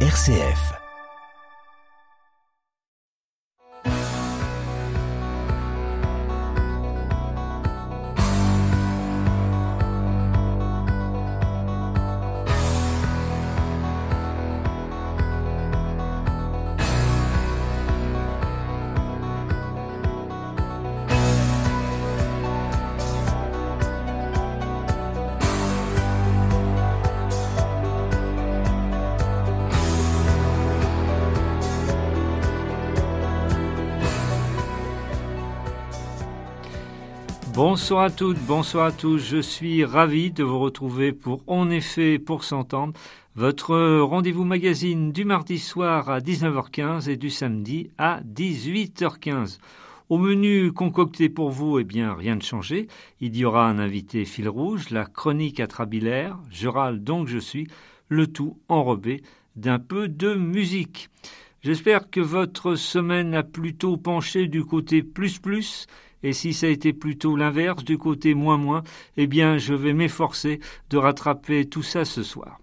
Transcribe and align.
RCF. 0.00 0.85
Bonsoir 37.76 38.04
à 38.04 38.10
toutes, 38.10 38.38
bonsoir 38.46 38.86
à 38.86 38.90
tous. 38.90 39.18
Je 39.18 39.36
suis 39.36 39.84
ravi 39.84 40.30
de 40.30 40.42
vous 40.42 40.58
retrouver 40.58 41.12
pour 41.12 41.42
En 41.46 41.68
effet 41.68 42.18
pour 42.18 42.42
s'entendre, 42.42 42.94
votre 43.34 43.98
rendez-vous 43.98 44.44
magazine 44.44 45.12
du 45.12 45.26
mardi 45.26 45.58
soir 45.58 46.08
à 46.08 46.20
19h15 46.20 47.10
et 47.10 47.18
du 47.18 47.28
samedi 47.28 47.90
à 47.98 48.22
18h15. 48.22 49.58
Au 50.08 50.16
menu 50.16 50.72
concocté 50.72 51.28
pour 51.28 51.50
vous, 51.50 51.78
eh 51.78 51.84
bien, 51.84 52.14
rien 52.14 52.36
de 52.36 52.42
changé. 52.42 52.88
Il 53.20 53.36
y 53.36 53.44
aura 53.44 53.68
un 53.68 53.78
invité 53.78 54.24
fil 54.24 54.48
rouge, 54.48 54.88
la 54.88 55.04
chronique 55.04 55.60
atrabilaire, 55.60 56.38
je 56.50 56.68
râle 56.68 57.04
donc 57.04 57.28
je 57.28 57.38
suis, 57.38 57.68
le 58.08 58.26
tout 58.26 58.56
enrobé 58.70 59.22
d'un 59.54 59.78
peu 59.78 60.08
de 60.08 60.32
musique. 60.32 61.10
J'espère 61.60 62.08
que 62.08 62.20
votre 62.20 62.74
semaine 62.74 63.34
a 63.34 63.42
plutôt 63.42 63.98
penché 63.98 64.48
du 64.48 64.64
côté 64.64 65.02
plus 65.02 65.38
plus 65.38 65.86
et 66.22 66.32
si 66.32 66.54
ça 66.54 66.66
a 66.66 66.70
été 66.70 66.92
plutôt 66.92 67.36
l'inverse, 67.36 67.84
du 67.84 67.98
côté 67.98 68.34
moins 68.34 68.56
moins, 68.56 68.82
eh 69.16 69.26
bien 69.26 69.58
je 69.58 69.74
vais 69.74 69.92
m'efforcer 69.92 70.60
de 70.90 70.96
rattraper 70.96 71.66
tout 71.66 71.82
ça 71.82 72.04
ce 72.04 72.22
soir. 72.22 72.58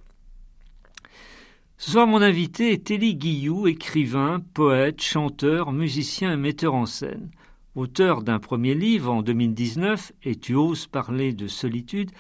Ce 1.78 1.92
soir, 1.92 2.08
mon 2.08 2.22
invité 2.22 2.72
est 2.72 2.92
Élie 2.92 3.16
Guillou, 3.16 3.68
écrivain, 3.68 4.42
poète, 4.54 5.02
chanteur, 5.02 5.74
musicien 5.74 6.34
et 6.34 6.38
metteur 6.38 6.76
en 6.76 6.86
scène. 6.86 7.30
Auteur 7.76 8.22
d'un 8.22 8.40
premier 8.40 8.74
livre 8.74 9.12
en 9.12 9.22
2019, 9.22 10.14
Et 10.24 10.36
tu 10.36 10.56
oses 10.56 10.88
parler 10.88 11.34
de 11.34 11.48
solitude, 11.48 12.12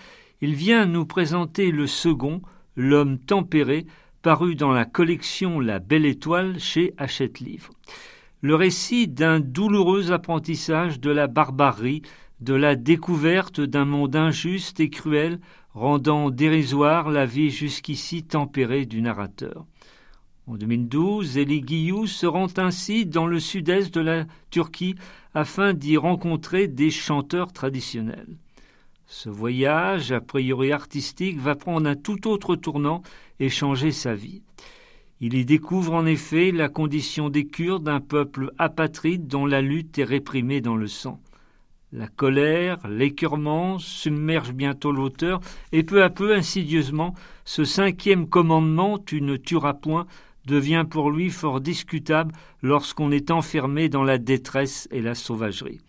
il 0.41 0.55
vient 0.55 0.85
nous 0.85 1.05
présenter 1.05 1.71
le 1.71 1.87
second, 1.87 2.41
L'homme 2.75 3.19
tempéré, 3.19 3.85
paru 4.23 4.55
dans 4.55 4.71
la 4.71 4.85
collection 4.85 5.59
La 5.59 5.79
Belle 5.79 6.07
Étoile 6.07 6.59
chez 6.59 6.93
Hachette 6.97 7.39
Livre 7.39 7.69
le 8.43 8.55
récit 8.55 9.07
d'un 9.07 9.39
douloureux 9.39 10.11
apprentissage 10.11 10.99
de 10.99 11.09
la 11.09 11.27
barbarie, 11.27 12.01
de 12.41 12.53
la 12.53 12.75
découverte 12.75 13.61
d'un 13.61 13.85
monde 13.85 14.17
injuste 14.17 14.81
et 14.81 14.89
cruel, 14.89 15.39
rendant 15.73 16.29
dérisoire 16.29 17.09
la 17.09 17.25
vie 17.25 17.51
jusqu'ici 17.51 18.21
tempérée 18.23 18.85
du 18.85 19.01
narrateur. 19.01 19.65
En 20.45 20.55
2012, 20.55 21.37
Elie 21.37 21.61
Guillou 21.61 22.05
se 22.05 22.25
rend 22.25 22.49
ainsi 22.57 23.05
dans 23.05 23.27
le 23.27 23.39
sud-est 23.39 23.93
de 23.93 24.01
la 24.01 24.25
Turquie 24.49 24.95
afin 25.33 25.73
d'y 25.73 25.95
rencontrer 25.95 26.67
des 26.67 26.91
chanteurs 26.91 27.53
traditionnels. 27.53 28.35
Ce 29.07 29.29
voyage, 29.29 30.11
a 30.11 30.19
priori 30.19 30.73
artistique, 30.73 31.39
va 31.39 31.55
prendre 31.55 31.89
un 31.89 31.95
tout 31.95 32.27
autre 32.27 32.57
tournant 32.57 33.03
et 33.39 33.47
changer 33.47 33.91
sa 33.91 34.15
vie. 34.15 34.41
Il 35.25 35.35
y 35.35 35.45
découvre 35.45 35.93
en 35.93 36.05
effet 36.05 36.51
la 36.51 36.67
condition 36.67 37.29
des 37.29 37.45
Kurdes, 37.45 37.87
un 37.87 38.01
peuple 38.01 38.51
apatride 38.57 39.25
dont 39.25 39.45
la 39.45 39.61
lutte 39.61 39.97
est 39.97 40.03
réprimée 40.03 40.59
dans 40.59 40.75
le 40.75 40.87
sang. 40.87 41.21
La 41.93 42.09
colère, 42.09 42.85
l'écœurement 42.89 43.79
submergent 43.79 44.51
bientôt 44.51 44.91
l'auteur, 44.91 45.39
et 45.71 45.83
peu 45.83 46.03
à 46.03 46.09
peu, 46.09 46.35
insidieusement, 46.35 47.13
ce 47.45 47.63
cinquième 47.63 48.27
commandement, 48.27 48.99
tu 48.99 49.21
ne 49.21 49.37
tueras 49.37 49.75
point, 49.75 50.07
devient 50.45 50.83
pour 50.89 51.09
lui 51.09 51.29
fort 51.29 51.61
discutable 51.61 52.35
lorsqu'on 52.61 53.09
est 53.09 53.31
enfermé 53.31 53.87
dans 53.87 54.03
la 54.03 54.17
détresse 54.17 54.89
et 54.91 55.01
la 55.01 55.15
sauvagerie. 55.15 55.79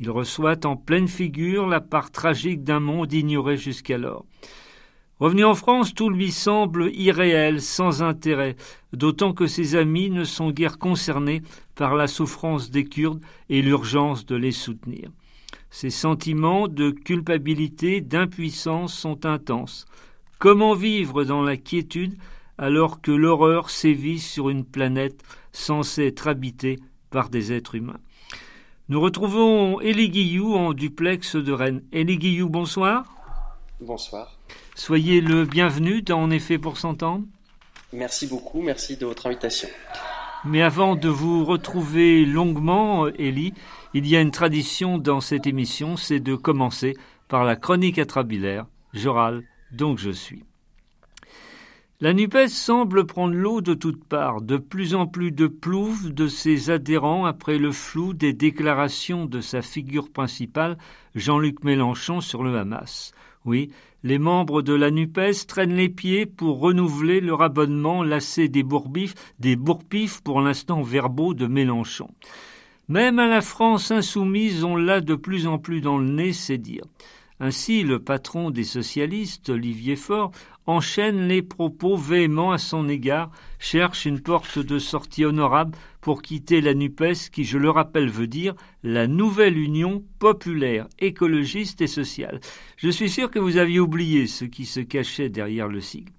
Il 0.00 0.08
reçoit 0.08 0.64
en 0.64 0.76
pleine 0.76 1.08
figure 1.08 1.66
la 1.66 1.82
part 1.82 2.10
tragique 2.10 2.64
d'un 2.64 2.80
monde 2.80 3.12
ignoré 3.12 3.58
jusqu'alors. 3.58 4.24
Revenu 5.22 5.44
en 5.44 5.54
France, 5.54 5.94
tout 5.94 6.10
lui 6.10 6.32
semble 6.32 6.90
irréel, 6.94 7.62
sans 7.62 8.02
intérêt, 8.02 8.56
d'autant 8.92 9.32
que 9.32 9.46
ses 9.46 9.76
amis 9.76 10.10
ne 10.10 10.24
sont 10.24 10.50
guère 10.50 10.80
concernés 10.80 11.42
par 11.76 11.94
la 11.94 12.08
souffrance 12.08 12.72
des 12.72 12.84
Kurdes 12.84 13.22
et 13.48 13.62
l'urgence 13.62 14.26
de 14.26 14.34
les 14.34 14.50
soutenir. 14.50 15.10
Ses 15.70 15.90
sentiments 15.90 16.66
de 16.66 16.90
culpabilité, 16.90 18.00
d'impuissance 18.00 18.94
sont 18.94 19.24
intenses. 19.24 19.86
Comment 20.40 20.74
vivre 20.74 21.22
dans 21.22 21.42
la 21.42 21.56
quiétude 21.56 22.18
alors 22.58 23.00
que 23.00 23.12
l'horreur 23.12 23.70
sévit 23.70 24.18
sur 24.18 24.50
une 24.50 24.64
planète 24.64 25.22
censée 25.52 26.06
être 26.06 26.26
habitée 26.26 26.80
par 27.10 27.28
des 27.28 27.52
êtres 27.52 27.76
humains? 27.76 28.00
Nous 28.88 29.00
retrouvons 29.00 29.80
Elie 29.82 30.10
Guillou 30.10 30.56
en 30.56 30.72
duplex 30.72 31.36
de 31.36 31.52
Rennes. 31.52 31.84
Elie 31.92 32.18
Guillou, 32.18 32.48
bonsoir. 32.48 33.04
Bonsoir. 33.80 34.36
Soyez 34.84 35.20
le 35.20 35.44
bienvenu 35.44 36.02
dans 36.02 36.20
En 36.20 36.30
effet 36.32 36.58
pour 36.58 36.76
s'entendre. 36.76 37.24
Merci 37.92 38.26
beaucoup, 38.26 38.62
merci 38.62 38.96
de 38.96 39.06
votre 39.06 39.28
invitation. 39.28 39.68
Mais 40.44 40.60
avant 40.60 40.96
de 40.96 41.08
vous 41.08 41.44
retrouver 41.44 42.26
longuement, 42.26 43.06
Élie, 43.06 43.54
il 43.94 44.08
y 44.08 44.16
a 44.16 44.20
une 44.20 44.32
tradition 44.32 44.98
dans 44.98 45.20
cette 45.20 45.46
émission, 45.46 45.96
c'est 45.96 46.18
de 46.18 46.34
commencer 46.34 46.96
par 47.28 47.44
la 47.44 47.54
chronique 47.54 48.00
atrabilaire. 48.00 48.66
Je 48.92 49.08
râle, 49.08 49.44
donc 49.70 49.98
je 49.98 50.10
suis. 50.10 50.42
La 52.00 52.12
NUPES 52.12 52.48
semble 52.48 53.06
prendre 53.06 53.34
l'eau 53.34 53.60
de 53.60 53.74
toutes 53.74 54.04
parts, 54.04 54.40
de 54.42 54.56
plus 54.56 54.96
en 54.96 55.06
plus 55.06 55.30
de 55.30 55.46
plouf 55.46 56.06
de 56.06 56.26
ses 56.26 56.70
adhérents 56.70 57.24
après 57.24 57.58
le 57.58 57.70
flou 57.70 58.14
des 58.14 58.32
déclarations 58.32 59.26
de 59.26 59.40
sa 59.40 59.62
figure 59.62 60.10
principale, 60.10 60.76
Jean-Luc 61.14 61.62
Mélenchon, 61.62 62.20
sur 62.20 62.42
le 62.42 62.58
Hamas. 62.58 63.12
Oui, 63.44 63.70
les 64.04 64.18
membres 64.18 64.62
de 64.62 64.72
la 64.72 64.90
NUPES 64.90 65.46
traînent 65.46 65.76
les 65.76 65.88
pieds 65.88 66.26
pour 66.26 66.60
renouveler 66.60 67.20
leur 67.20 67.42
abonnement 67.42 68.02
lassé 68.02 68.48
des 68.48 68.62
bourbifs, 68.62 69.14
des 69.38 69.56
bourpifs 69.56 70.20
pour 70.22 70.40
l'instant 70.40 70.82
verbaux 70.82 71.34
de 71.34 71.46
Mélenchon. 71.46 72.08
Même 72.88 73.18
à 73.18 73.26
la 73.26 73.40
France 73.40 73.90
insoumise, 73.90 74.64
on 74.64 74.76
l'a 74.76 75.00
de 75.00 75.14
plus 75.14 75.46
en 75.46 75.58
plus 75.58 75.80
dans 75.80 75.98
le 75.98 76.08
nez, 76.08 76.32
c'est 76.32 76.58
dire. 76.58 76.84
Ainsi, 77.38 77.82
le 77.82 77.98
patron 77.98 78.50
des 78.50 78.64
socialistes, 78.64 79.48
Olivier 79.48 79.96
Faure, 79.96 80.30
enchaîne 80.66 81.28
les 81.28 81.42
propos 81.42 81.96
véhéments 81.96 82.52
à 82.52 82.58
son 82.58 82.88
égard, 82.88 83.30
cherche 83.58 84.06
une 84.06 84.20
porte 84.20 84.58
de 84.58 84.78
sortie 84.78 85.24
honorable 85.24 85.76
pour 86.00 86.22
quitter 86.22 86.60
la 86.60 86.74
NUPES 86.74 87.30
qui, 87.32 87.44
je 87.44 87.58
le 87.58 87.70
rappelle, 87.70 88.08
veut 88.08 88.26
dire 88.26 88.54
la 88.82 89.06
nouvelle 89.06 89.58
Union 89.58 90.04
populaire, 90.18 90.88
écologiste 90.98 91.80
et 91.80 91.86
sociale. 91.86 92.40
Je 92.76 92.90
suis 92.90 93.10
sûr 93.10 93.30
que 93.30 93.38
vous 93.38 93.56
aviez 93.56 93.80
oublié 93.80 94.26
ce 94.26 94.44
qui 94.44 94.66
se 94.66 94.80
cachait 94.80 95.28
derrière 95.28 95.68
le 95.68 95.80
sigle. 95.80 96.12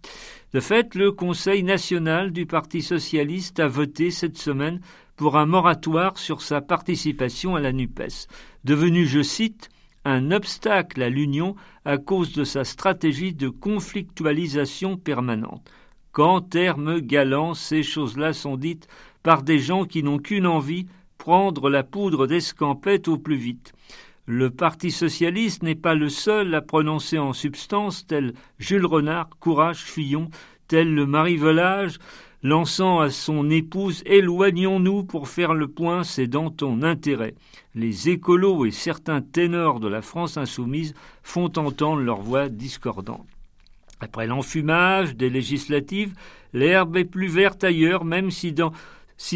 De 0.54 0.60
fait, 0.60 0.96
le 0.96 1.12
Conseil 1.12 1.64
national 1.64 2.31
du 2.31 2.46
Parti 2.46 2.81
socialiste 2.81 3.60
a 3.60 3.68
voté 3.68 4.12
cette 4.12 4.38
semaine 4.38 4.81
pour 5.16 5.38
un 5.38 5.46
moratoire 5.46 6.18
sur 6.18 6.42
sa 6.42 6.62
participation 6.62 7.56
à 7.56 7.60
la 7.60 7.72
NUPES, 7.72 8.28
devenu, 8.64 9.06
je 9.06 9.22
cite, 9.22 9.70
un 10.06 10.31
obstacle 10.31 11.02
à 11.02 11.09
l'Union 11.09 11.56
à 11.86 11.97
cause 11.97 12.34
de 12.34 12.44
sa 12.44 12.64
stratégie 12.64 13.34
de 13.34 13.50
conflictualisation 13.50 14.97
permanente. 14.97 15.69
Qu'en 16.12 16.41
termes 16.41 17.00
galants, 17.00 17.54
ces 17.54 17.83
choses-là 17.83 18.33
sont 18.33 18.57
dites 18.57 18.88
par 19.24 19.44
des 19.44 19.60
gens 19.60 19.86
qui 19.86 20.04
n'ont 20.04 20.19
qu'une 20.19 20.45
envie, 20.45 20.88
prendre 21.18 21.69
la 21.69 21.83
poudre 21.83 22.27
d'escampette 22.27 23.07
au 23.07 23.18
plus 23.18 23.38
vite. 23.38 23.74
Le 24.25 24.50
Parti 24.50 24.92
socialiste 24.92 25.63
n'est 25.63 25.75
pas 25.75 25.95
le 25.95 26.10
seul 26.10 26.54
à 26.54 26.62
prononcer 26.62 27.18
en 27.18 27.33
substance, 27.33 28.06
tel 28.06 28.33
Jules 28.60 28.86
Renard, 28.86 29.30
Courage, 29.39 29.80
Fillon, 29.80 30.30
tel 30.68 30.94
le 30.94 31.06
Marie-Volage, 31.06 31.98
lançant 32.44 33.00
à 33.00 33.10
son 33.10 33.50
épouse 33.50 34.04
Éloignons-nous 34.06 35.04
pour 35.06 35.30
faire 35.30 35.54
le 35.54 35.68
point, 35.68 36.04
c'est 36.04 36.28
dans 36.28 36.51
ton 36.51 36.84
intérêt. 36.84 37.36
Les 37.74 38.10
écolos 38.10 38.66
et 38.66 38.72
certains 38.72 39.22
ténors 39.22 39.80
de 39.80 39.88
la 39.88 40.01
France 40.01 40.38
insoumise 40.38 40.94
font 41.24 41.51
entendre 41.57 42.01
leur 42.01 42.22
voix 42.22 42.50
discordante. 42.50 43.25
Après 44.00 44.28
l'enfumage 44.28 45.16
des 45.16 45.30
législatives, 45.30 46.13
l'herbe 46.51 46.98
est 46.98 47.06
plus 47.06 47.30
verte 47.30 47.63
ailleurs, 47.63 48.04
même 48.04 48.30
si, 48.31 48.54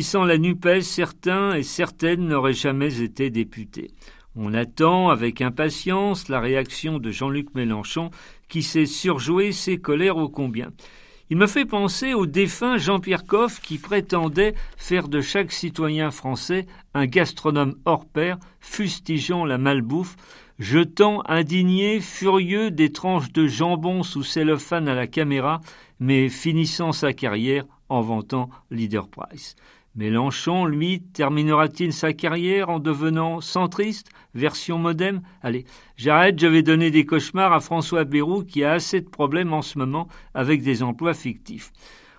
sans 0.04 0.26
la 0.26 0.38
NUPES, 0.38 0.82
certains 0.82 1.56
et 1.56 1.64
certaines 1.64 2.28
n'auraient 2.28 2.54
jamais 2.54 3.02
été 3.02 3.30
députés. 3.30 3.92
On 4.36 4.54
attend 4.54 5.10
avec 5.10 5.42
impatience 5.42 6.28
la 6.28 6.40
réaction 6.40 7.00
de 7.00 7.10
Jean-Luc 7.12 7.56
Mélenchon, 7.56 8.12
qui 8.50 8.62
sait 8.62 8.86
surjouer 8.86 9.52
ses 9.52 9.80
colères 9.80 10.18
ô 10.18 10.30
combien. 10.30 10.72
Il 11.30 11.36
me 11.36 11.48
fait 11.48 11.66
penser 11.66 12.14
au 12.14 12.26
défunt 12.26 12.78
Jean-Pierre 12.78 13.26
Coff 13.26 13.60
qui 13.60 13.80
prétendait 13.80 14.54
faire 14.78 15.10
de 15.10 15.20
chaque 15.20 15.52
citoyen 15.52 16.10
français 16.10 16.66
un 16.94 17.06
gastronome 17.06 17.76
hors 17.84 18.06
pair, 18.06 18.38
fustigeant 18.62 19.44
la 19.44 19.58
malbouffe, 19.58 20.16
jetant 20.58 21.22
indigné, 21.28 22.00
furieux 22.00 22.72
des 22.72 22.94
tranches 22.94 23.34
de 23.34 23.46
jambon 23.46 24.04
sous 24.04 24.24
cellophane 24.24 24.88
à 24.88 24.96
la 24.96 25.08
caméra, 25.08 25.60
mais 26.00 26.30
finissant 26.30 26.94
sa 26.94 27.12
carrière 27.12 27.66
en 27.90 28.02
vantant 28.02 28.50
Leader 28.72 29.10
Price. 29.10 29.56
Mélenchon, 29.98 30.66
lui, 30.66 31.02
terminera-t-il 31.02 31.92
sa 31.92 32.14
carrière 32.14 32.70
en 32.70 32.78
devenant 32.78 33.42
centriste, 33.42 34.12
version 34.36 34.78
modem? 34.78 35.22
Allez, 35.42 35.66
j'arrête, 35.96 36.40
je 36.40 36.46
vais 36.46 36.62
donner 36.62 36.92
des 36.92 37.04
cauchemars 37.04 37.52
à 37.52 37.60
François 37.60 38.04
Bayrou 38.04 38.44
qui 38.44 38.64
a 38.64 38.74
assez 38.74 39.02
de 39.02 39.10
problèmes 39.10 39.54
en 39.54 39.64
ce 39.64 39.80
moment 39.80 40.08
avec 40.36 40.62
des 40.62 40.84
emplois 40.84 41.16
fictifs. 41.16 41.72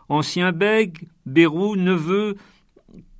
Ancien 0.08 0.50
bègue, 0.50 1.06
Bayrou 1.24 1.76
ne 1.76 1.92
veut 1.92 2.34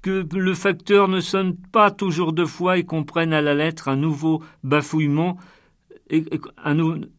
que 0.02 0.26
le 0.34 0.54
facteur 0.54 1.06
ne 1.06 1.20
sonne 1.20 1.56
pas 1.56 1.92
toujours 1.92 2.32
deux 2.32 2.44
fois 2.44 2.78
et 2.78 2.84
comprenne 2.84 3.32
à 3.32 3.40
la 3.40 3.54
lettre 3.54 3.86
un 3.86 3.96
nouveau 3.96 4.42
bafouillement 4.64 5.36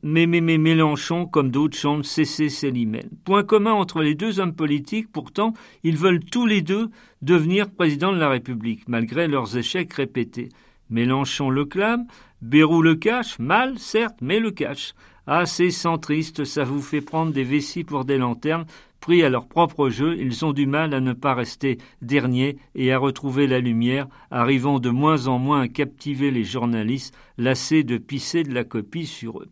mais, 0.04 0.26
Mélenchon, 0.26 1.26
comme 1.26 1.52
d'autres, 1.52 1.78
chante 1.78 2.06
cesser 2.06 2.50
Célimène. 2.50 3.10
Point 3.24 3.44
commun 3.44 3.74
entre 3.74 4.02
les 4.02 4.16
deux 4.16 4.40
hommes 4.40 4.56
politiques, 4.56 5.12
pourtant, 5.12 5.54
ils 5.84 5.98
veulent 5.98 6.24
tous 6.24 6.46
les 6.46 6.62
deux 6.62 6.90
devenir 7.22 7.70
président 7.70 8.12
de 8.12 8.18
la 8.18 8.30
République, 8.30 8.88
malgré 8.88 9.28
leurs 9.28 9.58
échecs 9.58 9.94
répétés. 9.94 10.50
Mélenchon 10.90 11.50
le 11.50 11.66
clame, 11.66 12.06
Bérou 12.42 12.82
le 12.82 12.96
cache, 12.96 13.38
mal, 13.38 13.78
certes, 13.78 14.20
mais 14.22 14.40
le 14.40 14.52
cache. 14.52 14.94
Ah, 15.28 15.46
c'est 15.46 15.70
centriste, 15.70 16.44
ça 16.44 16.64
vous 16.64 16.82
fait 16.82 17.02
prendre 17.02 17.32
des 17.32 17.44
vessies 17.44 17.84
pour 17.84 18.06
des 18.06 18.18
lanternes, 18.18 18.66
Pris 19.00 19.24
à 19.24 19.30
leur 19.30 19.48
propre 19.48 19.90
jeu, 19.90 20.18
ils 20.20 20.44
ont 20.46 20.52
du 20.52 20.66
mal 20.66 20.94
à 20.94 21.00
ne 21.00 21.14
pas 21.14 21.34
rester 21.34 21.78
derniers 22.02 22.58
et 22.76 22.92
à 22.92 22.98
retrouver 22.98 23.48
la 23.48 23.60
lumière, 23.60 24.08
arrivant 24.30 24.80
de 24.80 24.90
moins 24.90 25.28
en 25.28 25.40
moins 25.40 25.62
à 25.62 25.68
captiver 25.68 26.32
les 26.32 26.44
journalistes, 26.44 27.16
lassés 27.38 27.84
de 27.84 27.98
pisser 27.98 28.44
de 28.44 28.54
la 28.54 28.64
copie 28.66 29.06
sur 29.06 29.40
eux. 29.40 29.50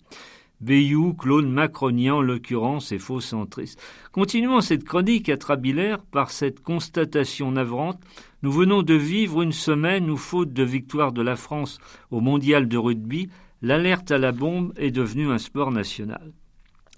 Bayou, 0.59 1.13
clone 1.13 1.51
macronien 1.51 2.15
en 2.15 2.21
l'occurrence, 2.21 2.91
et 2.91 2.97
faux 2.97 3.21
centriste. 3.21 3.79
Continuons 4.11 4.61
cette 4.61 4.83
chronique 4.83 5.29
atrabilaire 5.29 6.03
par 6.03 6.31
cette 6.31 6.61
constatation 6.61 7.51
navrante. 7.51 8.01
Nous 8.41 8.51
venons 8.51 8.81
de 8.81 8.95
vivre 8.95 9.43
une 9.43 9.51
semaine 9.51 10.09
où, 10.09 10.17
faute 10.17 10.53
de 10.53 10.63
victoire 10.63 11.11
de 11.11 11.21
la 11.21 11.35
France 11.35 11.77
au 12.09 12.21
mondial 12.21 12.67
de 12.67 12.77
rugby, 12.77 13.29
l'alerte 13.61 14.11
à 14.11 14.17
la 14.17 14.31
bombe 14.31 14.73
est 14.77 14.91
devenue 14.91 15.29
un 15.29 15.37
sport 15.37 15.71
national. 15.71 16.31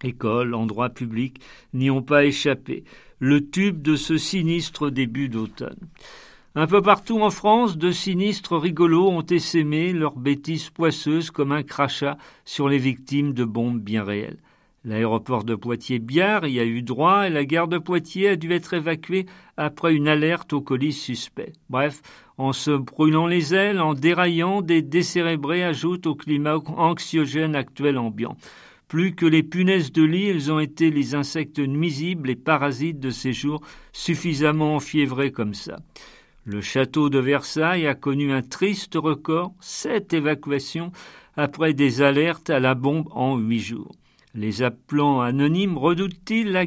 Écoles, 0.04 0.54
endroits 0.54 0.90
publics 0.90 1.42
n'y 1.74 1.90
ont 1.90 2.02
pas 2.02 2.26
échappé. 2.26 2.84
Le 3.20 3.50
tube 3.50 3.82
de 3.82 3.96
ce 3.96 4.18
sinistre 4.18 4.90
début 4.90 5.30
d'automne. 5.30 5.80
Un 6.56 6.68
peu 6.68 6.82
partout 6.82 7.22
en 7.22 7.30
France, 7.30 7.78
de 7.78 7.92
sinistres 7.92 8.58
rigolos 8.58 9.10
ont 9.10 9.26
essaimé 9.26 9.94
leurs 9.94 10.18
bêtises 10.18 10.70
poisseuses 10.70 11.32
comme 11.32 11.52
un 11.52 11.64
crachat 11.64 12.18
sur 12.44 12.68
les 12.68 12.80
victimes 12.80 13.34
de 13.34 13.44
bombes 13.44 13.80
bien 13.80 14.04
réelles. 14.04 14.40
L'aéroport 14.86 15.44
de 15.44 15.56
Poitiers-Biard 15.56 16.48
y 16.48 16.60
a 16.60 16.66
eu 16.66 16.82
droit 16.82 17.28
et 17.28 17.30
la 17.30 17.44
gare 17.44 17.68
de 17.68 17.78
Poitiers 17.78 18.30
a 18.30 18.36
dû 18.38 18.54
être 18.54 18.74
évacuée 18.74 19.26
après 19.58 19.94
une 19.94 20.08
alerte 20.08 20.54
au 20.54 20.62
colis 20.62 20.94
suspect. 20.94 21.52
Bref, 21.70 22.02
en 22.38 22.54
se 22.54 22.72
brûlant 22.72 23.28
les 23.28 23.54
ailes, 23.54 23.82
en 23.82 23.94
déraillant, 23.94 24.62
des 24.62 24.82
décérébrés 24.82 25.66
ajoutent 25.66 26.08
au 26.08 26.16
climat 26.16 26.58
anxiogène 26.78 27.56
actuel 27.56 27.98
ambiant. 27.98 28.38
Plus 28.90 29.14
que 29.14 29.28
les 29.28 29.44
punaises 29.44 29.92
de 29.92 30.02
lit, 30.02 30.30
ils 30.30 30.52
ont 30.52 30.60
été 30.60 30.90
les 30.90 31.14
insectes 31.14 31.60
nuisibles 31.60 32.32
et 32.32 32.36
parasites 32.36 33.00
de 33.00 33.12
ces 33.12 33.34
jours 33.34 33.62
suffisamment 33.94 34.76
enfiévrés 34.76 35.32
comme 35.32 35.54
ça. 35.54 35.78
Le 36.44 36.60
château 36.60 37.12
de 37.12 37.20
Versailles 37.20 37.86
a 37.86 37.94
connu 37.94 38.32
un 38.32 38.42
triste 38.42 38.96
record, 38.96 39.54
sept 39.60 40.12
évacuations 40.14 40.92
après 41.38 41.76
des 41.76 42.02
alertes 42.02 42.50
à 42.50 42.60
la 42.60 42.74
bombe 42.74 43.08
en 43.12 43.38
huit 43.38 43.60
jours. 43.60 43.92
Les 44.34 44.64
appelants 44.64 45.22
anonymes 45.22 45.78
redoutent-ils 45.78 46.52
la, 46.52 46.66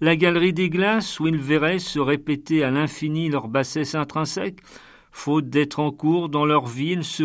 la, 0.00 0.14
galerie 0.14 0.52
des 0.52 0.70
glaces 0.70 1.18
où 1.18 1.26
ils 1.26 1.36
verraient 1.36 1.80
se 1.80 1.98
répéter 1.98 2.62
à 2.62 2.70
l'infini 2.70 3.28
leur 3.28 3.48
bassesse 3.48 3.96
intrinsèque 3.96 4.60
Faute 5.10 5.48
d'être 5.48 5.78
en 5.78 5.92
cours 5.92 6.28
dans 6.28 6.44
leur 6.44 6.66
vie, 6.66 6.90
ils 6.90 7.04
se 7.04 7.22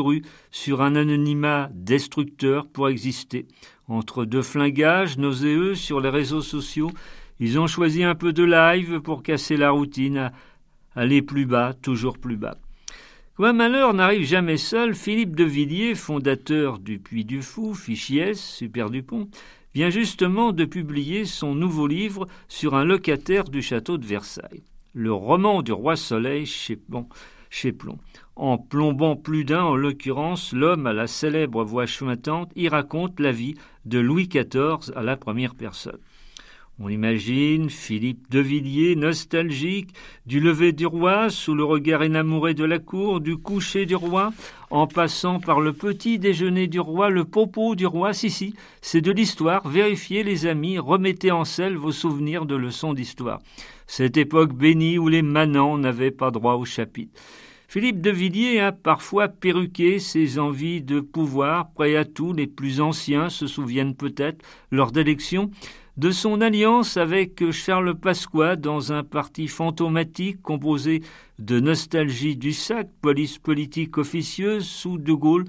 sur 0.52 0.81
un 0.84 0.95
anonymat 0.95 1.69
destructeur 1.74 2.68
pour 2.68 2.88
exister. 2.88 3.48
Entre 3.90 4.24
deux 4.24 4.44
flingages 4.44 5.18
nauséeux 5.18 5.74
sur 5.74 6.00
les 6.00 6.10
réseaux 6.10 6.44
sociaux, 6.44 6.92
ils 7.40 7.60
ont 7.60 7.66
choisi 7.66 8.04
un 8.04 8.14
peu 8.14 8.34
de 8.34 8.44
live 8.44 9.00
pour 9.00 9.24
casser 9.24 9.58
la 9.58 9.72
routine, 9.72 10.32
aller 10.96 11.24
plus 11.24 11.48
bas, 11.48 11.74
toujours 11.74 12.20
plus 12.20 12.38
bas. 12.38 12.56
Comme 13.34 13.48
un 13.48 13.54
malheur 13.54 13.96
n'arrive 13.96 14.26
jamais 14.26 14.58
seul, 14.58 14.94
Philippe 14.94 15.36
de 15.36 15.44
Villiers, 15.44 15.96
fondateur 15.96 16.78
du 16.78 17.00
Puy 17.00 17.26
du 17.26 17.42
Fou, 17.42 17.74
Fichiès, 17.74 18.40
Super 18.40 18.92
Dupont, 18.92 19.28
vient 19.74 19.90
justement 19.90 20.52
de 20.52 20.66
publier 20.66 21.26
son 21.26 21.56
nouveau 21.56 21.88
livre 21.88 22.28
sur 22.48 22.76
un 22.76 22.86
locataire 22.86 23.46
du 23.46 23.64
château 23.64 23.98
de 23.98 24.06
Versailles. 24.06 24.64
Le 24.94 25.12
roman 25.14 25.64
du 25.64 25.72
roi 25.72 25.96
Soleil 25.96 26.46
chez, 26.46 26.78
chez 27.50 27.72
Plomb. 27.72 27.98
En 28.42 28.58
plombant 28.58 29.18
plus 29.18 29.44
d'un, 29.44 29.64
en 29.64 29.76
l'occurrence, 29.76 30.54
l'homme 30.54 30.88
à 30.88 30.94
la 30.94 31.08
célèbre 31.08 31.66
voix 31.66 31.86
chointante 31.86 32.50
y 32.56 32.70
raconte 32.70 33.20
la 33.20 33.34
vie 33.34 33.56
de 33.84 34.00
Louis 34.00 34.30
XIV 34.30 34.94
à 34.96 35.04
la 35.04 35.18
première 35.18 35.56
personne. 35.56 36.00
On 36.80 36.88
imagine 36.88 37.70
Philippe 37.70 38.32
de 38.32 38.40
Villiers, 38.40 38.96
nostalgique, 38.96 39.90
du 40.26 40.40
lever 40.40 40.72
du 40.72 40.86
roi, 40.86 41.30
sous 41.30 41.54
le 41.54 41.66
regard 41.66 42.02
énamouré 42.02 42.54
de 42.54 42.64
la 42.64 42.80
cour, 42.80 43.20
du 43.20 43.36
coucher 43.36 43.86
du 43.86 43.98
roi, 43.98 44.32
en 44.70 44.88
passant 44.88 45.42
par 45.42 45.60
le 45.60 45.74
petit 45.74 46.18
déjeuner 46.18 46.68
du 46.68 46.80
roi, 46.80 47.10
le 47.10 47.26
popo 47.26 47.76
du 47.76 47.88
roi. 47.88 48.14
Si, 48.14 48.30
si, 48.30 48.56
c'est 48.80 49.02
de 49.02 49.12
l'histoire. 49.12 49.68
Vérifiez, 49.68 50.24
les 50.24 50.46
amis, 50.46 50.80
remettez 50.80 51.32
en 51.32 51.44
selle 51.44 51.76
vos 51.76 51.92
souvenirs 51.92 52.46
de 52.46 52.56
leçons 52.56 52.94
d'histoire. 52.94 53.42
Cette 53.86 54.16
époque 54.16 54.54
bénie 54.54 54.98
où 54.98 55.10
les 55.10 55.24
manants 55.24 55.78
n'avaient 55.78 56.10
pas 56.10 56.32
droit 56.32 56.54
au 56.54 56.64
chapitre. 56.64 57.22
Philippe 57.69 58.01
de 58.01 58.10
Villiers 58.10 58.62
a 58.62 58.71
parfois 58.71 59.27
perruqué 59.27 60.00
ses 60.00 60.39
envies 60.39 60.81
de 60.81 61.00
pouvoir, 61.01 61.69
prêt 61.69 61.95
à 61.95 62.04
tout, 62.04 62.33
les 62.33 62.48
plus 62.48 62.81
anciens 62.81 63.30
se 63.30 63.45
souviennent 63.45 63.94
peut-être, 63.94 64.44
lors 64.71 64.92
d'élections, 64.92 65.51
de 65.95 66.10
son 66.10 66.42
alliance 66.42 66.98
avec 66.98 67.51
Charles 67.51 67.94
Pasqua 67.94 68.56
dans 68.56 68.92
un 68.92 69.04
parti 69.04 69.48
fantomatique 69.48 70.42
composé 70.42 71.04
de 71.38 71.59
nostalgie 71.59 72.35
du 72.35 72.54
sac, 72.54 72.90
police 73.04 73.38
politique 73.38 73.99
officieuse 73.99 74.66
sous 74.66 74.97
De 74.97 75.14
Gaulle. 75.14 75.45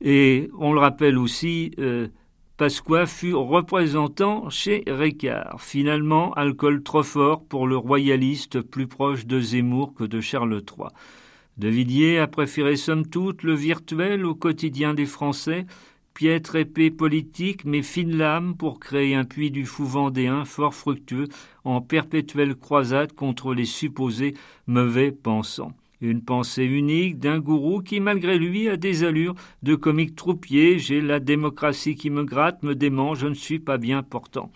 Et 0.00 0.50
on 0.58 0.72
le 0.72 0.80
rappelle 0.80 1.18
aussi, 1.18 1.70
euh, 1.78 2.08
Pasqua 2.56 3.06
fut 3.06 3.34
représentant 3.34 4.48
chez 4.48 4.84
Ricard. 4.86 5.60
Finalement, 5.60 6.32
alcool 6.34 6.84
trop 6.84 7.02
fort 7.02 7.44
pour 7.44 7.66
le 7.66 7.76
royaliste 7.76 8.60
plus 8.60 8.86
proche 8.86 9.26
de 9.26 9.40
Zemmour 9.40 9.92
que 9.92 10.04
de 10.04 10.20
Charles 10.20 10.62
III. 10.62 10.86
De 11.56 11.66
Villiers 11.66 12.18
a 12.18 12.28
préféré 12.28 12.76
somme 12.76 13.08
toute 13.08 13.42
le 13.42 13.54
virtuel 13.54 14.24
au 14.24 14.36
quotidien 14.36 14.94
des 14.94 15.04
Français, 15.04 15.66
piètre 16.14 16.54
épée 16.54 16.92
politique 16.92 17.64
mais 17.64 17.82
fine 17.82 18.16
lame 18.16 18.54
pour 18.56 18.78
créer 18.78 19.16
un 19.16 19.24
puits 19.24 19.50
du 19.50 19.66
fou 19.66 19.84
vendéen 19.84 20.44
fort 20.44 20.74
fructueux 20.74 21.26
en 21.64 21.80
perpétuelle 21.80 22.54
croisade 22.54 23.14
contre 23.14 23.52
les 23.52 23.64
supposés 23.64 24.34
mauvais 24.68 25.10
pensants. 25.10 25.72
Une 26.04 26.20
pensée 26.20 26.64
unique 26.64 27.18
d'un 27.18 27.38
gourou 27.38 27.80
qui, 27.80 27.98
malgré 27.98 28.38
lui, 28.38 28.68
a 28.68 28.76
des 28.76 29.04
allures 29.04 29.34
de 29.62 29.74
comique 29.74 30.14
troupier. 30.14 30.78
J'ai 30.78 31.00
la 31.00 31.18
démocratie 31.18 31.96
qui 31.96 32.10
me 32.10 32.24
gratte, 32.24 32.62
me 32.62 32.74
dément, 32.74 33.14
je 33.14 33.26
ne 33.26 33.32
suis 33.32 33.58
pas 33.58 33.78
bien 33.78 34.02
portant. 34.02 34.52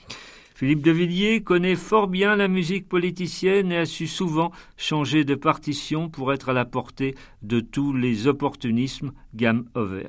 Philippe 0.54 0.82
de 0.82 0.90
Villiers 0.90 1.40
connaît 1.40 1.74
fort 1.74 2.06
bien 2.06 2.36
la 2.36 2.48
musique 2.48 2.86
politicienne 2.86 3.72
et 3.72 3.78
a 3.78 3.86
su 3.86 4.06
souvent 4.06 4.52
changer 4.76 5.24
de 5.24 5.36
partition 5.36 6.10
pour 6.10 6.34
être 6.34 6.50
à 6.50 6.52
la 6.52 6.66
portée 6.66 7.14
de 7.42 7.60
tous 7.60 7.94
les 7.94 8.26
opportunismes 8.26 9.12
gamme 9.34 9.64
over. 9.74 10.08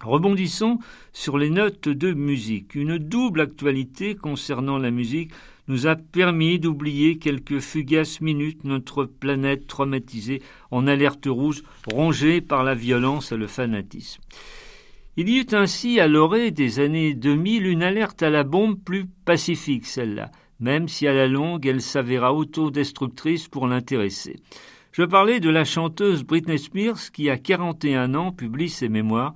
Rebondissons 0.00 0.80
sur 1.12 1.38
les 1.38 1.50
notes 1.50 1.88
de 1.88 2.12
musique. 2.12 2.74
Une 2.74 2.98
double 2.98 3.40
actualité 3.40 4.16
concernant 4.16 4.78
la 4.78 4.90
musique 4.90 5.30
nous 5.68 5.86
a 5.86 5.96
permis 5.96 6.58
d'oublier 6.58 7.18
quelques 7.18 7.60
fugaces 7.60 8.20
minutes 8.20 8.64
notre 8.64 9.04
planète 9.04 9.66
traumatisée 9.66 10.42
en 10.70 10.86
alerte 10.86 11.26
rouge, 11.26 11.62
rongée 11.92 12.40
par 12.40 12.64
la 12.64 12.74
violence 12.74 13.32
et 13.32 13.36
le 13.36 13.46
fanatisme. 13.46 14.20
Il 15.16 15.28
y 15.28 15.38
eut 15.38 15.54
ainsi 15.54 15.98
à 15.98 16.08
l'orée 16.08 16.50
des 16.50 16.78
années 16.78 17.14
2000 17.14 17.66
une 17.66 17.82
alerte 17.82 18.22
à 18.22 18.30
la 18.30 18.44
bombe 18.44 18.78
plus 18.78 19.06
pacifique, 19.24 19.86
celle-là, 19.86 20.30
même 20.60 20.88
si 20.88 21.06
à 21.06 21.14
la 21.14 21.26
longue 21.26 21.66
elle 21.66 21.80
s'avéra 21.80 22.34
autodestructrice 22.34 23.48
pour 23.48 23.66
l'intéresser. 23.66 24.36
Je 24.92 25.02
parlais 25.02 25.40
de 25.40 25.50
la 25.50 25.64
chanteuse 25.64 26.22
Britney 26.22 26.58
Spears 26.58 27.12
qui, 27.12 27.28
à 27.28 27.36
41 27.36 28.14
ans, 28.14 28.32
publie 28.32 28.70
ses 28.70 28.88
mémoires 28.88 29.34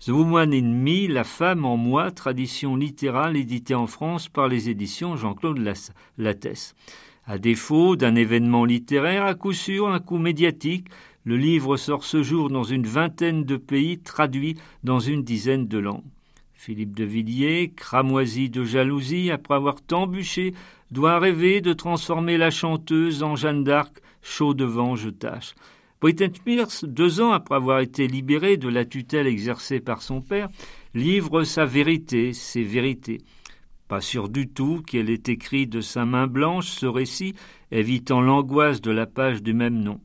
The 0.00 0.10
Woman 0.10 0.52
in 0.52 0.84
Me, 0.84 1.08
La 1.08 1.24
femme 1.24 1.64
en 1.64 1.76
moi, 1.76 2.12
tradition 2.12 2.76
littérale 2.76 3.36
éditée 3.36 3.74
en 3.74 3.88
France 3.88 4.28
par 4.28 4.46
les 4.46 4.68
éditions 4.70 5.16
Jean-Claude 5.16 5.58
Lattès. 6.18 6.74
À 7.26 7.38
défaut 7.38 7.96
d'un 7.96 8.14
événement 8.14 8.64
littéraire, 8.64 9.24
à 9.24 9.34
coup 9.34 9.52
sûr 9.52 9.88
un 9.88 9.98
coup 9.98 10.18
médiatique, 10.18 10.86
le 11.24 11.36
livre 11.36 11.76
sort 11.76 12.04
ce 12.04 12.22
jour 12.22 12.48
dans 12.48 12.62
une 12.62 12.86
vingtaine 12.86 13.42
de 13.42 13.56
pays, 13.56 13.98
traduit 13.98 14.56
dans 14.84 15.00
une 15.00 15.24
dizaine 15.24 15.66
de 15.66 15.78
langues. 15.78 16.04
Philippe 16.54 16.94
de 16.94 17.04
Villiers, 17.04 17.72
cramoisi 17.74 18.50
de 18.50 18.62
jalousie 18.62 19.32
après 19.32 19.54
avoir 19.54 19.82
tant 19.82 20.06
bûché, 20.06 20.54
doit 20.92 21.18
rêver 21.18 21.60
de 21.60 21.72
transformer 21.72 22.38
la 22.38 22.50
chanteuse 22.50 23.24
en 23.24 23.34
Jeanne 23.34 23.64
d'Arc, 23.64 24.00
chaud 24.22 24.54
devant 24.54 24.94
je 24.94 25.10
tâche. 25.10 25.56
Britney 26.00 26.30
Spears, 26.32 26.84
deux 26.84 27.20
ans 27.20 27.32
après 27.32 27.56
avoir 27.56 27.80
été 27.80 28.06
libérée 28.06 28.56
de 28.56 28.68
la 28.68 28.84
tutelle 28.84 29.26
exercée 29.26 29.80
par 29.80 30.00
son 30.00 30.20
père, 30.20 30.48
livre 30.94 31.42
sa 31.42 31.64
vérité, 31.64 32.32
ses 32.32 32.62
vérités. 32.62 33.18
Pas 33.88 34.00
sûr 34.00 34.28
du 34.28 34.48
tout 34.48 34.80
qu'elle 34.86 35.10
ait 35.10 35.22
écrit 35.26 35.66
de 35.66 35.80
sa 35.80 36.04
main 36.04 36.28
blanche 36.28 36.68
ce 36.68 36.86
récit, 36.86 37.34
évitant 37.72 38.20
l'angoisse 38.20 38.80
de 38.80 38.92
la 38.92 39.06
page 39.06 39.42
du 39.42 39.54
même 39.54 39.82
nom. 39.82 39.98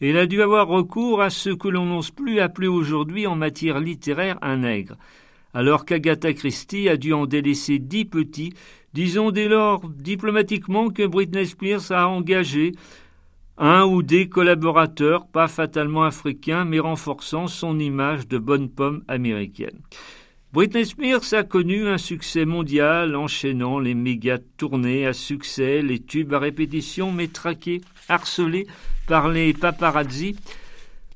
Elle 0.00 0.16
a 0.16 0.26
dû 0.26 0.40
avoir 0.40 0.66
recours 0.66 1.20
à 1.20 1.28
ce 1.28 1.50
que 1.50 1.68
l'on 1.68 1.84
n'ose 1.84 2.10
plus 2.10 2.40
appeler 2.40 2.68
aujourd'hui 2.68 3.26
en 3.26 3.36
matière 3.36 3.80
littéraire 3.80 4.38
un 4.40 4.58
nègre. 4.58 4.96
Alors 5.52 5.84
qu'Agatha 5.84 6.32
Christie 6.32 6.88
a 6.88 6.96
dû 6.96 7.12
en 7.12 7.26
délaisser 7.26 7.78
dix 7.78 8.06
petits, 8.06 8.54
disons 8.94 9.30
dès 9.30 9.48
lors 9.48 9.86
diplomatiquement 9.90 10.88
que 10.88 11.06
Britney 11.06 11.46
Spears 11.46 11.92
a 11.92 12.08
engagé 12.08 12.72
un 13.58 13.84
ou 13.84 14.02
des 14.02 14.28
collaborateurs, 14.28 15.26
pas 15.26 15.48
fatalement 15.48 16.04
africains, 16.04 16.64
mais 16.64 16.78
renforçant 16.78 17.48
son 17.48 17.78
image 17.78 18.28
de 18.28 18.38
bonne 18.38 18.68
pomme 18.68 19.02
américaine. 19.08 19.80
Britney 20.52 20.86
Spears 20.86 21.34
a 21.34 21.42
connu 21.42 21.86
un 21.88 21.98
succès 21.98 22.46
mondial, 22.46 23.14
enchaînant 23.16 23.78
les 23.78 23.94
méga 23.94 24.38
tournées 24.56 25.06
à 25.06 25.12
succès, 25.12 25.82
les 25.82 25.98
tubes 25.98 26.32
à 26.32 26.38
répétition, 26.38 27.12
mais 27.12 27.28
traqués, 27.28 27.82
harcelés 28.08 28.66
par 29.06 29.28
les 29.28 29.52
paparazzi. 29.52 30.36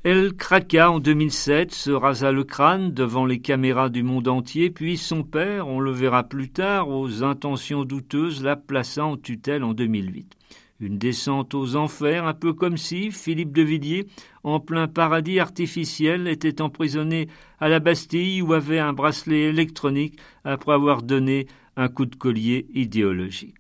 Elle 0.05 0.35
craqua 0.35 0.91
en 0.91 0.99
2007, 0.99 1.73
se 1.73 1.93
rasa 1.93 2.33
le 2.33 2.45
crâne 2.45 2.93
devant 2.93 3.25
les 3.25 3.39
caméras 3.39 3.89
du 3.89 4.03
monde 4.03 4.27
entier, 4.27 4.69
puis 4.69 4.99
son 4.99 5.23
père, 5.23 5.69
on 5.69 5.79
le 5.79 5.93
verra 5.93 6.25
plus 6.25 6.51
tard, 6.51 6.89
aux 6.89 7.23
intentions 7.23 7.85
douteuses, 7.85 8.43
la 8.43 8.57
plaça 8.57 9.05
en 9.05 9.17
tutelle 9.17 9.63
en 9.63 9.75
2008. 9.75 10.37
Une 10.83 10.99
descente 10.99 11.55
aux 11.55 11.77
enfers, 11.77 12.27
un 12.27 12.35
peu 12.35 12.53
comme 12.53 12.77
si 12.77 13.13
Philippe 13.13 13.53
de 13.53 13.63
Villiers, 13.63 14.09
en 14.43 14.59
plein 14.59 14.89
paradis 14.89 15.39
artificiel, 15.39 16.27
était 16.27 16.61
emprisonné 16.61 17.29
à 17.61 17.69
la 17.69 17.79
Bastille 17.79 18.43
ou 18.43 18.53
avait 18.53 18.81
un 18.81 18.93
bracelet 18.93 19.43
électronique 19.43 20.19
après 20.43 20.73
avoir 20.73 21.05
donné 21.05 21.47
un 21.77 21.87
coup 21.87 22.05
de 22.05 22.17
collier 22.17 22.67
idéologique. 22.75 23.55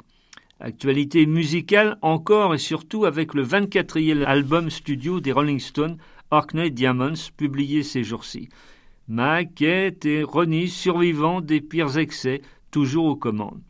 Actualité 0.59 1.25
musicale 1.26 1.97
encore 2.02 2.57
et 2.57 2.59
surtout 2.59 3.05
avec 3.05 3.35
le 3.35 3.45
24e 3.45 4.25
album 4.25 4.69
studio 4.69 5.21
des 5.21 5.31
Rolling 5.31 5.61
Stones, 5.61 5.99
Orkney 6.33 6.73
Diamonds, 6.73 7.31
publié 7.37 7.85
ces 7.85 8.02
jours-ci. 8.02 8.49
Mac 9.07 9.62
et 9.62 10.25
Ronnie, 10.25 10.67
survivants 10.67 11.41
des 11.41 11.61
pires 11.61 11.99
excès, 11.99 12.43
toujours 12.73 13.05
aux 13.05 13.17
commandes 13.17 13.61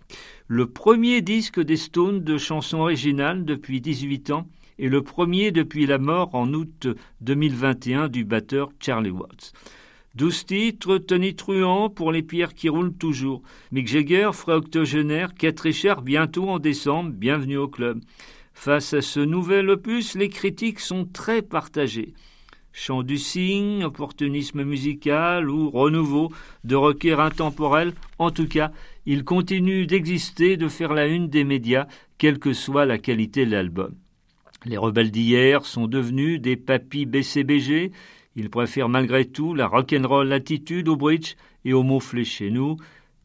le 0.55 0.67
premier 0.67 1.23
disque 1.23 1.61
des 1.61 1.79
Stones 1.79 2.23
de 2.23 2.37
chansons 2.37 2.81
originales 2.81 3.47
depuis 3.47 3.81
18 3.81 4.33
ans 4.33 4.47
et 4.79 4.91
le 4.91 5.01
premier 5.01 5.51
depuis 5.51 5.87
la 5.87 5.97
mort 5.97 6.35
en 6.35 6.53
août 6.53 6.89
2021 7.23 8.09
du 8.09 8.27
batteur 8.27 8.69
Charlie 8.79 9.09
Watts. 9.09 9.55
Douze 10.15 10.45
titres, 10.45 10.99
Tony 10.99 11.35
Truant 11.35 11.89
pour 11.89 12.13
les 12.13 12.21
pierres 12.21 12.53
qui 12.53 12.69
roulent 12.69 12.93
toujours. 12.93 13.41
Mick 13.71 13.89
Jagger, 13.89 14.29
frais 14.35 14.53
octogénaire, 14.53 15.33
Kate 15.33 15.59
Richard 15.59 16.03
bientôt 16.03 16.51
en 16.51 16.59
décembre, 16.59 17.13
bienvenue 17.13 17.57
au 17.57 17.69
club. 17.69 18.03
Face 18.53 18.93
à 18.93 19.01
ce 19.01 19.21
nouvel 19.21 19.71
opus, 19.71 20.17
les 20.17 20.29
critiques 20.29 20.81
sont 20.81 21.07
très 21.07 21.41
partagées. 21.41 22.13
Chant 22.73 23.03
du 23.03 23.19
cygne, 23.19 23.85
opportunisme 23.85 24.65
musical 24.65 25.51
ou 25.51 25.71
renouveau 25.71 26.33
de 26.65 26.75
rocker 26.75 27.21
intemporel, 27.21 27.93
en 28.19 28.31
tout 28.31 28.49
cas, 28.49 28.73
il 29.05 29.25
continue 29.25 29.87
d'exister, 29.87 30.57
de 30.57 30.69
faire 30.69 30.95
la 30.95 31.07
une 31.07 31.29
des 31.29 31.45
médias, 31.45 31.87
quelle 32.17 32.39
que 32.39 32.55
soit 32.55 32.87
la 32.87 32.99
qualité 32.99 33.45
de 33.45 33.51
l'album. 33.51 33.95
Les 34.65 34.79
rebelles 34.79 35.11
d'hier 35.11 35.67
sont 35.67 35.87
devenus 35.87 36.41
des 36.41 36.57
papis 36.57 37.05
BCBG, 37.05 37.93
ils 38.37 38.51
préfèrent 38.51 38.89
malgré 38.89 39.27
tout 39.27 39.55
la 39.55 39.67
rock'n'roll 39.67 40.33
attitude 40.33 40.89
au 40.89 40.97
bridge 40.97 41.35
et 41.65 41.75
au 41.75 41.83
mot 41.83 42.01
chez 42.01 42.51
nous. 42.51 42.77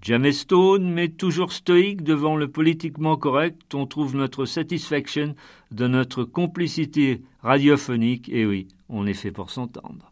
Jamais 0.02 0.32
Stone, 0.32 0.92
mais 0.92 1.08
toujours 1.08 1.52
stoïque 1.54 2.04
devant 2.04 2.36
le 2.36 2.50
politiquement 2.50 3.16
correct, 3.16 3.74
on 3.74 3.88
trouve 3.88 4.16
notre 4.16 4.46
satisfaction 4.46 5.36
de 5.72 5.88
notre 5.88 6.24
complicité 6.24 7.22
radiophonique, 7.42 8.30
et 8.30 8.46
oui, 8.46 8.68
on 8.90 9.06
est 9.06 9.14
fait 9.14 9.32
pour 9.32 9.50
s'entendre. 9.52 10.12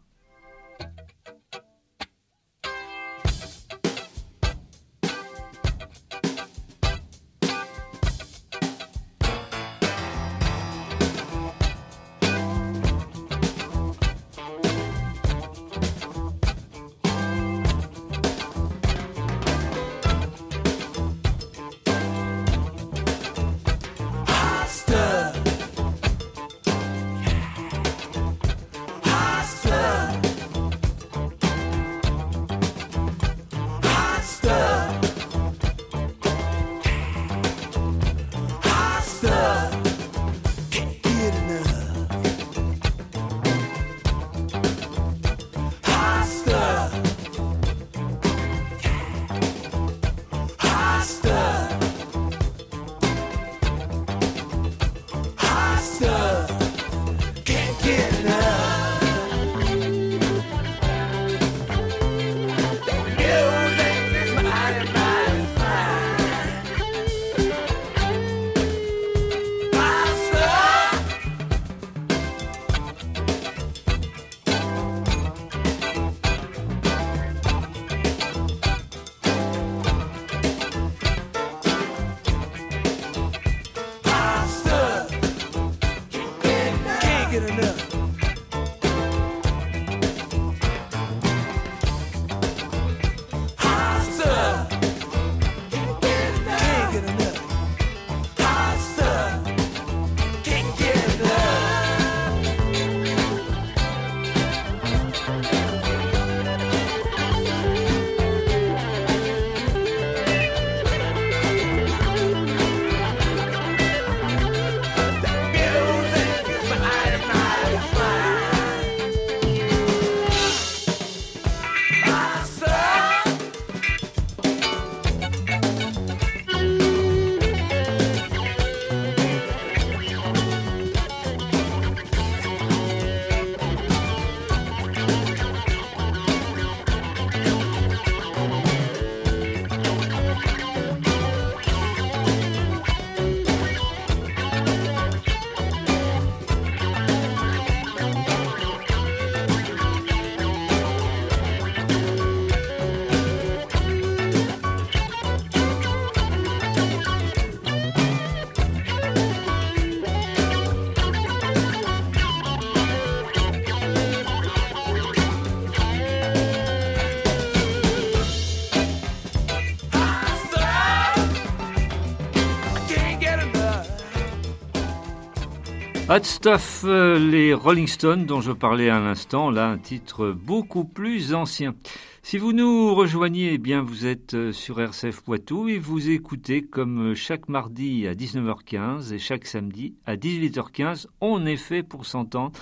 Hot 176.16 176.24
Stuff, 176.24 176.80
euh, 176.86 177.18
les 177.18 177.52
Rolling 177.52 177.86
Stones 177.86 178.24
dont 178.24 178.40
je 178.40 178.52
parlais 178.52 178.88
à 178.88 178.98
l'instant, 178.98 179.50
là 179.50 179.68
un 179.68 179.76
titre 179.76 180.30
beaucoup 180.30 180.86
plus 180.86 181.34
ancien. 181.34 181.74
Si 182.22 182.38
vous 182.38 182.54
nous 182.54 182.94
rejoignez, 182.94 183.52
eh 183.52 183.58
bien 183.58 183.82
vous 183.82 184.06
êtes 184.06 184.32
euh, 184.32 184.50
sur 184.50 184.80
RCF 184.80 185.20
Poitou 185.20 185.68
et 185.68 185.76
vous 185.76 186.08
écoutez 186.08 186.62
comme 186.62 187.10
euh, 187.10 187.14
chaque 187.14 187.50
mardi 187.50 188.08
à 188.08 188.14
19h15 188.14 189.12
et 189.12 189.18
chaque 189.18 189.44
samedi 189.44 189.92
à 190.06 190.16
18h15, 190.16 191.04
on 191.20 191.44
est 191.44 191.58
fait 191.58 191.82
pour 191.82 192.06
s'entendre. 192.06 192.52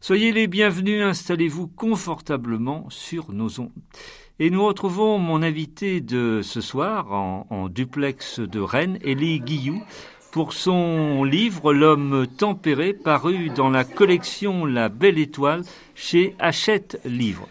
Soyez 0.00 0.30
les 0.30 0.46
bienvenus, 0.46 1.02
installez-vous 1.02 1.66
confortablement 1.66 2.86
sur 2.88 3.32
nos 3.32 3.58
ondes. 3.58 3.72
Et 4.38 4.48
nous 4.50 4.64
retrouvons 4.64 5.18
mon 5.18 5.42
invité 5.42 6.00
de 6.00 6.40
ce 6.44 6.60
soir 6.60 7.12
en, 7.12 7.48
en 7.50 7.68
duplex 7.68 8.38
de 8.38 8.60
Rennes, 8.60 9.00
Elie 9.02 9.40
Guillou 9.40 9.82
pour 10.36 10.52
son 10.52 11.24
livre 11.24 11.72
L'homme 11.72 12.26
tempéré, 12.26 12.92
paru 12.92 13.48
dans 13.48 13.70
la 13.70 13.84
collection 13.84 14.66
La 14.66 14.90
Belle 14.90 15.16
Étoile 15.16 15.62
chez 15.94 16.34
Hachette 16.38 17.00
Livre. 17.06 17.48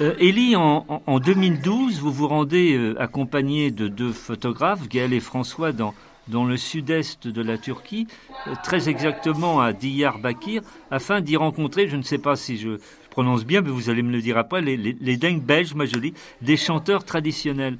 Euh, 0.00 0.14
Élie, 0.20 0.54
en, 0.54 0.86
en, 1.04 1.18
2012, 1.18 1.98
vous 1.98 2.12
vous 2.12 2.28
rendez 2.28 2.76
euh, 2.76 2.94
accompagné 3.02 3.72
de 3.72 3.88
deux 3.88 4.12
photographes, 4.12 4.88
Gaël 4.88 5.12
et 5.12 5.18
François, 5.18 5.72
dans, 5.72 5.94
dans 6.28 6.44
le 6.44 6.56
sud-est 6.56 7.26
de 7.26 7.42
la 7.42 7.58
Turquie, 7.58 8.06
euh, 8.46 8.52
très 8.62 8.88
exactement 8.88 9.60
à 9.60 9.72
Diyarbakir, 9.72 10.62
afin 10.92 11.20
d'y 11.20 11.36
rencontrer, 11.36 11.88
je 11.88 11.96
ne 11.96 12.02
sais 12.02 12.18
pas 12.18 12.36
si 12.36 12.56
je, 12.56 12.78
prononce 13.10 13.44
bien, 13.44 13.62
mais 13.62 13.70
vous 13.70 13.90
allez 13.90 14.04
me 14.04 14.12
le 14.12 14.22
dire 14.22 14.38
après, 14.38 14.62
les, 14.62 14.76
les, 14.76 15.16
dingues 15.16 15.42
belges, 15.42 15.74
je 15.76 15.98
dis, 15.98 16.14
des 16.40 16.56
chanteurs 16.56 17.02
traditionnels. 17.04 17.78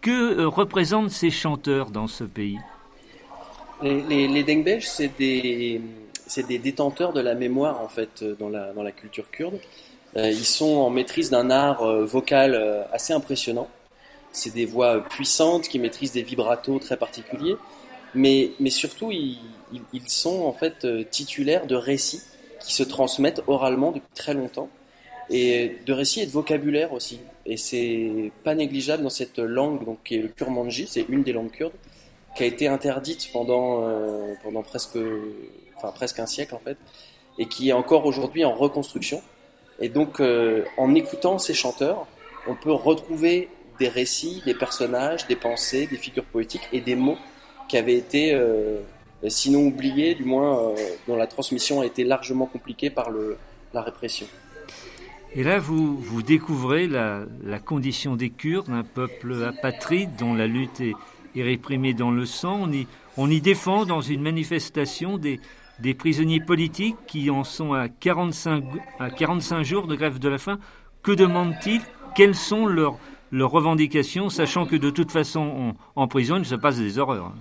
Que 0.00 0.42
représentent 0.42 1.10
ces 1.10 1.30
chanteurs 1.30 1.92
dans 1.92 2.08
ce 2.08 2.24
pays? 2.24 2.58
Les, 3.82 4.28
les, 4.28 4.42
les 4.42 4.80
c'est 4.80 5.16
des, 5.16 5.80
des, 6.48 6.58
détenteurs 6.58 7.12
de 7.12 7.20
la 7.20 7.34
mémoire 7.34 7.80
en 7.80 7.88
fait 7.88 8.24
dans 8.38 8.48
la, 8.48 8.72
dans 8.72 8.82
la 8.82 8.92
culture 8.92 9.30
kurde. 9.30 9.58
Euh, 10.16 10.30
ils 10.30 10.44
sont 10.44 10.76
en 10.76 10.90
maîtrise 10.90 11.30
d'un 11.30 11.50
art 11.50 11.82
euh, 11.82 12.04
vocal 12.04 12.54
euh, 12.54 12.82
assez 12.92 13.12
impressionnant. 13.12 13.68
C'est 14.32 14.54
des 14.54 14.66
voix 14.66 15.04
puissantes 15.04 15.68
qui 15.68 15.78
maîtrisent 15.78 16.12
des 16.12 16.22
vibratos 16.22 16.80
très 16.80 16.96
particuliers, 16.96 17.56
mais, 18.14 18.52
mais 18.60 18.70
surtout 18.70 19.10
ils, 19.10 19.38
ils, 19.92 20.08
sont 20.08 20.42
en 20.42 20.52
fait 20.52 20.86
titulaires 21.10 21.66
de 21.66 21.74
récits 21.74 22.22
qui 22.60 22.74
se 22.74 22.82
transmettent 22.82 23.42
oralement 23.46 23.90
depuis 23.90 24.14
très 24.14 24.34
longtemps, 24.34 24.68
et 25.30 25.76
de 25.86 25.92
récits 25.92 26.20
et 26.20 26.26
de 26.26 26.30
vocabulaire 26.30 26.92
aussi. 26.92 27.20
Et 27.46 27.56
c'est 27.56 28.30
pas 28.44 28.54
négligeable 28.54 29.02
dans 29.02 29.10
cette 29.10 29.38
langue 29.38 29.84
donc 29.84 29.98
qui 30.04 30.16
est 30.16 30.22
le 30.22 30.28
kurmanji, 30.28 30.86
c'est 30.88 31.06
une 31.08 31.22
des 31.22 31.32
langues 31.32 31.50
kurdes 31.50 31.72
qui 32.38 32.44
a 32.44 32.46
été 32.46 32.68
interdite 32.68 33.30
pendant, 33.32 33.82
euh, 33.82 34.34
pendant 34.44 34.62
presque, 34.62 34.96
enfin, 35.74 35.90
presque 35.90 36.20
un 36.20 36.26
siècle 36.26 36.54
en 36.54 36.60
fait, 36.60 36.76
et 37.36 37.46
qui 37.46 37.70
est 37.70 37.72
encore 37.72 38.06
aujourd'hui 38.06 38.44
en 38.44 38.54
reconstruction. 38.54 39.20
Et 39.80 39.88
donc, 39.88 40.20
euh, 40.20 40.64
en 40.76 40.94
écoutant 40.94 41.40
ces 41.40 41.52
chanteurs, 41.52 42.06
on 42.46 42.54
peut 42.54 42.70
retrouver 42.72 43.48
des 43.80 43.88
récits, 43.88 44.40
des 44.46 44.54
personnages, 44.54 45.26
des 45.26 45.34
pensées, 45.34 45.88
des 45.88 45.96
figures 45.96 46.24
poétiques 46.24 46.68
et 46.72 46.80
des 46.80 46.94
mots 46.94 47.18
qui 47.68 47.76
avaient 47.76 47.96
été, 47.96 48.32
euh, 48.34 48.78
sinon 49.26 49.66
oubliés, 49.66 50.14
du 50.14 50.24
moins 50.24 50.74
dont 51.08 51.16
la 51.16 51.26
transmission 51.26 51.80
a 51.80 51.86
été 51.86 52.04
largement 52.04 52.46
compliquée 52.46 52.88
par 52.88 53.10
le, 53.10 53.36
la 53.74 53.82
répression. 53.82 54.28
Et 55.34 55.42
là, 55.42 55.58
vous, 55.58 55.98
vous 55.98 56.22
découvrez 56.22 56.86
la, 56.86 57.24
la 57.42 57.58
condition 57.58 58.14
des 58.14 58.30
Kurdes, 58.30 58.70
un 58.70 58.84
peuple 58.84 59.44
apatride 59.44 60.14
dont 60.16 60.34
la 60.34 60.46
lutte 60.46 60.80
est, 60.80 60.94
est 61.46 61.94
dans 61.94 62.10
le 62.10 62.26
sang. 62.26 62.68
On 63.16 63.30
y, 63.30 63.40
défend 63.40 63.84
dans 63.84 64.00
une 64.00 64.22
manifestation 64.22 65.18
des, 65.18 65.40
prisonniers 65.94 66.40
politiques 66.40 66.96
qui 67.06 67.30
en 67.30 67.44
sont 67.44 67.72
à 67.72 67.88
45, 67.88 68.64
à 68.98 69.10
45 69.10 69.62
jours 69.62 69.86
de 69.86 69.94
grève 69.94 70.18
de 70.18 70.28
la 70.28 70.38
faim. 70.38 70.58
Que 71.02 71.12
demandent-ils? 71.12 71.82
Quelles 72.14 72.34
sont 72.34 72.66
leurs, 72.66 72.98
revendications, 73.32 74.30
sachant 74.30 74.66
que 74.66 74.76
de 74.76 74.90
toute 74.90 75.12
façon, 75.12 75.74
en 75.94 76.08
prison, 76.08 76.36
il 76.38 76.46
se 76.46 76.54
passe 76.54 76.78
des 76.78 76.98
horreurs 76.98 77.32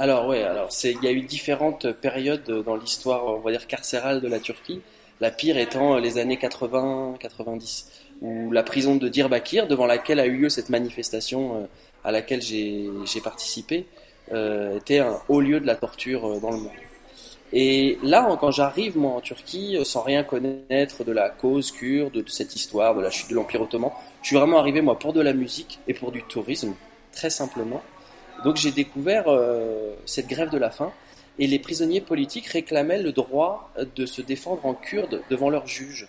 alors 0.00 0.28
oui, 0.28 0.38
alors 0.38 0.68
il 0.84 1.02
y 1.02 1.08
a 1.08 1.10
eu 1.10 1.22
différentes 1.22 1.90
périodes 1.90 2.62
dans 2.64 2.76
l'histoire 2.76 3.26
on 3.26 3.40
va 3.40 3.50
dire 3.50 3.66
carcérale 3.66 4.20
de 4.20 4.28
la 4.28 4.38
Turquie. 4.38 4.80
La 5.20 5.32
pire 5.32 5.58
étant 5.58 5.98
les 5.98 6.18
années 6.18 6.36
80-90 6.36 7.86
où 8.20 8.50
la 8.50 8.62
prison 8.62 8.96
de 8.96 9.08
Diyarbakir 9.08 9.66
devant 9.66 9.86
laquelle 9.86 10.20
a 10.20 10.26
eu 10.26 10.36
lieu 10.36 10.48
cette 10.48 10.70
manifestation 10.70 11.56
euh, 11.56 11.66
à 12.04 12.12
laquelle 12.12 12.42
j'ai 12.42 13.20
participé 13.22 13.86
euh, 14.32 14.76
était 14.76 14.98
un 14.98 15.18
haut 15.28 15.40
lieu 15.40 15.58
de 15.58 15.66
la 15.66 15.74
torture 15.74 16.26
euh, 16.26 16.40
dans 16.40 16.50
le 16.50 16.58
monde. 16.58 16.72
Et 17.50 17.98
là, 18.02 18.36
quand 18.38 18.50
j'arrive 18.50 18.98
moi 18.98 19.12
en 19.12 19.20
Turquie, 19.22 19.78
euh, 19.78 19.84
sans 19.84 20.02
rien 20.02 20.22
connaître 20.22 21.02
de 21.02 21.12
la 21.12 21.30
cause 21.30 21.70
kurde, 21.72 22.12
de 22.12 22.28
cette 22.28 22.54
histoire, 22.54 22.94
de 22.94 23.00
la 23.00 23.10
chute 23.10 23.30
de 23.30 23.34
l'Empire 23.34 23.62
ottoman, 23.62 23.90
je 24.20 24.28
suis 24.28 24.36
vraiment 24.36 24.58
arrivé 24.58 24.82
moi 24.82 24.98
pour 24.98 25.14
de 25.14 25.22
la 25.22 25.32
musique 25.32 25.78
et 25.88 25.94
pour 25.94 26.12
du 26.12 26.22
tourisme, 26.24 26.74
très 27.12 27.30
simplement. 27.30 27.80
Donc 28.44 28.56
j'ai 28.56 28.70
découvert 28.70 29.24
cette 30.04 30.28
grève 30.28 30.50
de 30.50 30.58
la 30.58 30.70
faim 30.70 30.92
et 31.40 31.48
les 31.48 31.58
prisonniers 31.58 32.00
politiques 32.00 32.46
réclamaient 32.46 33.02
le 33.02 33.10
droit 33.10 33.72
de 33.96 34.06
se 34.06 34.22
défendre 34.22 34.64
en 34.64 34.74
kurde 34.74 35.22
devant 35.28 35.50
leurs 35.50 35.66
juges, 35.66 36.06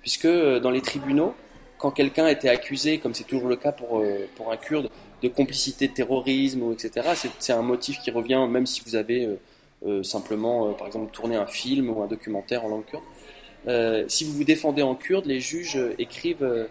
puisque 0.00 0.26
dans 0.26 0.70
les 0.70 0.80
tribunaux, 0.80 1.34
quand 1.78 1.90
quelqu'un 1.90 2.26
était 2.26 2.48
accusé, 2.48 2.98
comme 2.98 3.14
c'est 3.14 3.24
toujours 3.24 3.48
le 3.48 3.56
cas 3.56 3.72
pour, 3.72 4.02
pour 4.36 4.52
un 4.52 4.56
kurde, 4.56 4.90
de 5.22 5.28
complicité 5.28 5.88
de 5.88 5.94
terrorisme, 5.94 6.72
etc. 6.72 7.30
C'est 7.38 7.52
un 7.52 7.62
motif 7.62 7.98
qui 8.00 8.10
revient 8.10 8.46
même 8.48 8.66
si 8.66 8.82
vous 8.86 8.94
avez 8.94 9.24
euh, 9.24 9.40
euh, 9.86 10.02
simplement, 10.02 10.68
euh, 10.68 10.72
par 10.72 10.86
exemple, 10.86 11.10
tourné 11.10 11.36
un 11.36 11.46
film 11.46 11.90
ou 11.90 12.02
un 12.02 12.06
documentaire 12.06 12.64
en 12.64 12.68
langue 12.68 12.84
kurde. 12.84 14.08
si 14.08 14.24
vous 14.24 14.32
vous 14.32 14.44
défendez 14.44 14.82
en 14.82 14.94
kurde, 14.94 15.26
les 15.26 15.40
juges 15.40 15.78
écrivent 15.98 16.68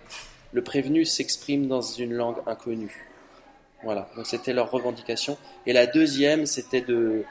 le 0.53 0.63
prévenu 0.63 1.05
s'exprime 1.05 1.67
dans 1.67 1.81
une 1.81 2.13
langue 2.13 2.37
inconnue. 2.47 3.09
Voilà, 3.83 4.09
donc 4.15 4.25
c'était 4.25 4.53
leur 4.53 4.71
revendication. 4.71 5.37
Et 5.65 5.73
la 5.73 5.85
deuxième, 5.85 6.45
c'était 6.45 6.81
de 6.81 7.23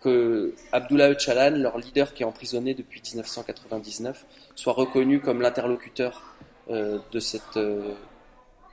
que 0.00 0.54
Abdullah 0.72 1.08
Öcalan, 1.08 1.56
leur 1.56 1.78
leader 1.78 2.12
qui 2.12 2.24
est 2.24 2.26
emprisonné 2.26 2.74
depuis 2.74 3.00
1999, 3.00 4.26
soit 4.54 4.74
reconnu 4.74 5.20
comme 5.20 5.40
l'interlocuteur 5.40 6.34
de 6.68 7.20
cette 7.20 7.58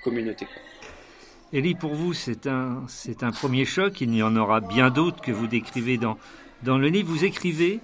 communauté. 0.03 0.47
Elie, 1.53 1.75
pour 1.75 1.93
vous, 1.93 2.13
c'est 2.13 2.47
un, 2.47 2.83
c'est 2.87 3.23
un 3.23 3.31
premier 3.31 3.65
choc. 3.65 3.99
Il 3.99 4.15
y 4.15 4.23
en 4.23 4.35
aura 4.37 4.61
bien 4.61 4.89
d'autres 4.89 5.21
que 5.21 5.33
vous 5.33 5.47
décrivez 5.47 5.97
dans, 5.97 6.17
dans 6.63 6.77
le 6.77 6.87
livre. 6.87 7.09
Vous 7.09 7.25
écrivez 7.25 7.79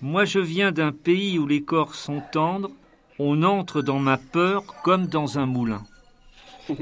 Moi, 0.00 0.24
je 0.24 0.38
viens 0.38 0.72
d'un 0.72 0.92
pays 0.92 1.38
où 1.38 1.46
les 1.46 1.62
corps 1.62 1.94
sont 1.94 2.22
tendres. 2.32 2.70
On 3.18 3.42
entre 3.42 3.82
dans 3.82 3.98
ma 3.98 4.16
peur 4.16 4.64
comme 4.82 5.06
dans 5.06 5.38
un 5.38 5.46
moulin. 5.46 5.82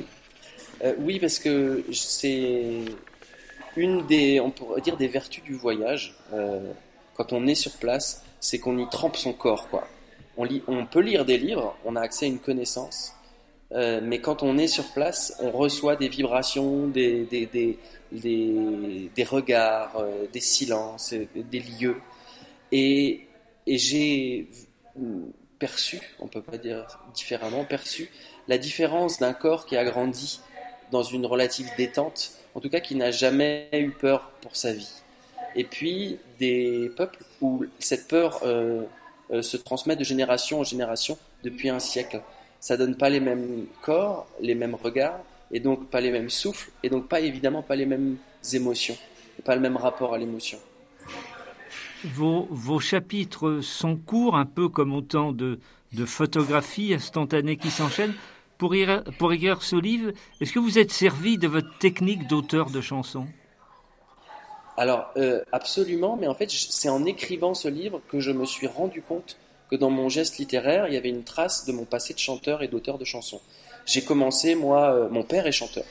Euh, 0.84 0.94
oui, 1.00 1.18
parce 1.18 1.40
que 1.40 1.84
c'est 1.92 2.84
une 3.76 4.06
des, 4.06 4.38
on 4.38 4.52
pourrait 4.52 4.80
dire, 4.80 4.96
des 4.96 5.08
vertus 5.08 5.42
du 5.42 5.54
voyage. 5.54 6.14
Euh, 6.32 6.72
quand 7.16 7.32
on 7.32 7.48
est 7.48 7.56
sur 7.56 7.72
place, 7.72 8.22
c'est 8.38 8.60
qu'on 8.60 8.78
y 8.78 8.88
trempe 8.88 9.16
son 9.16 9.32
corps, 9.32 9.68
quoi. 9.68 9.88
On, 10.40 10.86
peut 10.86 11.00
lire 11.00 11.24
des 11.24 11.36
livres, 11.36 11.76
on 11.84 11.96
a 11.96 12.00
accès 12.00 12.26
à 12.26 12.28
une 12.28 12.38
connaissance, 12.38 13.12
euh, 13.72 14.00
mais 14.00 14.20
quand 14.20 14.44
on 14.44 14.56
est 14.56 14.68
sur 14.68 14.84
place, 14.92 15.36
on 15.40 15.50
reçoit 15.50 15.96
des 15.96 16.08
vibrations, 16.08 16.86
des, 16.86 17.76
regards, 19.28 19.96
euh, 19.96 20.26
des 20.32 20.40
silences, 20.40 21.12
des 21.34 21.58
lieux. 21.58 21.96
Et, 22.70 23.26
j'ai 23.66 24.48
perçu, 25.58 26.00
on 26.20 26.28
peut 26.28 26.40
pas 26.40 26.56
dire 26.56 26.86
différemment, 27.12 27.64
perçu 27.64 28.08
la 28.46 28.58
différence 28.58 29.18
d'un 29.18 29.32
corps 29.32 29.66
qui 29.66 29.76
a 29.76 29.84
grandi 29.84 30.40
dans 30.92 31.02
une 31.02 31.26
relative 31.26 31.68
détente, 31.76 32.30
en 32.54 32.60
tout 32.60 32.70
cas 32.70 32.80
qui 32.80 32.94
n'a 32.94 33.10
jamais 33.10 33.68
eu 33.72 33.90
peur 33.90 34.30
pour 34.40 34.56
sa 34.56 34.72
vie. 34.72 35.02
Et 35.56 35.64
puis 35.64 36.18
des 36.38 36.90
peuples 36.96 37.24
où 37.40 37.64
cette 37.80 38.06
peur 38.06 38.40
euh, 38.44 38.84
euh 39.30 39.42
se 39.42 39.56
transmet 39.56 39.96
de 39.96 40.04
génération 40.04 40.60
en 40.60 40.64
génération 40.64 41.18
depuis 41.42 41.68
un 41.68 41.80
siècle 41.80 42.22
ça 42.60 42.76
donne 42.76 42.96
pas 42.96 43.08
les 43.08 43.20
mêmes 43.20 43.66
corps, 43.82 44.26
les 44.40 44.54
mêmes 44.54 44.74
regards, 44.74 45.20
et 45.50 45.60
donc 45.60 45.88
pas 45.88 46.00
les 46.00 46.10
mêmes 46.10 46.30
souffles, 46.30 46.70
et 46.82 46.88
donc 46.88 47.08
pas 47.08 47.20
évidemment 47.20 47.62
pas 47.62 47.76
les 47.76 47.86
mêmes 47.86 48.16
émotions, 48.52 48.96
et 49.38 49.42
pas 49.42 49.54
le 49.54 49.60
même 49.60 49.76
rapport 49.76 50.14
à 50.14 50.18
l'émotion. 50.18 50.58
Vos, 52.04 52.46
vos, 52.50 52.78
chapitres 52.78 53.60
sont 53.60 53.96
courts, 53.96 54.36
un 54.36 54.46
peu 54.46 54.68
comme 54.68 54.94
autant 54.94 55.32
de, 55.32 55.58
de 55.92 56.04
photographies 56.04 56.94
instantanées 56.94 57.56
qui 57.56 57.70
s'enchaînent. 57.70 58.14
Pour, 58.56 58.74
pour 59.18 59.32
écrire 59.32 59.62
ce 59.62 59.76
livre, 59.76 60.10
est-ce 60.40 60.52
que 60.52 60.58
vous 60.58 60.78
êtes 60.78 60.90
servi 60.90 61.38
de 61.38 61.46
votre 61.46 61.78
technique 61.78 62.26
d'auteur 62.26 62.70
de 62.70 62.80
chansons? 62.80 63.26
Alors, 64.78 65.10
euh, 65.16 65.42
absolument, 65.50 66.16
mais 66.16 66.28
en 66.28 66.34
fait, 66.36 66.48
c'est 66.50 66.88
en 66.88 67.04
écrivant 67.04 67.52
ce 67.52 67.66
livre 67.66 68.00
que 68.08 68.20
je 68.20 68.30
me 68.30 68.46
suis 68.46 68.68
rendu 68.68 69.02
compte 69.02 69.36
que 69.68 69.74
dans 69.74 69.90
mon 69.90 70.08
geste 70.08 70.38
littéraire, 70.38 70.86
il 70.86 70.94
y 70.94 70.96
avait 70.96 71.08
une 71.08 71.24
trace 71.24 71.66
de 71.66 71.72
mon 71.72 71.84
passé 71.84 72.14
de 72.14 72.20
chanteur 72.20 72.62
et 72.62 72.68
d'auteur 72.68 72.96
de 72.96 73.04
chansons. 73.04 73.40
J'ai 73.86 74.04
commencé, 74.04 74.54
moi, 74.54 74.92
euh, 74.92 75.08
mon 75.08 75.24
père 75.24 75.48
est 75.48 75.52
chanteur. 75.52 75.84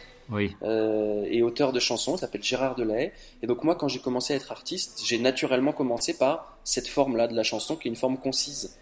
et 1.30 1.44
auteur 1.44 1.74
de 1.74 1.80
chansons, 1.82 2.16
s'appelle 2.16 2.44
Gérard 2.44 2.76
Delahaye. 2.76 3.12
Et 3.44 3.48
donc 3.48 3.66
moi, 3.66 3.76
quand 3.76 3.90
j'ai 3.90 4.00
commencé 4.00 4.34
à 4.34 4.38
être 4.38 4.54
artiste, 4.54 5.02
j'ai 5.06 5.20
naturellement 5.20 5.74
commencé 5.74 6.14
par 6.18 6.58
cette 6.64 6.88
forme-là 6.88 7.28
de 7.28 7.36
la 7.36 7.44
chanson, 7.44 7.76
qui 7.76 7.90
est 7.90 7.92
une 7.92 7.98
forme 7.98 8.18
concise. 8.18 8.78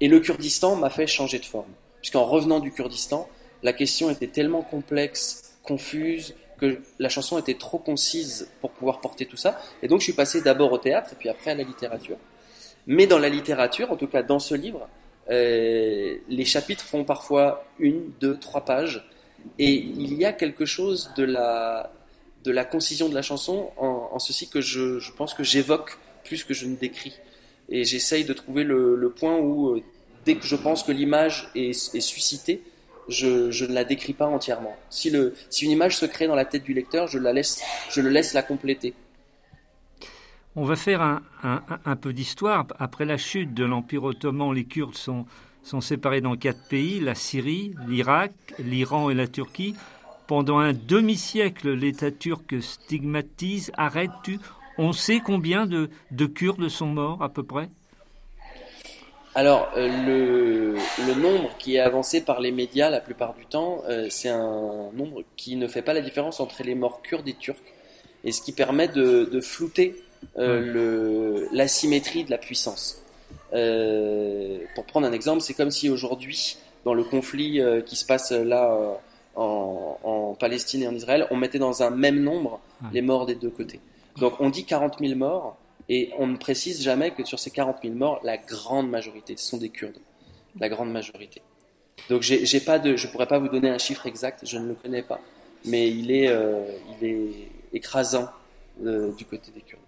Et 0.00 0.08
le 0.08 0.18
Kurdistan 0.20 0.76
m'a 0.76 0.88
fait 0.88 1.06
changer 1.06 1.38
de 1.38 1.44
forme, 1.44 1.72
puisqu'en 2.00 2.24
revenant 2.24 2.60
du 2.60 2.72
Kurdistan, 2.72 3.28
la 3.62 3.74
question 3.74 4.10
était 4.10 4.28
tellement 4.28 4.62
complexe, 4.62 5.56
confuse, 5.62 6.34
que 6.58 6.80
la 6.98 7.08
chanson 7.08 7.38
était 7.38 7.54
trop 7.54 7.78
concise 7.78 8.48
pour 8.60 8.72
pouvoir 8.72 9.00
porter 9.00 9.26
tout 9.26 9.36
ça. 9.36 9.58
Et 9.82 9.88
donc 9.88 10.00
je 10.00 10.04
suis 10.04 10.12
passé 10.12 10.40
d'abord 10.40 10.72
au 10.72 10.78
théâtre 10.78 11.10
et 11.12 11.16
puis 11.16 11.28
après 11.28 11.50
à 11.50 11.54
la 11.54 11.62
littérature. 11.62 12.16
Mais 12.86 13.06
dans 13.06 13.18
la 13.18 13.28
littérature, 13.28 13.90
en 13.90 13.96
tout 13.96 14.06
cas 14.06 14.22
dans 14.22 14.38
ce 14.38 14.54
livre, 14.54 14.88
euh, 15.30 16.16
les 16.28 16.44
chapitres 16.44 16.84
font 16.84 17.04
parfois 17.04 17.64
une, 17.78 18.12
deux, 18.20 18.36
trois 18.38 18.64
pages. 18.64 19.04
Et 19.58 19.72
il 19.72 20.14
y 20.14 20.24
a 20.24 20.32
quelque 20.32 20.64
chose 20.64 21.10
de 21.16 21.24
la, 21.24 21.92
de 22.44 22.50
la 22.50 22.64
concision 22.64 23.08
de 23.08 23.14
la 23.14 23.22
chanson 23.22 23.70
en, 23.76 24.18
ceci 24.18 24.48
que 24.48 24.60
je, 24.60 24.98
je 24.98 25.12
pense 25.12 25.34
que 25.34 25.44
j'évoque 25.44 25.98
plus 26.24 26.44
que 26.44 26.54
je 26.54 26.66
ne 26.66 26.76
décris. 26.76 27.18
Et 27.68 27.84
j'essaye 27.84 28.24
de 28.24 28.32
trouver 28.32 28.64
le, 28.64 29.12
point 29.16 29.36
où, 29.36 29.76
euh, 29.76 29.82
dès 30.24 30.36
que 30.36 30.46
je 30.46 30.56
pense 30.56 30.82
que 30.82 30.92
l'image 30.92 31.50
est, 31.54 31.94
est 31.94 32.00
suscitée, 32.00 32.62
je, 33.08 33.64
ne 33.64 33.72
la 33.72 33.84
décris 33.84 34.12
pas 34.12 34.26
entièrement. 34.26 34.76
Si, 34.90 35.10
une 35.10 35.70
image 35.70 35.96
se 35.96 36.06
crée 36.06 36.26
dans 36.26 36.34
la 36.34 36.44
tête 36.44 36.64
du 36.64 36.74
lecteur, 36.74 37.06
je, 37.06 37.18
la 37.18 37.32
laisse, 37.32 37.62
je 37.90 38.00
le 38.00 38.10
laisse 38.10 38.34
la 38.34 38.42
compléter. 38.42 38.94
On 40.54 40.64
va 40.64 40.76
faire 40.76 41.20
un, 41.42 41.96
peu 41.96 42.12
d'histoire. 42.12 42.66
Après 42.78 43.04
la 43.04 43.18
chute 43.18 43.52
de 43.52 43.64
l'Empire 43.64 44.04
ottoman, 44.04 44.52
les 44.52 44.64
Kurdes 44.64 44.96
sont, 44.96 45.26
séparés 45.80 46.22
dans 46.22 46.36
quatre 46.36 46.66
pays, 46.68 47.00
la 47.00 47.14
Syrie, 47.14 47.74
l'Irak, 47.86 48.32
l'Iran 48.58 49.10
et 49.10 49.14
la 49.14 49.26
Turquie. 49.26 49.74
Pendant 50.26 50.58
un 50.58 50.72
demi-siècle, 50.72 51.70
l'État 51.72 52.10
turc 52.10 52.60
stigmatise, 52.60 53.70
arrête, 53.76 54.10
tu. 54.24 54.38
On 54.78 54.92
sait 54.92 55.20
combien 55.24 55.66
de 55.66 56.26
Kurdes 56.26 56.68
sont 56.68 56.88
morts 56.88 57.22
à 57.22 57.28
peu 57.28 57.42
près? 57.42 57.68
Alors, 59.36 59.68
euh, 59.76 59.86
le, 60.06 60.76
le, 61.06 61.14
nombre 61.14 61.50
qui 61.58 61.76
est 61.76 61.80
avancé 61.80 62.22
par 62.22 62.40
les 62.40 62.52
médias 62.52 62.88
la 62.88 63.00
plupart 63.00 63.34
du 63.34 63.44
temps, 63.44 63.82
euh, 63.86 64.06
c'est 64.08 64.30
un 64.30 64.88
nombre 64.94 65.24
qui 65.36 65.56
ne 65.56 65.68
fait 65.68 65.82
pas 65.82 65.92
la 65.92 66.00
différence 66.00 66.40
entre 66.40 66.62
les 66.62 66.74
morts 66.74 67.02
kurdes 67.02 67.28
et 67.28 67.34
turcs, 67.34 67.60
et 68.24 68.32
ce 68.32 68.40
qui 68.40 68.52
permet 68.52 68.88
de, 68.88 69.28
de 69.30 69.40
flouter 69.42 70.02
euh, 70.38 71.46
l'asymétrie 71.52 72.24
de 72.24 72.30
la 72.30 72.38
puissance. 72.38 73.02
Pour 73.50 74.84
prendre 74.86 75.06
un 75.06 75.12
exemple, 75.12 75.42
c'est 75.42 75.52
comme 75.52 75.70
si 75.70 75.90
aujourd'hui, 75.90 76.56
dans 76.86 76.94
le 76.94 77.04
conflit 77.04 77.60
qui 77.84 77.96
se 77.96 78.06
passe 78.06 78.32
là 78.32 78.74
en, 79.34 79.98
en, 80.02 80.34
Palestine 80.34 80.82
et 80.82 80.88
en 80.88 80.94
Israël, 80.94 81.26
on 81.30 81.36
mettait 81.36 81.58
dans 81.58 81.82
un 81.82 81.90
même 81.90 82.22
nombre 82.22 82.58
les 82.90 83.02
morts 83.02 83.26
des 83.26 83.34
deux 83.34 83.50
côtés. 83.50 83.80
Donc 84.16 84.40
on 84.40 84.48
dit 84.48 84.64
40 84.64 84.96
000 84.98 85.14
morts, 85.14 85.58
et 85.88 86.10
on 86.18 86.26
ne 86.26 86.36
précise 86.36 86.82
jamais 86.82 87.12
que 87.12 87.24
sur 87.24 87.38
ces 87.38 87.50
40 87.50 87.78
000 87.82 87.94
morts, 87.94 88.20
la 88.24 88.36
grande 88.36 88.90
majorité, 88.90 89.36
ce 89.36 89.46
sont 89.46 89.58
des 89.58 89.68
Kurdes. 89.68 89.98
La 90.58 90.68
grande 90.68 90.90
majorité. 90.90 91.42
Donc 92.08 92.22
je 92.22 93.06
pourrais 93.08 93.26
pas 93.26 93.38
vous 93.38 93.48
donner 93.48 93.70
un 93.70 93.78
chiffre 93.78 94.06
exact, 94.06 94.40
je 94.44 94.58
ne 94.58 94.68
le 94.68 94.74
connais 94.74 95.02
pas, 95.02 95.20
mais 95.64 95.88
il 95.90 96.10
est, 96.10 96.28
euh, 96.28 96.62
écrasant 97.72 98.28
euh, 98.84 99.12
du 99.12 99.24
côté 99.24 99.50
des 99.52 99.60
Kurdes. 99.60 99.82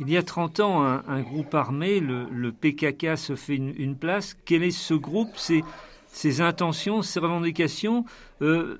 Il 0.00 0.10
y 0.10 0.16
a 0.16 0.22
30 0.22 0.60
ans, 0.60 0.82
un, 0.82 1.20
groupe 1.22 1.54
armé, 1.54 1.98
le, 1.98 2.52
PKK, 2.52 3.18
se 3.18 3.34
fait 3.34 3.56
une, 3.56 3.96
place. 3.96 4.36
Quel 4.44 4.62
est 4.62 4.70
ce 4.70 4.94
groupe, 4.94 5.36
ses, 5.36 5.64
ses 6.06 6.40
intentions, 6.40 7.02
ses 7.02 7.18
revendications? 7.18 8.04
Euh, 8.40 8.78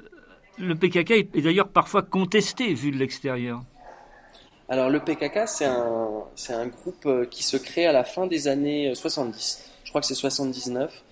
Le 0.59 0.77
PKK 0.77 1.11
est 1.35 1.41
d'ailleurs 1.43 1.71
parfois 1.71 2.03
contesté 2.03 2.73
vu 2.73 2.93
de 2.93 2.99
l'extérieur. 2.99 3.63
Alors 4.71 4.91
le 4.91 5.01
PKK, 5.01 5.47
c'est 5.47 5.65
un, 5.65 6.25
un 6.51 6.67
groupe 6.67 7.07
euh, 7.07 7.25
qui 7.25 7.43
se 7.43 7.57
crée 7.57 7.87
à 7.87 7.93
la 7.93 8.05
fin 8.05 8.27
des 8.27 8.49
années 8.49 8.95
70. 8.95 9.61
Euh, 9.61 9.71
Je 9.85 9.91
crois 9.91 10.03
que 10.03 10.07
c'est 10.07 10.15
79. 10.15 11.05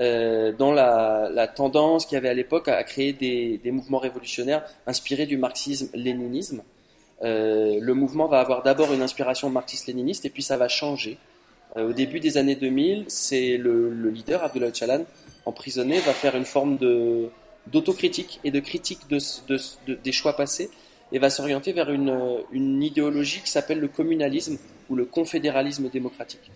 Euh, 0.00 0.52
dans 0.52 0.72
la, 0.72 1.28
la 1.32 1.48
tendance 1.48 2.06
qu'il 2.06 2.14
y 2.14 2.18
avait 2.18 2.28
à 2.28 2.34
l'époque 2.34 2.68
à, 2.68 2.82
créer 2.84 3.12
des, 3.12 3.58
des, 3.58 3.70
mouvements 3.72 3.98
révolutionnaires 3.98 4.64
inspirés 4.86 5.26
du 5.26 5.36
marxisme-léninisme. 5.36 6.62
Le 7.22 7.92
mouvement 7.92 8.26
va 8.26 8.40
avoir 8.40 8.62
d'abord 8.62 8.92
une 8.94 9.02
inspiration 9.02 9.50
marxiste-léniniste 9.50 10.24
et 10.24 10.30
puis 10.30 10.42
ça 10.42 10.56
va 10.56 10.68
changer. 10.68 11.18
Au 11.76 11.92
début 11.92 12.18
des 12.20 12.38
années 12.38 12.54
2000, 12.54 13.06
c'est 13.08 13.58
le, 13.58 13.90
le 13.90 14.10
leader, 14.10 14.42
Abdullah 14.42 14.68
Öcalan, 14.68 15.04
emprisonné, 15.44 15.98
va 15.98 16.12
faire 16.14 16.34
une 16.34 16.46
forme 16.46 16.78
d'autocritique 17.66 18.40
et 18.42 18.50
de 18.50 18.60
critique 18.60 19.00
de, 19.10 19.18
de, 19.48 19.94
des 19.94 20.12
choix 20.12 20.34
passés 20.34 20.70
et 21.12 21.18
va 21.18 21.30
s'orienter 21.30 21.72
vers 21.72 21.90
une, 21.90 22.42
une, 22.52 22.82
idéologie 22.82 23.40
qui 23.40 23.50
s'appelle 23.50 23.80
le 23.80 23.88
communalisme 23.88 24.58
ou 24.88 24.96
le 24.96 25.04
confédéralisme 25.04 25.88
démocratique. 25.88 26.50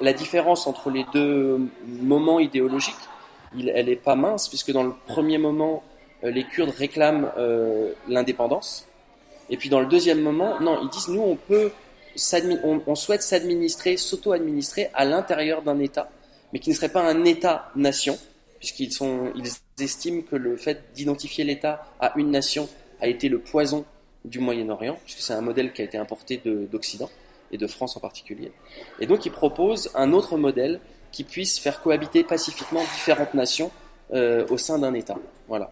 La 0.00 0.12
différence 0.12 0.66
entre 0.66 0.90
les 0.90 1.04
deux 1.12 1.60
moments 1.86 2.40
idéologiques, 2.40 2.94
elle 3.56 3.88
est 3.88 3.96
pas 3.96 4.16
mince, 4.16 4.48
puisque 4.48 4.72
dans 4.72 4.82
le 4.82 4.92
premier 5.06 5.38
moment, 5.38 5.82
euh, 6.24 6.30
les 6.30 6.44
Kurdes 6.44 6.70
réclament 6.70 7.30
euh, 7.36 7.92
l'indépendance, 8.08 8.86
et 9.50 9.56
puis 9.56 9.68
dans 9.68 9.80
le 9.80 9.86
deuxième 9.86 10.20
moment, 10.20 10.60
non, 10.60 10.80
ils 10.82 10.88
disent 10.88 11.08
nous 11.08 11.22
on 11.22 11.36
peut, 11.36 11.70
on, 12.64 12.80
on 12.86 12.94
souhaite 12.94 13.22
s'administrer, 13.22 13.96
s'auto-administrer 13.96 14.90
à 14.94 15.04
l'intérieur 15.04 15.62
d'un 15.62 15.78
État, 15.78 16.08
mais 16.52 16.58
qui 16.58 16.70
ne 16.70 16.74
serait 16.74 16.88
pas 16.88 17.02
un 17.02 17.24
État-nation, 17.24 18.18
puisqu'ils 18.58 18.92
ils 19.36 19.82
estiment 19.82 20.22
que 20.22 20.36
le 20.36 20.56
fait 20.56 20.92
d'identifier 20.94 21.44
l'État 21.44 21.84
à 22.00 22.12
une 22.16 22.30
nation 22.30 22.68
a 23.00 23.08
été 23.08 23.28
le 23.28 23.40
poison 23.40 23.84
du 24.24 24.38
Moyen-Orient, 24.38 24.98
puisque 25.04 25.20
c'est 25.20 25.34
un 25.34 25.40
modèle 25.40 25.72
qui 25.72 25.82
a 25.82 25.84
été 25.84 25.98
importé 25.98 26.40
d'Occident 26.70 27.10
et 27.50 27.58
de 27.58 27.66
France 27.66 27.96
en 27.96 28.00
particulier. 28.00 28.52
Et 29.00 29.06
donc 29.06 29.26
il 29.26 29.32
propose 29.32 29.90
un 29.94 30.12
autre 30.12 30.36
modèle 30.36 30.80
qui 31.10 31.24
puisse 31.24 31.58
faire 31.58 31.80
cohabiter 31.80 32.24
pacifiquement 32.24 32.80
différentes 32.94 33.34
nations 33.34 33.70
euh, 34.12 34.46
au 34.48 34.56
sein 34.56 34.78
d'un 34.78 34.94
État. 34.94 35.18
Voilà. 35.48 35.70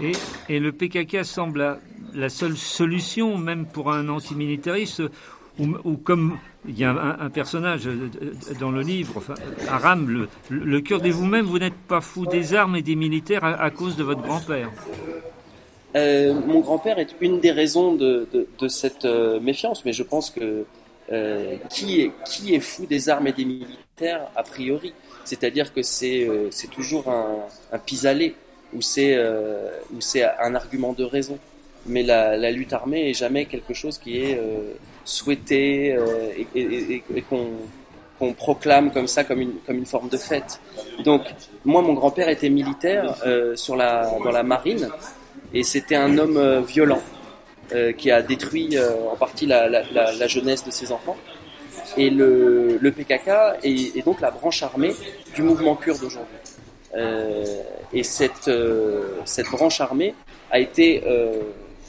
Et, 0.00 0.12
et, 0.48 0.60
le 0.60 0.72
PKK 0.72 1.24
semble 1.24 1.78
la, 2.14 2.28
seule 2.28 2.56
solution, 2.56 3.36
même 3.36 3.66
pour 3.66 3.92
un 3.92 4.08
antimilitariste, 4.08 5.02
ou, 5.58 5.76
ou 5.84 5.96
comme 5.96 6.38
il 6.66 6.78
y 6.78 6.84
a 6.84 6.90
un, 6.90 7.28
personnage 7.28 7.88
dans 8.60 8.70
le 8.70 8.82
livre, 8.82 9.22
Aram, 9.68 10.08
le, 10.08 10.28
le 10.48 10.80
cœur 10.80 11.00
de 11.00 11.10
vous-même, 11.10 11.44
vous, 11.44 11.58
n'êtes 11.58 11.74
pas 11.74 12.00
fou 12.00 12.24
des 12.24 12.54
armes 12.54 12.76
et 12.76 12.82
des 12.82 12.94
militaires 12.94 13.44
à 13.44 13.70
cause 13.70 13.96
de 13.96 14.04
votre 14.04 14.22
grand-père. 14.22 14.70
Euh, 15.96 16.34
mon 16.34 16.60
grand-père 16.60 16.98
est 16.98 17.14
une 17.20 17.40
des 17.40 17.50
raisons 17.50 17.94
de, 17.94 18.26
cette 18.68 19.04
euh, 19.04 19.40
méfiance, 19.40 19.84
mais 19.84 19.92
je 19.92 20.02
pense 20.02 20.30
que 20.30 20.64
euh, 21.12 21.56
qui, 21.68 22.02
est, 22.02 22.60
fou 22.60 22.86
des 22.86 23.08
armes 23.08 23.26
et 23.26 23.32
des 23.32 23.44
militaires 23.44 24.28
a 24.36 24.44
priori 24.44 24.94
C'est-à-dire 25.24 25.72
que 25.72 25.82
c'est 25.82 26.28
toujours 26.70 27.08
un, 27.08 27.38
un 27.72 27.78
pis-aller 27.78 28.36
ou 28.72 28.80
c'est 28.80 29.16
un 29.18 30.54
argument 30.54 30.92
de 30.92 31.04
raison. 31.04 31.38
Mais 31.86 32.02
la, 32.02 32.50
lutte 32.52 32.72
armée 32.72 33.10
est 33.10 33.14
jamais 33.14 33.46
quelque 33.46 33.74
chose 33.74 33.98
qui 33.98 34.18
est 34.18 34.40
souhaité 35.04 35.96
et, 36.54 37.22
qu'on 37.28 38.32
proclame 38.34 38.92
comme 38.92 39.08
ça, 39.08 39.24
comme 39.24 39.40
une, 39.40 39.86
forme 39.86 40.10
de 40.10 40.18
fête. 40.18 40.60
Donc, 41.04 41.22
moi, 41.64 41.82
mon 41.82 41.94
grand-père 41.94 42.28
était 42.28 42.50
militaire 42.50 43.16
dans 43.24 44.30
la 44.30 44.42
marine, 44.44 44.88
et 45.52 45.62
c'était 45.62 45.96
un 45.96 46.16
homme 46.18 46.36
euh, 46.36 46.60
violent 46.60 47.02
euh, 47.72 47.92
qui 47.92 48.10
a 48.10 48.22
détruit 48.22 48.76
euh, 48.76 48.90
en 49.12 49.16
partie 49.16 49.46
la, 49.46 49.68
la, 49.68 49.82
la, 49.92 50.12
la, 50.12 50.26
jeunesse 50.26 50.64
de 50.64 50.70
ses 50.70 50.92
enfants. 50.92 51.16
Et 51.96 52.10
le, 52.10 52.78
le 52.80 52.92
PKK 52.92 53.28
est, 53.62 53.96
est, 53.96 54.04
donc 54.04 54.20
la 54.20 54.30
branche 54.30 54.62
armée 54.62 54.94
du 55.34 55.42
mouvement 55.42 55.74
kurde 55.76 56.02
aujourd'hui. 56.04 56.36
Euh, 56.94 57.62
et 57.92 58.02
cette, 58.02 58.48
euh, 58.48 59.20
cette 59.24 59.46
branche 59.46 59.80
armée 59.80 60.14
a 60.50 60.58
été 60.58 61.02
euh, 61.06 61.42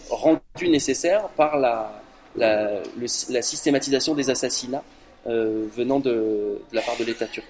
rendue 0.09 0.69
nécessaire 0.69 1.27
par 1.29 1.57
la, 1.57 2.01
la, 2.35 2.81
la 3.29 3.41
systématisation 3.41 4.13
des 4.15 4.29
assassinats 4.29 4.83
venant 5.25 5.99
de, 5.99 6.09
de, 6.09 6.59
la 6.73 6.81
part 6.81 6.97
de 6.97 7.03
l'État 7.03 7.27
turc. 7.27 7.45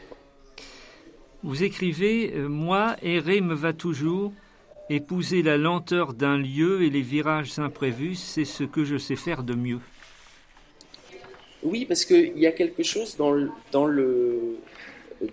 Vous 1.42 1.64
écrivez 1.64 2.34
Moi, 2.36 2.98
errer 3.02 3.40
me 3.40 3.54
va 3.54 3.72
toujours, 3.72 4.34
Épouser 4.90 5.42
la 5.42 5.58
lenteur 5.58 6.14
d'un 6.14 6.38
lieu 6.38 6.84
et 6.84 6.90
les 6.90 7.02
virages 7.02 7.58
imprévus, 7.60 8.16
c'est 8.16 8.46
ce 8.46 8.64
que 8.64 8.84
je 8.84 8.98
sais 8.98 9.16
faire 9.16 9.44
de 9.44 9.54
mieux. 9.54 9.80
Oui, 11.64 11.86
parce 11.86 12.06
qu'il 12.06 12.38
y 12.38 12.48
a 12.48 12.52
quelque 12.52 12.84
chose 12.84 13.16
dans, 13.18 13.36
dans, 13.72 13.86
le, 13.86 14.58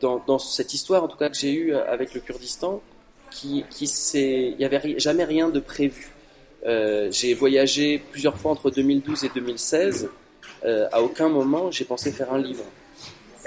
dans, 0.01 0.39
cette 0.39 0.75
histoire, 0.75 1.03
en 1.03 1.09
tout 1.09 1.17
cas 1.17 1.31
que 1.31 1.37
j'ai 1.37 1.53
eue 1.53 1.75
avec 1.75 2.15
le 2.15 2.21
Kurdistan, 2.21 2.83
qui, 3.31 3.65
qui 3.71 3.85
il 4.15 4.57
n'y 4.59 4.65
avait 4.65 4.99
jamais 4.99 5.25
rien 5.25 5.49
de 5.49 5.61
prévu. 5.61 6.09
Euh, 6.67 7.09
j'ai 7.11 7.35
voyagé 7.35 8.03
plusieurs 8.11 8.37
fois 8.37 8.51
entre 8.51 8.71
2012 8.71 9.25
et 9.25 9.31
2016. 9.35 10.09
Euh, 10.65 10.89
à 10.93 11.03
aucun 11.03 11.29
moment 11.29 11.71
j'ai 11.71 11.85
pensé 11.85 12.11
faire 12.11 12.33
un 12.33 12.39
livre. 12.39 12.65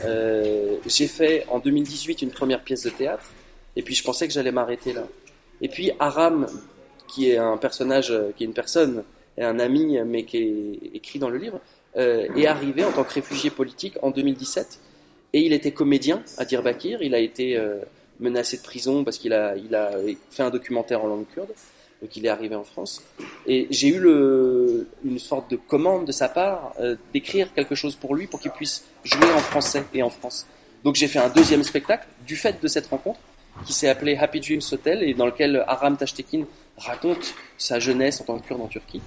Euh, 0.06 0.78
j'ai 0.88 1.08
fait 1.08 1.46
en 1.50 1.60
2018 1.60 2.22
une 2.22 2.32
première 2.32 2.62
pièce 2.62 2.84
de 2.84 2.90
théâtre, 2.90 3.32
et 3.76 3.82
puis 3.82 3.94
je 3.94 4.04
pensais 4.04 4.28
que 4.28 4.34
j'allais 4.34 4.52
m'arrêter 4.52 4.94
là. 4.94 5.08
Et 5.62 5.68
puis 5.68 5.92
Aram, 6.00 6.48
qui 7.08 7.30
est 7.30 7.38
un 7.38 7.58
personnage, 7.58 8.14
qui 8.36 8.44
est 8.44 8.48
une 8.48 8.54
personne, 8.54 9.04
un 9.38 9.60
ami, 9.60 9.98
mais 10.06 10.24
qui 10.24 10.38
est 10.38 10.96
écrit 10.96 11.20
dans 11.20 11.30
le 11.30 11.38
livre, 11.38 11.60
est 11.96 12.48
arrivé 12.48 12.84
en 12.84 12.92
tant 12.92 13.04
que 13.04 13.14
réfugié 13.14 13.50
politique 13.50 13.98
en 14.02 14.12
2017. 14.12 14.80
Et 15.34 15.42
il 15.42 15.54
était 15.54 15.72
comédien 15.72 16.24
à 16.38 16.46
Diyarbakir. 16.46 17.02
Il 17.02 17.14
a 17.16 17.20
été 17.20 17.60
menacé 18.22 18.58
de 18.58 18.62
prison 18.62 19.04
parce 19.04 19.18
qu'il 19.18 19.34
a, 19.34 19.56
fait 20.30 20.44
un 20.44 20.50
documentaire 20.50 21.04
en 21.04 21.08
langue 21.08 21.26
kurde. 21.34 21.50
Donc 22.02 22.16
il 22.16 22.26
est 22.26 22.30
arrivé 22.30 22.56
en 22.56 22.64
France. 22.64 23.04
Et 23.46 23.68
j'ai 23.70 23.90
eu 23.90 24.02
une 25.06 25.20
sorte 25.20 25.52
de 25.52 25.56
commande 25.56 26.06
de 26.06 26.12
sa 26.12 26.30
part 26.30 26.74
euh, 26.80 26.96
d'écrire 27.14 27.54
quelque 27.54 27.76
chose 27.76 27.96
pour 27.96 28.16
lui 28.16 28.26
pour 28.26 28.40
qu'il 28.40 28.52
puisse 28.52 28.86
jouer 29.04 29.32
en 29.32 29.40
français 29.40 29.84
et 29.94 30.02
en 30.02 30.10
France. 30.10 30.48
Donc 30.84 30.96
j'ai 30.96 31.08
fait 31.08 31.20
un 31.20 31.30
deuxième 31.30 31.64
spectacle 31.64 32.08
du 32.26 32.36
fait 32.36 32.62
de 32.62 32.68
cette 32.68 32.88
rencontre 32.88 33.20
qui 33.66 33.74
s'est 33.74 33.90
appelé 33.90 34.16
Happy 34.16 34.40
Dreams 34.40 34.62
Hotel 34.72 35.04
et 35.04 35.14
dans 35.14 35.26
lequel 35.26 35.64
Aram 35.68 35.98
Tashtekin 35.98 36.46
raconte 36.78 37.34
sa 37.58 37.80
jeunesse 37.80 38.22
en 38.22 38.24
tant 38.26 38.40
que 38.40 38.48
kurde 38.48 38.62
en 38.62 38.68
Turquie. 38.68 39.02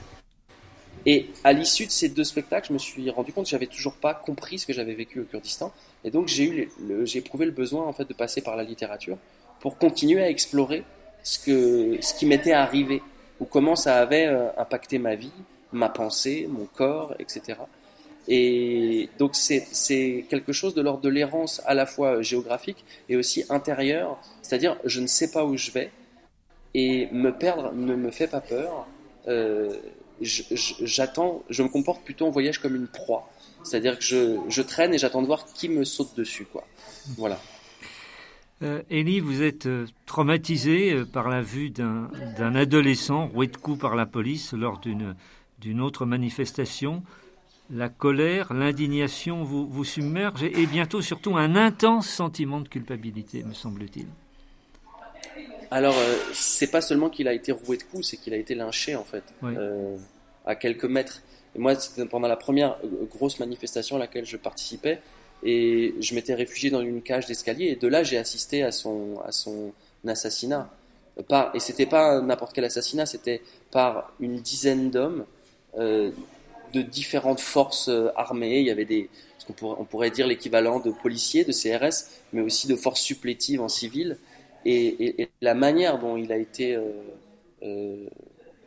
Et 1.06 1.30
à 1.42 1.52
l'issue 1.52 1.86
de 1.86 1.90
ces 1.90 2.08
deux 2.08 2.24
spectacles, 2.24 2.68
je 2.68 2.72
me 2.72 2.78
suis 2.78 3.10
rendu 3.10 3.32
compte 3.32 3.44
que 3.44 3.50
j'avais 3.50 3.66
toujours 3.66 3.94
pas 3.94 4.14
compris 4.14 4.58
ce 4.58 4.66
que 4.66 4.72
j'avais 4.72 4.94
vécu 4.94 5.20
au 5.20 5.24
Kurdistan. 5.24 5.72
Et 6.02 6.10
donc 6.10 6.28
j'ai 6.28 6.44
eu, 6.44 6.70
j'ai 7.04 7.18
éprouvé 7.18 7.44
le 7.44 7.52
besoin 7.52 7.84
en 7.86 7.92
fait 7.92 8.08
de 8.08 8.14
passer 8.14 8.40
par 8.40 8.56
la 8.56 8.62
littérature 8.62 9.18
pour 9.60 9.76
continuer 9.76 10.22
à 10.22 10.30
explorer 10.30 10.84
ce 11.22 11.38
que, 11.38 11.98
ce 12.00 12.14
qui 12.14 12.26
m'était 12.26 12.52
arrivé 12.52 13.02
ou 13.40 13.44
comment 13.44 13.76
ça 13.76 13.96
avait 13.96 14.26
euh, 14.26 14.48
impacté 14.56 14.98
ma 14.98 15.14
vie, 15.14 15.32
ma 15.72 15.88
pensée, 15.88 16.46
mon 16.48 16.66
corps, 16.66 17.14
etc. 17.18 17.58
Et 18.28 19.10
donc 19.18 19.34
c'est 19.34 20.24
quelque 20.30 20.52
chose 20.52 20.74
de 20.74 20.80
l'ordre 20.80 21.02
de 21.02 21.10
l'errance 21.10 21.60
à 21.66 21.74
la 21.74 21.84
fois 21.84 22.22
géographique 22.22 22.84
et 23.08 23.16
aussi 23.16 23.44
intérieure, 23.50 24.18
c'est-à-dire 24.44 24.76
je 24.84 25.00
ne 25.00 25.08
sais 25.08 25.32
pas 25.32 25.44
où 25.44 25.56
je 25.56 25.72
vais 25.72 25.90
et 26.74 27.08
me 27.12 27.30
perdre 27.30 27.72
ne 27.72 27.96
me 27.96 28.10
fait 28.10 28.28
pas 28.28 28.40
peur. 28.40 28.86
Euh, 29.26 29.76
j'attends, 30.20 31.42
je, 31.48 31.62
me 31.62 31.68
comporte 31.68 32.04
plutôt 32.04 32.26
en 32.26 32.30
voyage 32.30 32.58
comme 32.58 32.76
une 32.76 32.86
proie. 32.86 33.28
C'est-à-dire 33.62 33.98
que 33.98 34.04
je, 34.04 34.62
traîne 34.62 34.92
et 34.94 34.98
j'attends 34.98 35.22
de 35.22 35.26
voir 35.26 35.46
qui 35.46 35.68
me 35.68 35.84
saute 35.84 36.14
dessus, 36.16 36.44
quoi. 36.44 36.64
Voilà. 37.16 37.40
Euh, 38.62 38.82
vous 39.22 39.42
êtes 39.42 39.66
euh, 39.66 39.86
traumatisé 40.06 40.92
euh, 40.92 41.04
par 41.04 41.28
la 41.28 41.42
vue 41.42 41.70
d'un 41.70 42.08
adolescent 42.54 43.26
roué 43.26 43.46
de 43.46 43.56
coups 43.56 43.80
par 43.80 43.96
la 43.96 44.06
police 44.06 44.52
lors 44.52 44.80
d'une 44.80 45.80
autre 45.80 46.06
manifestation. 46.06 47.02
La 47.70 47.88
colère, 47.88 48.52
l'indignation 48.52 49.42
vous, 49.42 49.66
vous 49.66 49.84
submergent 49.84 50.44
et, 50.44 50.66
bientôt 50.66 51.00
surtout 51.00 51.36
un 51.36 51.56
intense 51.56 52.08
sentiment 52.08 52.60
de 52.60 52.68
culpabilité, 52.68 53.42
me 53.42 53.54
semble-t-il. 53.54 54.06
Alors, 55.74 55.96
c'est 56.32 56.68
pas 56.68 56.80
seulement 56.80 57.10
qu'il 57.10 57.26
a 57.26 57.32
été 57.32 57.50
roué 57.50 57.76
de 57.76 57.82
coups, 57.82 58.06
c'est 58.06 58.16
qu'il 58.16 58.32
a 58.32 58.36
été 58.36 58.54
lynché 58.54 58.94
en 58.94 59.02
fait, 59.02 59.24
à 60.46 60.54
quelques 60.54 60.84
mètres. 60.84 61.20
Et 61.56 61.58
moi, 61.58 61.74
c'était 61.74 62.06
pendant 62.06 62.28
la 62.28 62.36
première 62.36 62.78
grosse 63.10 63.40
manifestation 63.40 63.96
à 63.96 63.98
laquelle 63.98 64.24
je 64.24 64.36
participais 64.36 65.00
et 65.42 65.92
je 65.98 66.14
m'étais 66.14 66.34
réfugié 66.34 66.70
dans 66.70 66.80
une 66.80 67.02
cage 67.02 67.26
d'escalier 67.26 67.66
et 67.66 67.76
de 67.76 67.88
là 67.88 68.04
j'ai 68.04 68.18
assisté 68.18 68.62
à 68.62 68.70
son 68.70 69.20
à 69.26 69.32
son 69.32 69.72
assassinat. 70.06 70.70
Par 71.28 71.54
et 71.56 71.60
c'était 71.60 71.86
pas 71.86 72.20
n'importe 72.20 72.52
quel 72.52 72.64
assassinat 72.64 73.04
c'était 73.04 73.42
par 73.72 74.12
une 74.20 74.36
dizaine 74.36 74.90
d'hommes 74.90 75.24
euh, 75.76 76.12
de 76.72 76.82
différentes 76.82 77.40
forces 77.40 77.88
euh, 77.88 78.10
armées. 78.14 78.60
Il 78.60 78.66
y 78.66 78.70
avait 78.70 78.84
des 78.84 79.10
ce 79.38 79.46
qu'on 79.46 79.52
pourrait, 79.52 79.76
on 79.80 79.84
pourrait 79.84 80.10
dire 80.10 80.28
l'équivalent 80.28 80.78
de 80.78 80.92
policiers 80.92 81.44
de 81.44 81.52
CRS 81.52 82.06
mais 82.32 82.42
aussi 82.42 82.68
de 82.68 82.76
forces 82.76 83.00
supplétives 83.00 83.60
en 83.60 83.68
civil 83.68 84.18
et, 84.64 85.28
la 85.40 85.54
manière 85.54 85.98
dont 85.98 86.16
il 86.16 86.32
a 86.32 86.36
été 86.36 86.74
euh, 86.74 86.90
euh, 87.62 88.06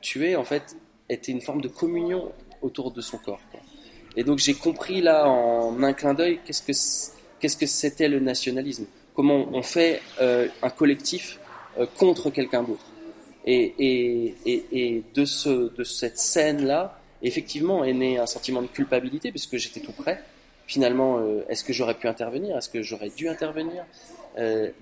tué 0.01 0.35
en 0.35 0.43
fait 0.43 0.75
était 1.09 1.31
une 1.31 1.41
forme 1.41 1.61
de 1.61 1.67
communion 1.67 2.31
autour 2.61 2.91
de 2.91 3.01
son 3.01 3.17
corps. 3.17 3.39
Et 4.15 4.23
donc 4.23 4.39
j'ai 4.39 4.53
compris 4.53 5.01
là 5.01 5.27
en 5.27 5.81
un 5.83 5.93
clin 5.93 6.13
d'œil 6.13 6.39
qu'est-ce 6.43 6.61
que 6.61 7.13
qu'est-ce 7.39 7.57
que 7.57 7.65
c'était 7.65 8.07
le 8.07 8.19
nationalisme. 8.19 8.85
Comment 9.13 9.47
on 9.51 9.63
fait 9.63 10.01
euh, 10.21 10.47
un 10.61 10.69
collectif 10.69 11.39
contre 11.97 12.31
quelqu'un 12.31 12.63
d'autre. 12.63 12.91
Et, 13.45 14.33
de, 15.13 15.25
ce, 15.25 15.71
de 15.73 15.83
cette 15.83 16.17
scène-là, 16.17 16.99
effectivement, 17.21 17.83
est 17.83 17.93
né 17.93 18.17
un 18.17 18.25
sentiment 18.25 18.63
de 18.63 18.67
culpabilité 18.67 19.29
puisque 19.29 19.57
j'étais 19.57 19.79
tout 19.79 19.91
prêt. 19.91 20.23
Finalement, 20.65 21.21
est-ce 21.47 21.63
que 21.63 21.71
j'aurais 21.71 21.93
pu 21.93 22.07
intervenir? 22.07 22.57
Est-ce 22.57 22.67
que 22.67 22.81
j'aurais 22.81 23.09
dû 23.09 23.29
intervenir? 23.29 23.85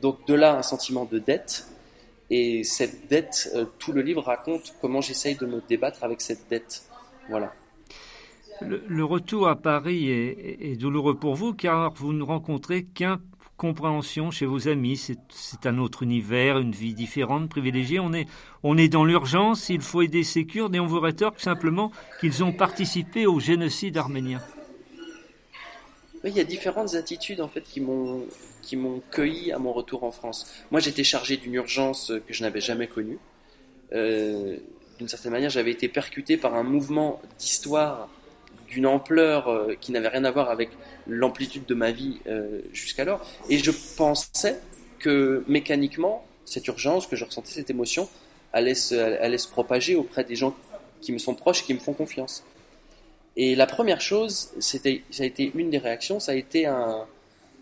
Donc 0.01 0.25
de 0.27 0.33
là, 0.33 0.57
un 0.57 0.63
sentiment 0.63 1.05
de 1.05 1.19
dette. 1.19 1.67
Et 2.29 2.63
cette 2.63 3.07
dette, 3.07 3.55
tout 3.79 3.91
le 3.91 4.01
livre 4.01 4.23
raconte 4.23 4.75
comment 4.81 5.01
j'essaye 5.01 5.35
de 5.35 5.45
me 5.45 5.61
débattre 5.67 6.03
avec 6.03 6.21
cette 6.21 6.49
dette. 6.49 6.83
Voilà. 7.29 7.53
Le, 8.61 9.03
retour 9.03 9.49
à 9.49 9.55
Paris 9.55 10.09
est, 10.09 10.79
douloureux 10.79 11.15
pour 11.15 11.35
vous 11.35 11.53
car 11.53 11.93
vous 11.93 12.13
ne 12.13 12.23
rencontrez 12.23 12.85
qu'incompréhension 12.85 14.31
chez 14.31 14.45
vos 14.45 14.69
amis. 14.69 14.97
C'est 15.29 15.65
un 15.65 15.77
autre 15.77 16.03
univers, 16.03 16.57
une 16.57 16.71
vie 16.71 16.93
différente, 16.93 17.49
privilégiée. 17.49 17.99
On 17.99 18.13
est, 18.13 18.27
on 18.63 18.77
est 18.77 18.87
dans 18.87 19.03
l'urgence, 19.03 19.69
il 19.69 19.81
faut 19.81 20.01
aider 20.01 20.23
ces 20.23 20.45
Kurdes 20.45 20.75
et 20.75 20.79
on 20.79 20.85
vous 20.85 21.01
rétorque 21.01 21.41
simplement 21.41 21.91
qu'ils 22.21 22.43
ont 22.43 22.53
participé 22.53 23.27
au 23.27 23.39
génocide 23.39 23.97
arménien. 23.97 24.41
Il 26.31 26.37
y 26.37 26.39
a 26.39 26.43
différentes 26.43 26.95
attitudes 26.95 27.41
en 27.41 27.47
fait 27.47 27.61
qui 27.61 27.81
m'ont 27.81 28.25
qui 28.61 28.75
m'ont 28.75 29.01
cueilli 29.11 29.51
à 29.51 29.59
mon 29.59 29.73
retour 29.73 30.03
en 30.03 30.11
France. 30.11 30.51
Moi, 30.71 30.79
j'étais 30.79 31.03
chargé 31.03 31.37
d'une 31.37 31.53
urgence 31.53 32.11
que 32.25 32.33
je 32.33 32.41
n'avais 32.41 32.61
jamais 32.61 32.87
connue. 32.87 33.19
Euh, 33.93 34.57
d'une 34.97 35.07
certaine 35.07 35.31
manière, 35.31 35.49
j'avais 35.49 35.71
été 35.71 35.87
percuté 35.87 36.37
par 36.37 36.55
un 36.55 36.63
mouvement 36.63 37.21
d'histoire 37.37 38.09
d'une 38.67 38.87
ampleur 38.87 39.47
euh, 39.47 39.75
qui 39.79 39.91
n'avait 39.91 40.07
rien 40.07 40.23
à 40.25 40.31
voir 40.31 40.49
avec 40.49 40.69
l'amplitude 41.07 41.65
de 41.65 41.75
ma 41.75 41.91
vie 41.91 42.19
euh, 42.27 42.61
jusqu'alors. 42.73 43.25
Et 43.49 43.59
je 43.59 43.71
pensais 43.95 44.59
que 44.99 45.43
mécaniquement, 45.47 46.25
cette 46.45 46.67
urgence, 46.67 47.07
que 47.07 47.15
je 47.15 47.25
ressentais 47.25 47.51
cette 47.51 47.69
émotion, 47.69 48.09
allait 48.53 48.73
se, 48.73 48.95
allait 48.95 49.37
se 49.37 49.47
propager 49.47 49.95
auprès 49.95 50.23
des 50.23 50.35
gens 50.35 50.55
qui 51.01 51.11
me 51.11 51.17
sont 51.19 51.35
proches 51.35 51.61
et 51.61 51.65
qui 51.65 51.73
me 51.73 51.79
font 51.79 51.93
confiance. 51.93 52.43
Et 53.37 53.55
la 53.55 53.67
première 53.67 54.01
chose, 54.01 54.49
ça 54.59 54.77
a 54.85 55.25
été 55.25 55.51
une 55.55 55.69
des 55.69 55.77
réactions, 55.77 56.19
ça 56.19 56.31
a 56.31 56.35
été 56.35 56.65
un, 56.65 57.05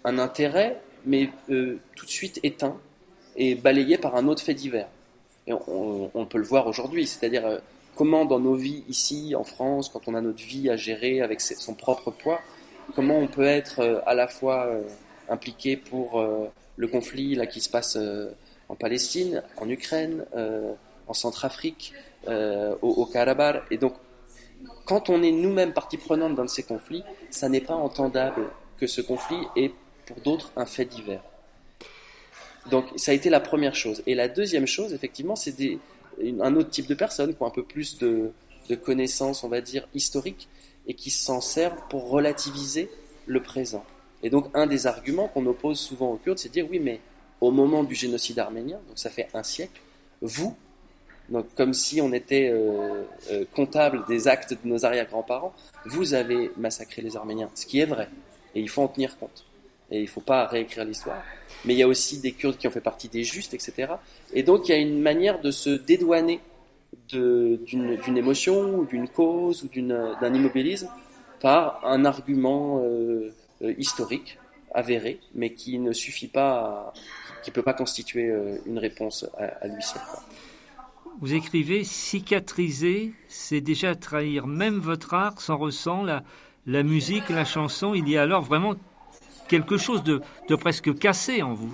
intérêt, 0.05 0.79
mais 1.05 1.29
euh, 1.49 1.79
tout 1.95 2.05
de 2.05 2.12
suite 2.12 2.39
éteint 2.43 2.77
et 3.36 3.55
balayé 3.55 3.97
par 3.97 4.15
un 4.15 4.27
autre 4.27 4.43
fait 4.43 4.53
divers. 4.53 4.88
Et 5.47 5.53
on, 5.53 6.25
peut 6.25 6.38
le 6.38 6.43
voir 6.43 6.67
aujourd'hui, 6.67 7.05
c'est-à-dire 7.07 7.59
comment 7.95 8.25
dans 8.25 8.39
nos 8.39 8.55
vies 8.55 8.83
ici 8.88 9.36
en 9.36 9.43
France, 9.43 9.89
quand 9.89 10.07
on 10.07 10.15
a 10.15 10.21
notre 10.21 10.43
vie 10.43 10.69
à 10.69 10.77
gérer 10.77 11.21
avec 11.21 11.41
son 11.41 11.73
propre 11.73 12.12
poids, 12.12 12.39
comment 12.95 13.17
on 13.17 13.27
peut 13.27 13.45
être 13.45 13.79
euh, 13.79 13.99
à 14.05 14.13
la 14.13 14.27
fois 14.27 14.65
euh, 14.67 14.81
impliqué 15.29 15.77
pour 15.77 16.19
euh, 16.19 16.47
le 16.77 16.88
conflit 16.88 17.36
là 17.36 17.45
qui 17.45 17.62
se 17.62 17.69
passe 17.69 17.97
en 18.69 18.75
Palestine, 18.75 19.43
en 19.57 19.69
Ukraine, 19.69 20.25
en 21.07 21.13
Centrafrique, 21.13 21.93
au, 22.27 22.75
au 22.81 23.05
Karabakh. 23.05 23.63
Et 23.69 23.77
donc, 23.77 23.93
quand 24.86 25.10
on 25.10 25.23
est 25.23 25.32
nous-mêmes 25.32 25.73
partie 25.73 25.97
prenante 25.97 26.36
dans 26.36 26.47
ces 26.47 26.63
conflits, 26.63 27.04
ça 27.30 27.49
n'est 27.49 27.62
pas 27.62 27.76
entendable 27.76 28.49
que 28.78 28.88
ce 28.88 29.02
conflit 29.02 29.38
est 29.56 29.71
pour 30.06 30.19
d'autres 30.21 30.52
un 30.56 30.65
fait 30.65 30.86
divers. 30.86 31.23
Donc, 32.69 32.86
ça 32.95 33.12
a 33.12 33.13
été 33.13 33.30
la 33.30 33.39
première 33.39 33.76
chose. 33.76 34.04
Et 34.06 34.15
la 34.15 34.28
deuxième 34.28 34.67
chose, 34.67 34.93
effectivement, 34.93 35.36
c'est 35.36 35.56
un 36.21 36.56
autre 36.56 36.69
type 36.69 36.88
de 36.88 36.95
personnes 36.95 37.36
qui 37.36 37.41
ont 37.41 37.45
un 37.45 37.52
peu 37.52 37.63
plus 37.63 37.97
de, 37.97 38.32
connaissances, 38.84 39.43
on 39.43 39.49
va 39.49 39.62
dire, 39.62 39.88
historiques, 39.93 40.47
et 40.88 40.93
qui 40.93 41.12
s'en 41.12 41.41
servent 41.41 41.82
pour 41.89 42.10
relativiser 42.10 42.89
le 43.26 43.41
présent. 43.41 43.86
Et 44.21 44.30
donc, 44.30 44.47
un 44.54 44.67
des 44.67 44.88
arguments 44.88 45.28
qu'on 45.28 45.45
oppose 45.45 45.80
souvent 45.80 46.12
aux 46.12 46.17
Kurdes, 46.17 46.39
c'est 46.39 46.49
de 46.49 46.54
dire 46.54 46.67
oui, 46.69 46.80
mais 46.80 46.99
au 47.41 47.52
moment 47.52 47.84
du 47.84 47.95
génocide 47.95 48.39
arménien, 48.39 48.80
donc 48.88 48.97
ça 48.97 49.10
fait 49.10 49.28
un 49.34 49.43
siècle, 49.43 49.82
vous, 50.21 50.56
donc 51.34 51.48
comme 51.56 51.74
si 51.74 52.00
on 52.00 52.13
était 52.13 52.50
euh, 52.50 53.04
euh, 53.32 53.43
comptable 53.54 54.06
des 54.08 54.28
actes 54.30 54.54
de 54.54 54.69
nos 54.69 54.86
arrière-grands-parents, 54.86 55.54
vous 55.86 56.13
avez 56.13 56.52
massacré 56.56 57.02
les 57.02 57.17
Arméniens, 57.17 57.50
ce 57.56 57.65
qui 57.65 57.80
est 57.80 57.86
vrai, 57.86 58.08
et 58.56 58.62
il 58.62 58.69
faut 58.69 58.82
en 58.82 58.88
tenir 58.88 59.17
compte. 59.17 59.46
Et 59.91 60.00
il 60.00 60.04
ne 60.04 60.10
faut 60.10 60.22
pas 60.22 60.46
réécrire 60.48 60.86
l'histoire 60.86 61.22
mais 61.65 61.74
il 61.74 61.78
y 61.78 61.84
a 61.84 61.88
aussi 61.88 62.19
des 62.19 62.32
Kurdes 62.34 62.58
qui 62.58 62.67
ont 62.67 62.72
fait 62.72 62.82
partie 62.82 63.10
des 63.10 63.24
justes, 63.24 63.54
etc. 63.54 63.93
Et 64.34 64.43
donc 64.43 64.67
il 64.67 64.72
y 64.72 64.76
a 64.76 64.78
une 64.78 65.02
manière 65.02 65.39
de 65.41 65.52
se 65.52 65.69
dédouaner 65.69 66.39
d'une 67.10 68.17
émotion 68.17 68.84
d'une 68.84 69.08
cause 69.08 69.63
ou 69.63 69.69
d'un 69.69 70.34
immobilisme 70.34 70.89
par 71.41 71.86
un 71.86 72.06
argument 72.06 72.82
euh, 72.84 73.32
historique 73.78 74.38
avéré, 74.74 75.19
mais 75.36 75.54
qui 75.54 75.78
ne 75.80 75.93
suffit 75.93 76.28
pas, 76.28 76.93
qui 77.43 77.52
ne 77.52 77.54
peut 77.54 77.62
pas 77.62 77.74
constituer 77.74 78.34
une 78.65 78.80
réponse 78.80 79.26
à, 79.38 79.67
lui 79.67 79.84
seul. 79.84 80.02
Vous 81.23 81.33
écrivez 81.33 81.86
cicatriser, 81.86 83.13
c'est 83.29 83.62
déjà 83.62 83.95
trahir 83.95 84.45
même 84.45 84.77
votre 84.79 85.13
art 85.13 85.39
sans 85.39 85.55
ressent 85.55 86.03
la, 86.03 86.21
la 86.67 86.83
musique, 86.83 87.29
la 87.29 87.45
chanson. 87.45 87.93
Il 87.93 88.09
y 88.09 88.17
a 88.17 88.23
alors 88.23 88.41
vraiment 88.41 88.73
quelque 89.47 89.77
chose 89.77 90.03
de, 90.03 90.21
presque 90.57 90.93
cassé 90.99 91.41
en 91.41 91.53
vous. 91.53 91.73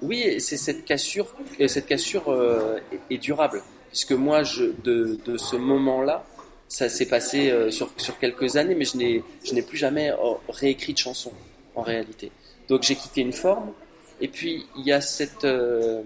Oui, 0.00 0.36
c'est 0.38 0.56
cette 0.56 0.84
cassure, 0.84 1.34
cette 1.66 1.86
cassure 1.86 2.28
euh, 2.28 2.78
est, 3.10 3.18
durable, 3.18 3.64
puisque 3.88 4.12
moi, 4.12 4.44
je, 4.44 4.66
de, 4.84 5.18
de 5.24 5.36
ce 5.36 5.56
moment-là, 5.56 6.24
ça 6.68 6.88
s'est 6.88 7.08
passé 7.08 7.50
euh, 7.50 7.72
sur, 7.72 7.90
sur 7.96 8.16
quelques 8.20 8.54
années, 8.54 8.76
mais 8.76 8.84
je 8.84 8.96
n'ai, 8.96 9.24
je 9.42 9.54
n'ai 9.54 9.62
plus 9.62 9.76
jamais 9.76 10.12
oh, 10.22 10.38
réécrit 10.48 10.92
de 10.92 10.98
chanson, 10.98 11.32
en 11.74 11.82
réalité. 11.82 12.30
Donc 12.68 12.84
j'ai 12.84 12.94
quitté 12.94 13.22
une 13.22 13.32
forme, 13.32 13.72
et 14.20 14.28
puis 14.28 14.66
il 14.76 14.86
y 14.86 14.92
a 14.92 15.00
cette, 15.00 15.44
euh, 15.44 16.04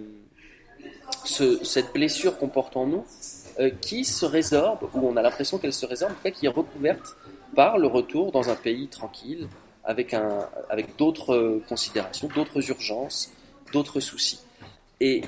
ce, 1.25 1.63
cette 1.65 1.93
blessure 1.93 2.39
qu'on 2.39 2.49
porte 2.49 2.77
en 2.77 2.87
nous, 2.87 3.05
qui 3.83 4.05
se 4.05 4.25
résorbe, 4.25 4.89
ou 4.95 5.07
on 5.07 5.17
a 5.17 5.23
l'impression 5.23 5.59
qu'elle 5.59 5.75
se 5.75 5.85
résorbe, 5.85 6.13
en 6.13 6.23
fait, 6.23 6.33
qui 6.33 6.47
est 6.47 6.51
recouverte 6.51 7.17
par 7.55 7.77
le 7.77 7.89
retour 7.89 8.33
dans 8.33 8.49
un 8.49 8.55
pays 8.55 8.89
tranquille, 8.89 9.49
avec, 9.85 10.15
avec 10.71 10.97
d'autres 10.97 11.61
considérations, 11.69 12.29
d'autres 12.35 12.71
urgences, 12.71 13.33
d'autres 13.73 14.01
soucis. 14.01 14.41
Et 15.01 15.23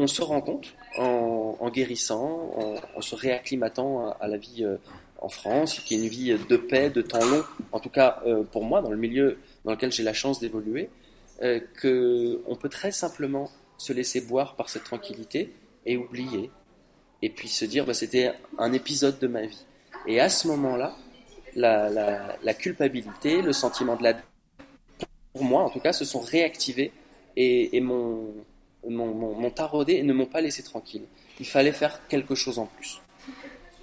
on 0.00 0.06
se 0.06 0.22
rend 0.22 0.40
compte, 0.40 0.74
en, 0.96 1.70
guérissant, 1.70 2.50
en, 2.96 3.00
se 3.00 3.14
réacclimatant 3.14 4.10
à, 4.18 4.28
la 4.28 4.38
vie 4.38 4.64
euh, 4.64 4.76
en 5.20 5.28
France, 5.28 5.80
qui 5.80 5.94
est 5.94 5.98
une 5.98 6.08
vie 6.08 6.36
de 6.48 6.56
paix, 6.56 6.90
de 6.90 7.02
temps 7.02 7.24
long, 7.24 7.44
en 7.72 7.80
tout 7.80 7.90
cas 7.90 8.22
euh, 8.26 8.42
pour 8.42 8.64
moi, 8.64 8.80
dans 8.80 8.90
le 8.90 8.96
milieu 8.96 9.38
dans 9.64 9.72
lequel 9.72 9.92
j'ai 9.92 10.02
la 10.02 10.14
chance 10.14 10.40
d'évoluer, 10.40 10.88
euh, 11.42 11.60
qu'on 11.80 12.56
peut 12.56 12.68
très 12.70 12.92
simplement 12.92 13.50
se 13.80 13.94
laisser 13.94 14.20
boire 14.20 14.56
par 14.56 14.68
cette 14.68 14.84
tranquillité 14.84 15.54
et 15.86 15.96
oublier, 15.96 16.50
et 17.22 17.30
puis 17.30 17.48
se 17.48 17.64
dire 17.64 17.86
bah, 17.86 17.94
c'était 17.94 18.32
un 18.58 18.74
épisode 18.74 19.18
de 19.18 19.26
ma 19.26 19.46
vie. 19.46 19.64
Et 20.06 20.20
à 20.20 20.28
ce 20.28 20.48
moment-là, 20.48 20.94
la, 21.56 22.54
culpabilité, 22.54 23.40
le 23.40 23.54
sentiment 23.54 23.96
de 23.96 24.02
la 24.02 24.16
pour 25.32 25.44
moi 25.44 25.62
en 25.62 25.70
tout 25.70 25.80
cas, 25.80 25.94
se 25.94 26.04
sont 26.04 26.20
réactivés 26.20 26.92
et, 27.36 27.80
m'ont, 27.80 28.34
taraudé 29.54 29.94
et 29.94 30.02
ne 30.02 30.12
m'ont 30.12 30.26
pas 30.26 30.42
laissé 30.42 30.62
tranquille. 30.62 31.04
Il 31.38 31.46
fallait 31.46 31.72
faire 31.72 32.06
quelque 32.06 32.34
chose 32.34 32.58
en 32.58 32.66
plus. 32.66 33.00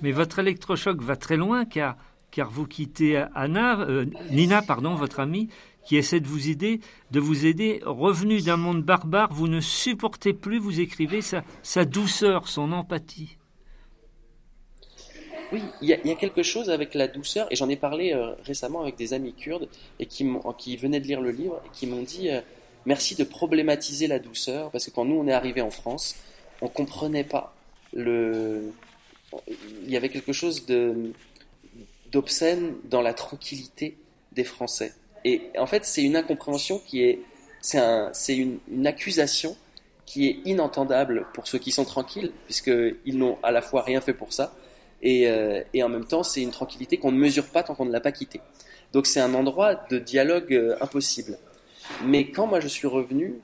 Mais 0.04 0.12
votre 0.12 0.38
électrochoc 0.38 1.02
va 1.02 1.16
très 1.16 1.38
loin 1.38 1.66
car, 1.66 1.98
car 2.30 2.52
vous 2.52 2.68
quittez 2.68 3.26
Anna, 3.34 3.80
euh, 3.80 4.06
Nina, 4.30 4.62
pardon, 4.62 4.94
votre 4.94 5.20
amie, 5.20 5.50
qui 5.88 5.96
essaie 5.96 6.20
de 6.20 6.28
vous 6.28 6.50
aider, 6.50 6.82
de 7.12 7.20
vous 7.22 7.46
aider. 7.46 7.82
Revenu 7.86 8.42
d'un 8.42 8.58
monde 8.58 8.84
barbare, 8.84 9.34
vous 9.34 9.48
ne 9.48 9.62
supportez 9.62 10.34
plus, 10.34 10.60
vous 10.60 10.82
écrivez, 10.82 11.22
sa, 11.22 11.86
douceur, 11.86 12.50
son 12.50 12.74
empathie. 12.74 13.38
Oui, 15.54 15.62
il 15.82 15.88
y, 15.88 15.94
a, 15.94 16.16
quelque 16.16 16.44
chose 16.44 16.70
avec 16.70 16.94
la 16.94 17.08
douceur, 17.08 17.48
et 17.50 17.56
j'en 17.56 17.70
ai 17.70 17.78
parlé 17.78 18.14
euh, 18.14 18.34
récemment 18.44 18.82
avec 18.82 18.98
des 18.98 19.14
amis 19.14 19.34
kurdes 19.34 19.70
et 19.98 20.06
qui, 20.06 20.26
venaient 20.76 21.00
de 21.00 21.08
lire 21.08 21.22
le 21.22 21.32
livre 21.32 21.62
et 21.66 21.70
qui 21.72 21.88
m'ont 21.88 22.04
dit 22.04 22.30
euh, 22.30 22.42
merci 22.86 23.16
de 23.16 23.24
problématiser 23.24 24.08
la 24.08 24.20
douceur, 24.20 24.70
parce 24.72 24.88
que 24.88 24.92
quand 24.92 25.06
nous 25.06 25.16
on 25.16 25.26
est 25.26 25.32
arrivé 25.32 25.62
en 25.62 25.72
France, 25.72 26.18
on 26.60 26.68
comprenait 26.68 27.24
pas 27.24 27.56
le. 27.94 28.74
Il 29.84 29.90
y 29.90 29.96
avait 29.96 30.10
quelque 30.10 30.34
chose 30.34 30.66
d'obscène 32.12 32.76
dans 32.84 33.02
la 33.02 33.14
tranquillité 33.14 33.96
des 34.34 34.44
Français. 34.44 34.94
Et 35.28 35.42
en 35.58 35.66
fait, 35.66 35.84
c'est 35.84 36.04
une 36.04 36.16
incompréhension 36.16 36.80
qui 36.80 37.04
est, 37.04 37.20
c'est 37.60 37.80
un, 37.80 38.10
c'est 38.14 38.38
une, 38.38 38.88
accusation 38.88 39.58
qui 40.06 40.30
est 40.30 40.40
inentendable 40.46 41.28
pour 41.34 41.50
ceux 41.50 41.58
qui 41.58 41.72
sont 41.72 41.84
tranquilles, 41.84 42.32
puisqu'ils 42.46 43.18
n'ont 43.18 43.38
à 43.44 43.52
la 43.52 43.62
fois 43.62 43.82
rien 43.82 44.00
fait 44.00 44.14
pour 44.14 44.32
ça, 44.32 44.54
et, 45.02 45.28
euh, 45.28 45.62
et 45.74 45.84
en 45.84 45.90
même 45.90 46.06
temps, 46.06 46.24
c'est 46.24 46.42
une 46.42 46.52
tranquillité 46.52 46.96
qu'on 46.96 47.12
ne 47.12 47.18
mesure 47.18 47.48
pas 47.48 47.62
tant 47.62 47.76
qu'on 47.76 47.84
ne 47.84 47.92
l'a 47.92 48.00
pas 48.00 48.14
quitté. 48.14 48.40
Donc 48.94 49.06
c'est 49.06 49.20
un 49.20 49.34
endroit 49.34 49.76
de 49.76 50.00
dialogue 50.00 50.54
euh, 50.54 50.78
impossible. 50.80 51.38
Mais 52.06 52.32
quand 52.32 52.48
moi 52.48 52.62
je 52.62 52.70
suis 52.70 52.88
revenu, 52.88 53.42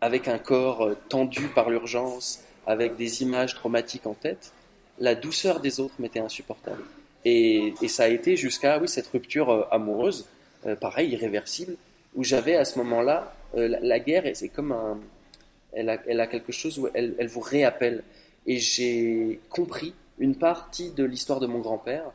avec 0.00 0.26
un 0.26 0.38
corps 0.38 0.86
euh, 0.86 0.96
tendu 1.10 1.48
par 1.48 1.68
l'urgence, 1.68 2.42
avec 2.66 2.96
des 2.96 3.20
images 3.20 3.54
traumatiques 3.54 4.06
en 4.06 4.14
tête, 4.14 4.54
la 4.98 5.14
douceur 5.14 5.60
des 5.60 5.80
autres 5.80 5.96
m'était 5.98 6.20
insupportable. 6.20 6.82
Et, 7.26 7.74
ça 7.88 8.04
a 8.04 8.08
été 8.08 8.36
jusqu'à 8.36 8.78
oui, 8.78 8.88
cette 8.88 9.08
rupture 9.08 9.68
amoureuse, 9.70 10.26
euh, 10.66 10.76
pareil, 10.76 11.10
irréversible, 11.10 11.76
où 12.14 12.24
j'avais 12.24 12.56
à 12.56 12.64
ce 12.64 12.78
moment-là, 12.78 13.34
la, 13.54 13.98
guerre, 13.98 14.24
c'est 14.34 14.48
comme 14.48 14.72
un... 14.72 14.98
Elle 15.72 15.88
a, 15.88 16.26
quelque 16.26 16.52
chose 16.52 16.78
où 16.78 16.88
elle, 16.94 17.28
vous 17.28 17.40
réappelle. 17.40 18.02
Et 18.46 18.58
j'ai 18.58 19.40
compris 19.48 19.94
une 20.18 20.34
partie 20.34 20.90
de 20.90 21.04
l'histoire 21.04 21.40
de 21.40 21.46
mon 21.46 21.60
grand-père 21.60 22.10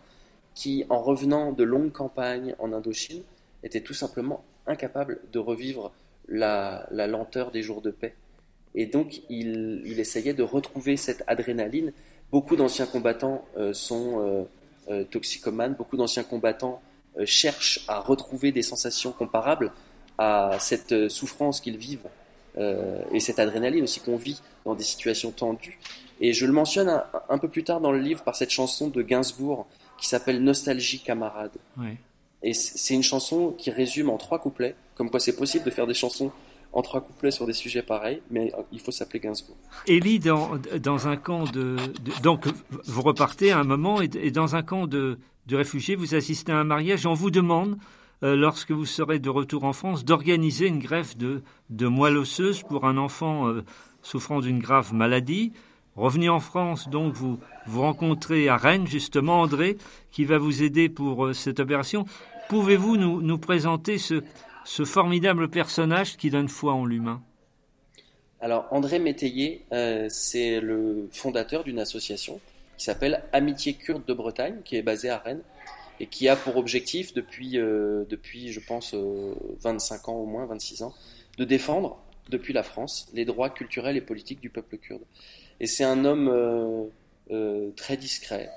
qui, 0.53 0.85
en 0.89 0.99
revenant 0.99 1.51
de 1.51 1.63
longues 1.63 1.91
campagnes 1.91 2.55
en 2.59 2.73
Indochine, 2.73 3.23
était 3.63 3.81
tout 3.81 3.93
simplement 3.93 4.43
incapable 4.67 5.19
de 5.31 5.39
revivre 5.39 5.91
la, 6.27 6.87
lenteur 6.91 7.51
des 7.51 7.61
jours 7.61 7.81
de 7.81 7.91
paix. 7.91 8.15
Et 8.73 8.85
donc, 8.85 9.21
il, 9.29 9.99
essayait 9.99 10.33
de 10.33 10.43
retrouver 10.43 10.97
cette 10.97 11.23
adrénaline. 11.27 11.93
Beaucoup 12.31 12.55
d'anciens 12.55 12.85
combattants 12.85 13.45
euh, 13.57 13.73
sont 13.73 14.19
euh, 14.19 14.43
euh, 14.89 15.03
toxicomanes, 15.05 15.75
beaucoup 15.75 15.97
d'anciens 15.97 16.23
combattants 16.23 16.81
cherchent 17.23 17.85
à 17.87 17.99
retrouver 17.99 18.51
des 18.51 18.63
sensations 18.63 19.11
comparables 19.11 19.71
à 20.17 20.57
cette 20.59 21.09
souffrance 21.09 21.61
qu'ils 21.61 21.77
vivent 21.77 22.07
et 22.57 23.19
cette 23.19 23.39
adrénaline 23.39 23.83
aussi 23.83 23.99
qu'on 23.99 24.17
vit 24.17 24.41
dans 24.65 24.75
des 24.75 24.83
situations 24.83 25.31
tendues. 25.31 25.79
Et 26.21 26.33
je 26.33 26.45
le 26.45 26.53
mentionne 26.53 27.01
un, 27.29 27.37
peu 27.37 27.49
plus 27.49 27.63
tard 27.63 27.81
dans 27.81 27.91
le 27.91 27.99
livre 27.99 28.23
par 28.23 28.35
cette 28.35 28.49
chanson 28.49 28.87
de 28.87 29.01
Gainsbourg 29.01 29.67
qui 29.97 30.07
s'appelle 30.07 30.41
Nostalgie 30.41 30.99
camarade. 30.99 31.51
Et 32.43 32.53
c'est 32.53 32.93
une 32.93 33.03
chanson 33.03 33.53
qui 33.57 33.71
résume 33.71 34.09
en 34.09 34.17
trois 34.17 34.39
couplets, 34.39 34.75
comme 34.95 35.09
quoi 35.09 35.19
c'est 35.19 35.35
possible 35.35 35.65
de 35.65 35.71
faire 35.71 35.87
des 35.87 35.93
chansons 35.93 36.31
en 36.75 36.81
trois 36.81 37.01
couplets 37.01 37.31
sur 37.31 37.47
des 37.47 37.53
sujets 37.53 37.81
pareils, 37.81 38.21
mais 38.29 38.51
il 38.71 38.81
faut 38.81 38.91
s'appeler 38.91 39.21
Gainsbourg. 39.21 39.55
Élie, 39.87 40.19
dans, 40.19 40.51
dans 40.81 41.07
un 41.07 41.15
camp 41.15 41.45
de, 41.51 41.77
Donc, 42.21 42.45
vous 42.85 43.01
repartez 43.01 43.51
à 43.51 43.59
un 43.59 43.63
moment, 43.63 44.01
et, 44.01 44.29
dans 44.29 44.55
un 44.55 44.61
camp 44.61 44.85
de, 44.85 45.17
de, 45.47 45.55
réfugiés, 45.55 45.95
vous 45.95 46.15
assistez 46.15 46.51
à 46.51 46.57
un 46.57 46.65
mariage. 46.65 47.05
On 47.05 47.13
vous 47.13 47.31
demande, 47.31 47.77
euh, 48.23 48.35
lorsque 48.35 48.71
vous 48.71 48.85
serez 48.85 49.19
de 49.19 49.29
retour 49.29 49.63
en 49.63 49.71
France, 49.71 50.03
d'organiser 50.03 50.67
une 50.67 50.79
greffe 50.79 51.17
de, 51.17 51.41
de 51.69 51.87
moelle 51.87 52.17
osseuse 52.17 52.61
pour 52.61 52.85
un 52.85 52.97
enfant 52.97 53.47
euh, 53.47 53.63
souffrant 54.01 54.41
d'une 54.41 54.59
grave 54.59 54.93
maladie. 54.93 55.53
Revenu 55.95 56.29
en 56.29 56.41
France, 56.41 56.89
donc, 56.89 57.13
vous, 57.13 57.39
vous 57.67 57.81
rencontrez 57.81 58.49
à 58.49 58.57
Rennes, 58.57 58.85
justement, 58.85 59.39
André, 59.39 59.77
qui 60.11 60.25
va 60.25 60.37
vous 60.37 60.61
aider 60.61 60.89
pour 60.89 61.27
euh, 61.27 61.33
cette 61.33 61.61
opération. 61.61 62.05
Pouvez-vous 62.49 62.97
nous, 62.97 63.37
présenter 63.37 63.97
ce, 63.97 64.21
formidable 64.85 65.49
personnage 65.49 66.17
qui 66.17 66.29
donne 66.29 66.49
foi 66.49 66.73
en 66.73 66.85
l'humain 66.85 67.21
Alors, 68.41 68.67
André 68.71 68.99
Métayer, 68.99 69.63
euh, 69.71 70.07
c'est 70.09 70.59
le 70.59 71.07
fondateur 71.11 71.63
d'une 71.63 71.79
association 71.79 72.39
qui 72.77 72.85
s'appelle 72.85 73.23
Amitié 73.31 73.73
Kurde 73.73 74.03
de 74.05 74.13
Bretagne, 74.13 74.57
qui 74.65 74.75
est 74.75 74.81
basée 74.81 75.09
à 75.09 75.17
Rennes 75.17 75.43
et 75.99 76.07
qui 76.07 76.27
a 76.27 76.35
pour 76.35 76.57
objectif, 76.57 77.13
depuis, 77.13 77.57
euh, 77.57 78.03
depuis 78.09 78.51
je 78.51 78.59
pense, 78.59 78.93
25 79.61 79.95
euh, 79.95 80.11
ans 80.11 80.15
au 80.15 80.25
moins, 80.25 80.45
26 80.45 80.83
ans, 80.83 80.93
de 81.37 81.45
défendre, 81.45 81.97
depuis 82.29 82.53
la 82.53 82.63
France, 82.63 83.07
les 83.13 83.23
droits 83.23 83.49
culturels 83.49 83.95
et 83.95 84.01
politiques 84.01 84.41
du 84.41 84.49
peuple 84.49 84.77
kurde. 84.77 85.03
Et 85.59 85.67
c'est 85.67 85.83
un 85.83 86.03
homme 86.03 86.89
très 87.75 87.97
discret, 87.97 88.51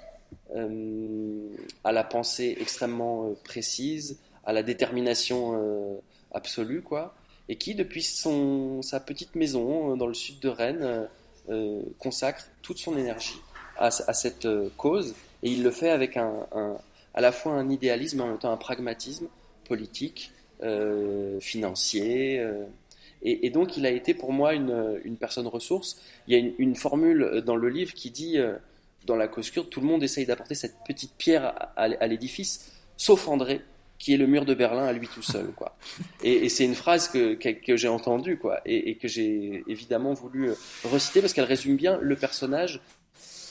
euh, 0.57 1.57
à 1.85 1.93
la 1.93 2.05
pensée 2.05 2.57
extrêmement 2.59 3.27
euh, 3.27 3.35
précise, 3.45 4.19
à 4.49 4.53
la 4.53 4.63
détermination 4.63 5.53
euh, 5.55 5.99
absolue, 6.33 6.83
quoi, 6.83 7.15
et 7.49 7.57
qui, 7.57 7.75
depuis 7.75 8.03
son, 8.03 8.83
sa 8.83 8.99
petite 8.99 9.35
maison 9.35 9.97
dans 9.97 10.07
le 10.07 10.15
sud 10.15 10.41
de 10.41 10.49
Rennes, 10.49 11.09
consacre 11.99 12.45
toute 12.61 12.77
son 12.77 12.99
énergie 12.99 13.41
à, 13.79 13.91
cette 13.91 14.47
cause, 14.77 15.15
et 15.43 15.51
il 15.51 15.63
le 15.63 15.71
fait 15.71 15.89
avec 15.89 16.19
un, 16.19 16.47
à 17.15 17.23
la 17.23 17.33
fois 17.33 17.53
un 17.53 17.71
idéalisme 17.71 18.21
et 18.21 18.23
en 18.23 18.27
même 18.27 18.39
temps 18.39 18.53
un 18.53 18.59
pragmatisme 18.59 19.29
politique, 19.65 20.31
financier. 21.41 22.47
Et, 23.23 23.49
donc, 23.49 23.79
il 23.79 23.87
a 23.87 23.91
été 23.91 24.13
pour 24.13 24.35
moi 24.35 24.53
une, 24.53 25.01
une 25.05 25.17
personne 25.17 25.47
ressource. 25.47 25.99
Il 26.27 26.35
y 26.35 26.37
a 26.37 26.39
une, 26.41 26.53
une, 26.59 26.77
formule 26.77 27.43
dans 27.47 27.57
le 27.57 27.71
livre 27.71 27.95
qui 27.95 28.11
dit 28.11 28.37
dans 29.09 29.17
la 29.17 29.27
cause 29.27 29.51
kurde, 29.51 29.69
tout 29.69 29.81
le 29.81 29.87
monde 29.87 30.03
essaye 30.03 30.27
d'apporter 30.27 30.55
cette 30.55 30.77
petite 30.87 31.13
pierre 31.17 31.71
à, 31.77 32.07
l'édifice, 32.07 32.71
sauf 32.97 33.27
André, 33.27 33.63
qui 33.99 34.15
est 34.15 34.17
le 34.17 34.27
mur 34.27 34.45
de 34.45 34.55
Berlin 34.55 34.85
à 34.85 34.93
lui 34.93 35.09
tout 35.09 35.23
seul, 35.23 35.49
quoi. 35.53 35.77
Et, 36.23 36.49
c'est 36.49 36.65
une 36.65 36.75
phrase 36.75 37.09
que, 37.09 37.37
j'ai 37.77 37.89
entendue, 37.89 38.39
quoi, 38.39 38.61
et, 38.65 38.95
que 38.97 39.09
j'ai 39.09 39.65
évidemment 39.67 40.15
voulu 40.15 40.51
euh, 40.51 40.55
reciter 40.85 41.21
parce 41.21 41.33
qu'elle 41.33 41.45
résume 41.45 41.77
bien 41.77 41.99
le 42.01 42.17
personnage. 42.17 42.81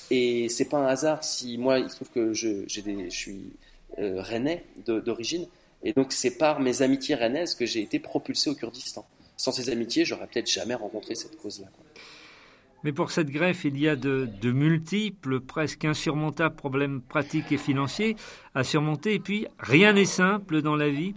Et 0.10 0.48
c'est 0.48 0.70
pas 0.70 0.78
un 0.78 0.88
hasard 0.88 1.24
si 1.24 1.58
moi, 1.58 1.80
il 1.80 1.90
se 1.90 1.96
trouve 1.96 2.10
que 2.10 2.34
je 2.34 2.66
suis 3.10 3.54
euh, 4.00 4.22
rennais 4.22 4.64
d'origine, 4.86 5.48
et 5.84 5.92
donc 5.92 6.14
c'est 6.14 6.38
par 6.38 6.60
mes 6.60 6.82
amitiés 6.82 7.16
rennaises 7.16 7.56
que 7.56 7.66
j'ai 7.66 7.82
été 7.82 8.00
propulsé 8.00 8.50
au 8.50 8.56
Kurdistan. 8.56 9.06
Sans 9.36 9.52
ces 9.52 9.70
amitiés, 9.70 10.06
j'aurais 10.06 10.28
peut-être 10.28 10.50
jamais 10.50 10.76
rencontré 10.76 11.14
cette 11.16 11.38
cause-là. 11.38 11.68
Mais 12.84 12.92
pour 12.92 13.12
cette 13.12 13.30
greffe, 13.30 13.66
il 13.66 13.80
y 13.80 13.88
a 13.88 13.96
de, 13.96 14.52
multiples, 14.52 15.40
presque 15.40 15.86
insurmontables 15.86 16.56
problèmes 16.56 17.02
pratiques 17.02 17.52
et 17.52 17.58
financiers 17.58 18.16
à 18.54 18.64
surmonter. 18.64 19.16
Et 19.16 19.20
puis, 19.20 19.48
rien 19.60 19.94
n'est 19.94 20.06
simple 20.06 20.62
dans 20.62 20.76
la 20.76 20.90
vie. 20.90 21.14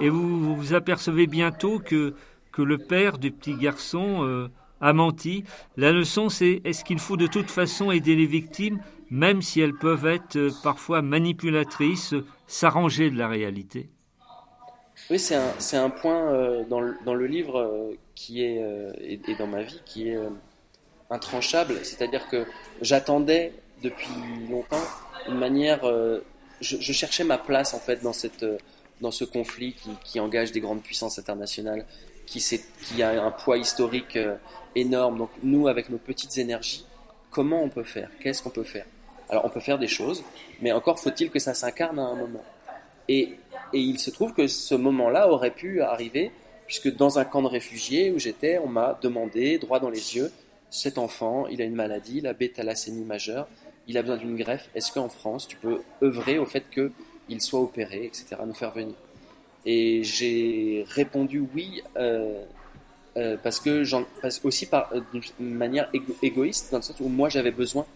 Et 0.00 0.10
vous 0.10 0.54
vous 0.54 0.74
apercevez 0.74 1.26
bientôt 1.26 1.78
que, 1.78 2.14
que 2.52 2.62
le 2.62 2.78
père 2.78 3.18
du 3.18 3.30
petit 3.30 3.54
garçon 3.54 4.22
euh, 4.22 4.48
a 4.80 4.92
menti. 4.92 5.44
La 5.76 5.92
leçon, 5.92 6.28
c'est 6.28 6.60
est-ce 6.64 6.84
qu'il 6.84 6.98
faut 6.98 7.16
de 7.16 7.26
toute 7.26 7.50
façon 7.50 7.90
aider 7.90 8.14
les 8.14 8.26
victimes, 8.26 8.78
même 9.10 9.42
si 9.42 9.60
elles 9.60 9.74
peuvent 9.74 10.06
être 10.06 10.36
euh, 10.36 10.50
parfois 10.62 11.02
manipulatrices, 11.02 12.14
s'arranger 12.46 13.10
de 13.10 13.16
la 13.16 13.28
réalité? 13.28 13.88
Oui, 15.10 15.18
c'est 15.18 15.36
un, 15.36 15.84
un, 15.84 15.90
point 15.90 16.32
euh, 16.32 16.64
dans, 16.68 16.80
le, 16.80 16.94
dans, 17.04 17.14
le, 17.14 17.26
livre 17.26 17.96
qui 18.14 18.42
est, 18.42 18.62
et, 19.00 19.34
dans 19.36 19.46
ma 19.46 19.62
vie, 19.62 19.80
qui 19.86 20.10
est 20.10 20.18
intranchable. 21.10 21.80
C'est-à-dire 21.84 22.28
que 22.28 22.46
j'attendais 22.82 23.52
depuis 23.82 24.08
longtemps 24.50 24.84
une 25.28 25.38
manière... 25.38 25.80
Je, 26.60 26.76
je, 26.76 26.92
cherchais 26.92 27.22
ma 27.22 27.38
place 27.38 27.72
en 27.72 27.78
fait 27.78 28.02
dans 28.02 28.12
cette 28.12 28.44
dans 29.00 29.10
ce 29.10 29.24
conflit 29.24 29.74
qui, 29.74 29.90
qui, 30.04 30.20
engage 30.20 30.52
des 30.52 30.60
grandes 30.60 30.82
puissances 30.82 31.18
internationales, 31.18 31.84
qui, 32.26 32.44
qui 32.82 33.02
a 33.02 33.22
un 33.22 33.30
poids 33.30 33.58
historique 33.58 34.16
euh, 34.16 34.36
énorme. 34.74 35.18
Donc 35.18 35.30
nous, 35.42 35.68
avec 35.68 35.88
nos 35.90 35.98
petites 35.98 36.38
énergies, 36.38 36.84
comment 37.30 37.62
on 37.62 37.68
peut 37.68 37.84
faire? 37.84 38.10
Qu'est-ce 38.20 38.42
qu'on 38.42 38.50
peut 38.50 38.64
faire? 38.64 38.86
Alors 39.28 39.44
on 39.44 39.50
peut 39.50 39.60
faire 39.60 39.78
des 39.78 39.88
choses, 39.88 40.24
mais 40.60 40.72
encore 40.72 40.98
faut-il 40.98 41.30
que 41.30 41.38
ça 41.38 41.54
s'incarne 41.54 41.98
à 41.98 42.02
un 42.02 42.14
moment. 42.14 42.44
Et, 43.08 43.36
et 43.72 43.78
il 43.78 43.98
se 43.98 44.10
trouve 44.10 44.32
que 44.32 44.46
ce 44.46 44.74
moment-là 44.74 45.30
aurait 45.30 45.50
pu 45.50 45.82
arriver, 45.82 46.30
puisque 46.66 46.94
dans 46.94 47.18
un 47.18 47.24
camp 47.24 47.42
de 47.42 47.48
réfugiés 47.48 48.10
où 48.10 48.18
j'étais, 48.18 48.58
on 48.58 48.68
m'a 48.68 48.98
demandé, 49.00 49.58
droit 49.58 49.80
dans 49.80 49.90
les 49.90 50.16
yeux, 50.16 50.32
cet 50.70 50.98
enfant, 50.98 51.46
il 51.46 51.62
a 51.62 51.64
une 51.64 51.74
maladie, 51.74 52.20
la 52.20 52.32
bêta-lacémie 52.32 53.04
majeure, 53.04 53.48
il 53.86 53.96
a 53.96 54.02
besoin 54.02 54.18
d'une 54.18 54.36
greffe, 54.36 54.68
est-ce 54.74 54.92
qu'en 54.92 55.08
France, 55.08 55.48
tu 55.48 55.56
peux 55.56 55.80
œuvrer 56.02 56.38
au 56.38 56.46
fait 56.46 56.64
que 56.70 56.92
il 57.28 57.40
soit 57.40 57.60
opéré, 57.60 58.04
etc., 58.04 58.36
nous 58.46 58.54
faire 58.54 58.70
venir? 58.70 58.94
Et 59.66 60.02
j'ai 60.04 60.84
répondu 60.88 61.44
oui, 61.54 61.82
euh, 61.96 62.44
euh, 63.16 63.36
parce 63.42 63.60
que 63.60 63.84
j'en, 63.84 64.04
aussi 64.44 64.66
par, 64.66 64.90
euh, 64.92 65.00
d'une 65.12 65.54
manière 65.54 65.90
égoïste, 66.22 66.70
dans 66.70 66.78
le 66.78 66.82
sens 66.82 67.00
où 67.00 67.08
moi 67.08 67.28
j'avais 67.28 67.50
besoin 67.50 67.86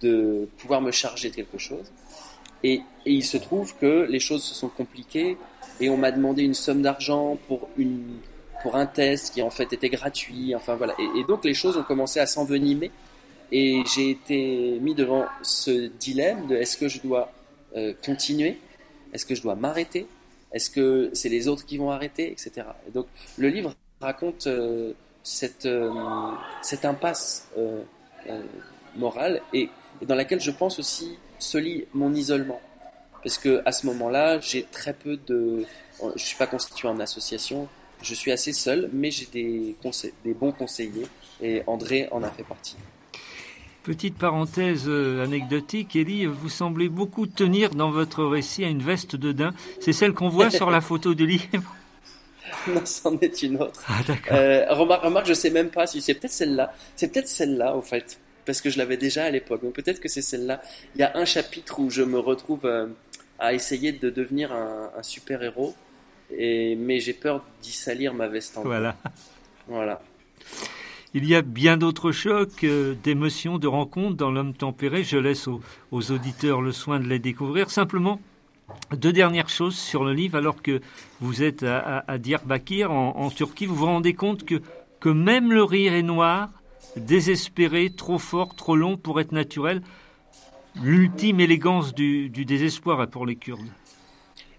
de 0.00 0.48
pouvoir 0.58 0.80
me 0.80 0.90
charger 0.90 1.30
de 1.30 1.34
quelque 1.34 1.58
chose. 1.58 1.92
Et, 2.64 2.82
il 3.04 3.24
se 3.24 3.36
trouve 3.36 3.74
que 3.76 4.06
les 4.08 4.20
choses 4.20 4.44
se 4.44 4.54
sont 4.54 4.68
compliquées 4.68 5.36
et 5.80 5.90
on 5.90 5.96
m'a 5.96 6.12
demandé 6.12 6.44
une 6.44 6.54
somme 6.54 6.80
d'argent 6.80 7.36
pour 7.48 7.68
une 7.76 8.18
pour 8.62 8.76
un 8.76 8.86
test 8.86 9.34
qui 9.34 9.42
en 9.42 9.50
fait 9.50 9.72
était 9.72 9.88
gratuit. 9.88 10.54
Enfin 10.54 10.76
voilà. 10.76 10.94
Et, 10.98 11.24
donc 11.24 11.44
les 11.44 11.54
choses 11.54 11.76
ont 11.76 11.82
commencé 11.82 12.20
à 12.20 12.26
s'envenimer 12.26 12.90
et 13.50 13.82
j'ai 13.94 14.10
été 14.10 14.78
mis 14.80 14.94
devant 14.94 15.26
ce 15.42 15.88
dilemme 15.88 16.46
de 16.46 16.56
est-ce 16.56 16.76
que 16.76 16.88
je 16.88 17.00
dois 17.00 17.30
continuer? 18.04 18.58
Est-ce 19.12 19.26
que 19.26 19.34
je 19.34 19.42
dois 19.42 19.54
m'arrêter? 19.54 20.06
Est-ce 20.52 20.70
que 20.70 21.10
c'est 21.12 21.28
les 21.28 21.48
autres 21.48 21.64
qui 21.64 21.78
vont 21.78 21.90
arrêter? 21.90 22.30
Etc. 22.30 22.62
Et 22.86 22.90
donc 22.90 23.06
le 23.38 23.48
livre 23.48 23.74
raconte 24.00 24.46
euh, 24.46 24.92
cette, 25.22 25.66
euh, 25.66 25.90
cette 26.60 26.84
impasse 26.84 27.48
euh, 27.56 27.82
morale 28.96 29.40
et, 29.52 29.70
dans 30.02 30.14
laquelle 30.14 30.40
je 30.40 30.50
pense 30.50 30.78
aussi 30.78 31.16
se 31.38 31.58
lie 31.58 31.86
mon 31.94 32.12
isolement. 32.12 32.60
Parce 33.22 33.38
que 33.38 33.62
à 33.64 33.72
ce 33.72 33.86
moment-là, 33.86 34.40
j'ai 34.40 34.64
très 34.64 34.92
peu 34.92 35.16
de... 35.16 35.64
Je 36.16 36.24
suis 36.24 36.36
pas 36.36 36.48
constitué 36.48 36.88
en 36.88 36.98
association, 36.98 37.68
je 38.02 38.14
suis 38.14 38.32
assez 38.32 38.52
seul, 38.52 38.90
mais 38.92 39.10
j'ai 39.10 39.26
des, 39.32 39.76
des 40.24 40.34
bons 40.34 40.52
conseillers 40.52 41.06
et 41.42 41.62
André 41.66 42.08
en 42.10 42.22
a 42.22 42.30
fait 42.30 42.44
partie. 42.44 42.76
Petite 43.82 44.16
parenthèse 44.16 44.84
euh, 44.86 45.24
anecdotique, 45.24 45.96
Elie, 45.96 46.26
vous 46.26 46.48
semblez 46.48 46.88
beaucoup 46.88 47.26
tenir 47.26 47.70
dans 47.70 47.90
votre 47.90 48.24
récit 48.24 48.64
à 48.64 48.68
une 48.68 48.82
veste 48.82 49.16
de 49.16 49.32
daim. 49.32 49.52
C'est 49.80 49.92
celle 49.92 50.12
qu'on 50.12 50.28
voit 50.28 50.50
sur 50.50 50.70
la 50.70 50.80
photo 50.88 51.14
du 51.14 51.26
livre 51.26 51.74
Non, 52.68 52.82
c'en 52.84 53.18
est 53.18 53.42
une 53.42 53.60
autre. 53.60 53.82
Ah. 53.88 54.00
Euh, 54.30 54.66
remarque, 54.70 55.02
remarque, 55.02 55.26
je 55.26 55.34
sais 55.34 55.50
même 55.50 55.70
pas 55.70 55.88
si 55.88 56.00
c'est 56.00 56.14
peut-être 56.14 56.32
celle-là. 56.32 56.72
C'est 56.94 57.12
peut-être 57.12 57.26
celle-là, 57.26 57.74
au 57.74 57.82
fait, 57.82 58.20
parce 58.46 58.60
que 58.60 58.70
je 58.70 58.78
l'avais 58.78 58.96
déjà 58.96 59.24
à 59.24 59.30
l'époque. 59.30 59.62
Donc 59.64 59.74
peut-être 59.74 59.98
que 59.98 60.08
c'est 60.08 60.22
celle-là. 60.22 60.62
Il 60.94 61.00
y 61.00 61.04
a 61.04 61.16
un 61.16 61.24
chapitre 61.24 61.80
où 61.80 61.90
je 61.90 62.02
me 62.02 62.20
retrouve 62.20 62.66
euh, 62.66 62.86
à 63.40 63.52
essayer 63.52 63.90
de 63.90 64.10
devenir 64.10 64.52
un, 64.52 64.92
un 64.96 65.02
super-héros, 65.02 65.74
et 66.36 66.76
mais 66.76 67.00
j'ai 67.00 67.12
peur 67.12 67.44
d'y 67.62 67.72
salir 67.72 68.14
ma 68.14 68.28
veste 68.28 68.58
en 68.58 68.62
Voilà. 68.62 68.96
Voilà. 69.68 70.00
Il 71.14 71.26
y 71.26 71.34
a 71.34 71.42
bien 71.42 71.76
d'autres 71.76 72.10
chocs, 72.10 72.64
euh, 72.64 72.94
d'émotions, 73.02 73.58
de 73.58 73.66
rencontres 73.66 74.16
dans 74.16 74.30
l'homme 74.30 74.54
tempéré. 74.54 75.04
Je 75.04 75.18
laisse 75.18 75.46
aux, 75.46 75.60
auditeurs 75.92 76.62
le 76.62 76.72
soin 76.72 77.00
de 77.00 77.06
les 77.06 77.18
découvrir. 77.18 77.70
Simplement, 77.70 78.18
deux 78.92 79.12
dernières 79.12 79.50
choses 79.50 79.76
sur 79.76 80.04
le 80.04 80.14
livre. 80.14 80.38
Alors 80.38 80.62
que 80.62 80.80
vous 81.20 81.42
êtes 81.42 81.64
à, 81.64 82.02
à, 82.08 82.16
Diyarbakir, 82.16 82.90
en, 82.90 83.28
Turquie, 83.30 83.66
vous 83.66 83.74
vous 83.74 83.86
rendez 83.86 84.14
compte 84.14 84.46
que, 84.46 84.62
que 85.00 85.10
même 85.10 85.52
le 85.52 85.62
rire 85.62 85.92
est 85.92 86.02
noir, 86.02 86.48
désespéré, 86.96 87.90
trop 87.90 88.18
fort, 88.18 88.54
trop 88.54 88.74
long 88.74 88.96
pour 88.96 89.20
être 89.20 89.32
naturel. 89.32 89.82
L'ultime 90.82 91.40
élégance 91.40 91.94
du, 91.94 92.30
du 92.30 92.46
désespoir 92.46 93.06
pour 93.08 93.26
les 93.26 93.36
Kurdes. 93.36 93.68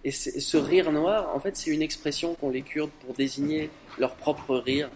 Et 0.06 0.12
ce 0.12 0.58
rire 0.58 0.92
noir, 0.92 1.34
en 1.34 1.40
fait, 1.40 1.56
c'est 1.56 1.72
une 1.72 1.82
expression 1.82 2.36
qu'ont 2.36 2.50
les 2.50 2.62
Kurdes 2.62 2.92
pour 3.06 3.14
désigner 3.14 3.70
leur 3.98 4.16
propre 4.16 4.58
rire. 4.58 4.90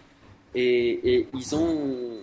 Et, 0.54 1.26
ils 1.34 1.54
ont, 1.54 2.18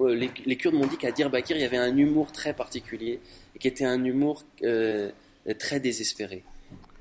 les, 0.00 0.56
Kurdes 0.56 0.74
m'ont 0.74 0.86
dit 0.86 0.96
qu'à 0.96 1.10
Diyarbakir, 1.10 1.56
il 1.56 1.62
y 1.62 1.64
avait 1.64 1.76
un 1.76 1.96
humour 1.96 2.30
très 2.30 2.52
particulier, 2.52 3.20
qui 3.58 3.66
était 3.66 3.84
un 3.84 4.04
humour 4.04 4.44
euh, 4.62 5.10
très 5.58 5.80
désespéré. 5.80 6.44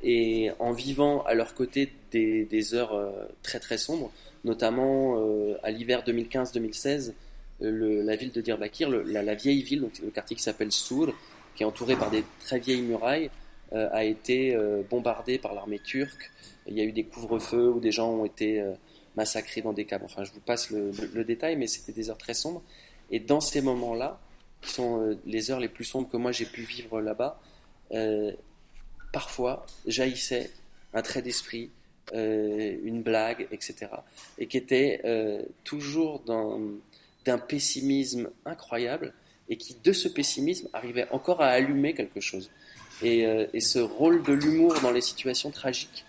Et 0.02 0.50
en 0.60 0.72
vivant 0.72 1.24
à 1.24 1.34
leur 1.34 1.54
côté 1.54 1.92
des, 2.12 2.74
heures 2.74 2.94
euh, 2.94 3.12
très 3.44 3.60
très 3.60 3.78
sombres, 3.78 4.12
notamment 4.46 5.20
euh, 5.20 5.58
à 5.62 5.70
l'hiver 5.70 6.04
2015-2016, 6.08 7.14
la 7.62 8.16
ville 8.16 8.32
de 8.32 8.42
Diyarbakir, 8.42 8.90
la, 8.90 9.36
vieille 9.36 9.62
ville, 9.62 9.82
donc 9.82 9.92
le 10.02 10.10
quartier 10.12 10.36
qui 10.36 10.42
s'appelle 10.42 10.72
Sour, 10.72 11.14
qui 11.56 11.64
est 11.64 11.66
entouré 11.66 11.98
par 11.98 12.10
des 12.10 12.24
très 12.40 12.58
vieilles 12.58 12.82
murailles, 12.82 13.30
a 13.72 14.04
été 14.04 14.58
bombardée 14.90 15.38
par 15.38 15.54
l'armée 15.54 15.80
turque. 15.80 16.32
Il 16.68 16.78
y 16.78 16.82
a 16.82 16.84
eu 16.84 16.92
des 16.92 17.04
couvre-feux 17.04 17.70
où 17.70 17.80
des 17.80 17.92
gens 17.92 18.10
ont 18.12 18.26
été 18.26 18.64
massacrés 19.20 19.62
dans 19.62 19.74
des 19.74 19.86
caves. 19.86 20.04
Enfin, 20.04 20.24
je 20.24 20.32
vous 20.32 20.40
passe 20.40 20.72
le, 20.72 21.24
détail, 21.24 21.58
mais 21.58 21.68
c'était 21.68 21.92
des 21.92 22.10
heures 22.10 22.18
très 22.18 22.34
sombres. 22.34 22.64
Et 23.12 23.20
dans 23.20 23.42
ces 23.42 23.62
moments-là, 23.62 24.20
qui 24.62 24.72
sont 24.72 25.02
euh, 25.02 25.18
les 25.26 25.52
heures 25.52 25.60
les 25.60 25.70
plus 25.70 25.86
sombres 25.86 26.10
que 26.10 26.18
moi 26.18 26.32
j'ai 26.32 26.46
pu 26.46 26.62
vivre 26.62 27.02
là-bas, 27.02 27.42
euh, 27.92 28.32
parfois 29.12 29.66
jaillissait 29.88 30.52
un 30.94 31.02
trait 31.02 31.22
d'esprit, 31.22 31.70
euh, 32.14 32.78
une 32.84 33.02
blague, 33.02 33.48
etc. 33.52 33.88
Et 34.38 34.48
qui 34.48 34.58
était 34.58 35.02
toujours 35.64 36.24
d'un 37.26 37.38
pessimisme 37.38 38.30
incroyable 38.46 39.14
et 39.50 39.58
qui, 39.58 39.76
de 39.84 39.92
ce 39.92 40.08
pessimisme, 40.08 40.70
arrivait 40.74 41.08
encore 41.12 41.42
à 41.42 41.48
allumer 41.48 41.94
quelque 41.94 42.20
chose. 42.20 42.52
Et, 43.02 43.26
et 43.54 43.60
ce 43.62 43.80
rôle 43.80 44.24
de 44.24 44.34
l'humour 44.34 44.74
dans 44.82 44.92
les 44.92 45.02
situations 45.02 45.52
tragiques 45.52 46.06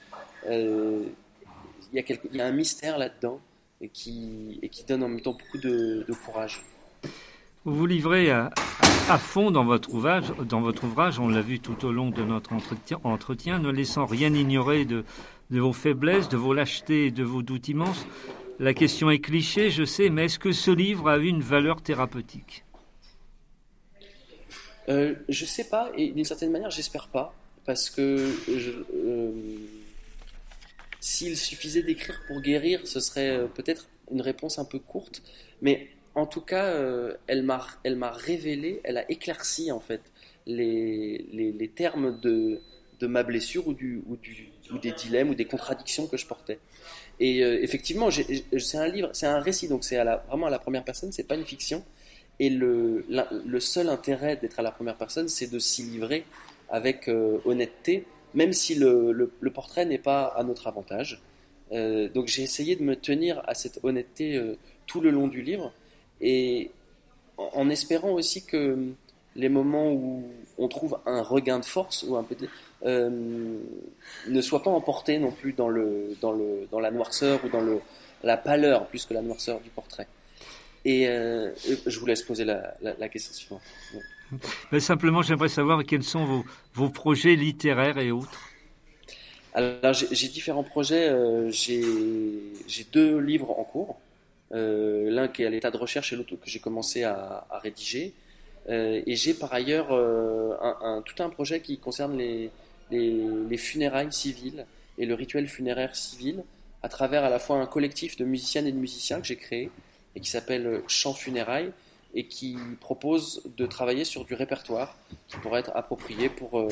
il 1.93 2.05
y, 2.32 2.41
a 2.41 2.47
un 2.47 2.53
mystère 2.53 2.99
là-dedans 2.99 3.41
et 3.80 3.88
qui, 3.88 4.61
donne 4.88 5.03
en 5.03 5.09
même 5.09 5.20
temps 5.20 5.32
beaucoup 5.32 5.59
de, 5.59 6.07
courage. 6.24 6.62
Vous 7.64 7.74
vous 7.74 7.86
livrez 7.86 8.30
à, 8.30 8.51
fond 9.18 9.51
dans 9.51 9.64
votre, 9.64 9.93
ouvrage, 9.93 10.32
dans 10.49 10.61
votre 10.61 10.84
ouvrage, 10.84 11.18
on 11.18 11.28
l'a 11.28 11.41
vu 11.41 11.61
tout 11.61 11.84
au 11.84 11.93
long 11.93 12.11
de 12.11 12.22
notre 12.22 12.53
entretien, 13.05 13.59
ne 13.59 13.70
laissant 13.70 14.07
rien 14.07 14.32
ignorer 14.32 14.84
de, 14.84 15.05
vos 15.51 15.72
faiblesses, 15.72 16.28
de 16.28 16.36
vos 16.36 16.55
lâchetés 16.55 17.07
et 17.07 17.11
de 17.11 17.24
vos 17.24 17.43
doutes 17.43 17.68
immenses. 17.68 18.07
La 18.59 18.74
question 18.74 19.11
est 19.11 19.20
cliché, 19.20 19.70
je 19.70 19.84
sais, 19.84 20.11
mais 20.11 20.26
est-ce 20.26 20.38
que 20.38 20.53
ce 20.53 20.70
livre 20.70 21.09
a 21.09 21.18
eu 21.18 21.26
une 21.26 21.43
valeur 21.43 21.82
thérapeutique? 21.82 22.64
Euh, 24.89 25.14
Je 25.28 25.45
sais 25.45 25.64
pas, 25.64 25.91
et 25.97 26.11
d'une 26.11 26.24
certaine 26.24 26.51
manière, 26.51 26.70
j'espère 26.70 27.09
pas, 27.09 27.35
parce 27.64 27.91
que 27.91 28.35
euh, 28.49 29.33
s'il 31.01 31.37
suffisait 31.37 31.83
d'écrire 31.83 32.20
pour 32.26 32.41
guérir, 32.41 32.87
ce 32.87 33.01
serait 33.01 33.31
euh, 33.31 33.47
peut-être 33.47 33.89
une 34.11 34.20
réponse 34.20 34.59
un 34.59 34.64
peu 34.64 34.78
courte, 34.78 35.22
mais 35.62 35.89
en 36.16 36.26
tout 36.26 36.41
cas, 36.41 36.74
elle 37.28 37.45
m'a 37.45 38.11
révélé, 38.11 38.81
elle 38.83 38.99
a 38.99 39.09
éclairci 39.09 39.70
en 39.70 39.78
fait 39.78 40.01
les, 40.45 41.72
termes 41.76 42.18
de, 42.20 42.61
ma 43.03 43.22
blessure 43.22 43.68
ou, 43.68 43.76
des 44.83 44.91
dilemmes 44.91 45.31
ou 45.31 45.35
des 45.37 45.45
contradictions 45.45 46.09
que 46.09 46.16
je 46.16 46.26
portais. 46.26 46.59
Et 47.20 47.39
effectivement, 47.43 48.11
c'est 48.11 48.76
un 48.76 48.89
livre, 48.89 49.11
c'est 49.12 49.26
un 49.26 49.39
récit, 49.39 49.68
donc 49.68 49.85
c'est 49.85 50.03
vraiment 50.26 50.49
à 50.49 50.51
la 50.51 50.59
première 50.59 50.83
personne, 50.83 51.12
c'est 51.12 51.28
pas 51.28 51.37
une 51.37 51.47
fiction. 51.47 51.85
Et 52.41 52.51
le, 52.51 53.05
seul 53.61 53.88
intérêt 53.88 54.36
d'être 54.36 54.59
à 54.59 54.62
la 54.62 54.72
première 54.72 54.97
personne, 54.97 55.28
c'est 55.28 55.47
de 55.47 55.59
s'y 55.61 55.82
livrer 55.82 56.24
avec 56.68 57.09
honnêteté 57.45 58.07
même 58.34 58.53
si 58.53 58.74
le, 58.74 59.30
portrait 59.53 59.84
n'est 59.84 59.99
pas 59.99 60.24
à 60.24 60.43
notre 60.43 60.66
avantage. 60.66 61.20
Euh, 61.72 62.09
donc 62.09 62.26
j'ai 62.26 62.43
essayé 62.43 62.76
de 62.76 62.82
me 62.82 62.97
tenir 62.97 63.43
à 63.47 63.55
cette 63.55 63.78
honnêteté 63.84 64.36
euh, 64.36 64.57
tout 64.86 65.01
le 65.01 65.11
long 65.11 65.28
du 65.28 65.41
livre 65.41 65.72
et 66.20 66.72
en, 67.36 67.68
espérant 67.68 68.11
aussi 68.11 68.45
que 68.45 68.76
les 69.36 69.49
moments 69.49 69.93
où 69.93 70.24
on 70.59 70.66
trouve 70.66 70.99
un 71.07 71.22
regain 71.22 71.61
de 71.61 71.64
force 71.64 72.03
ou 72.03 72.16
un 72.16 72.24
peu 72.24 72.34
euh, 72.84 73.57
ne 74.26 74.41
soient 74.41 74.64
pas 74.64 74.70
emportés 74.70 75.20
non 75.20 75.30
plus 75.30 75.53
dans 75.53 75.68
la 75.68 76.91
noirceur 76.91 77.38
ou 77.45 77.49
dans 77.49 77.64
la 78.24 78.36
pâleur 78.36 78.88
plus 78.88 79.07
que 79.07 79.14
la 79.14 79.22
noirceur 79.22 79.61
du 79.61 79.70
portrait. 79.70 80.09
Et 80.85 81.07
je 81.07 81.99
vous 81.99 82.07
laisse 82.07 82.22
poser 82.22 82.45
la, 82.45 83.09
question 83.09 83.33
suivante. 83.33 83.62
Mais 84.72 84.81
simplement, 84.81 85.22
j'aimerais 85.22 85.49
savoir 85.49 85.85
quels 85.85 86.05
sont 86.05 86.24
vos, 86.24 86.45
vos 86.74 86.89
projets 86.89 87.35
littéraires 87.35 87.99
et 87.99 88.11
autres. 88.11 88.51
Alors 89.55 89.93
j'ai 89.93 90.28
différents 90.28 90.62
projets. 90.62 91.09
Euh, 91.09 91.51
j'ai 91.51 92.85
deux 92.93 93.18
livres 93.18 93.51
en 93.51 93.64
cours. 93.64 93.99
Euh, 94.53 95.11
L'un 95.11 95.28
qui 95.28 95.43
est 95.43 95.47
à 95.47 95.51
l'état 95.51 95.70
de 95.70 95.76
recherche 95.76 96.12
et 96.12 96.16
l'autre 96.16 96.35
que 96.37 96.51
j'ai 96.51 96.61
commencé 96.61 97.05
à, 97.05 97.47
à 97.51 97.59
rédiger. 97.59 98.14
Euh, 98.68 99.01
et 99.07 99.16
j'ai 99.16 99.35
par 99.35 99.53
ailleurs 99.53 99.89
euh, 99.91 100.55
un, 100.61 100.76
un, 100.83 101.03
tout 101.03 101.22
un 101.22 101.31
projet 101.31 101.61
qui 101.61 101.78
concerne 101.78 102.16
les, 102.16 102.51
les, 102.91 103.24
les, 103.49 103.57
funérailles 103.57 104.12
civiles 104.12 104.66
et 104.99 105.07
le 105.07 105.14
rituel 105.14 105.49
funéraire 105.49 105.97
civil 105.97 106.45
à 106.83 106.89
travers 106.89 107.24
à 107.24 107.31
la 107.31 107.39
fois 107.39 107.57
un 107.57 107.66
collectif 107.66 108.16
de 108.16 108.24
musiciennes 108.24 108.66
et 108.66 108.72
de 108.72 108.76
musiciens 108.76 109.20
que 109.20 109.26
j'ai 109.26 109.37
créé 109.37 109.70
et 110.14 110.20
qui 110.20 110.28
s'appelle 110.28 110.82
Chant 110.86 111.14
Funérailles 111.14 111.72
et 112.14 112.26
qui 112.26 112.56
propose 112.80 113.42
de 113.56 113.66
travailler 113.66 114.04
sur 114.04 114.24
du 114.24 114.34
répertoire 114.34 114.96
qui 115.28 115.36
pourrait 115.36 115.61
être 115.61 115.72
approprié 115.74 116.28
pour, 116.28 116.58
euh, 116.58 116.68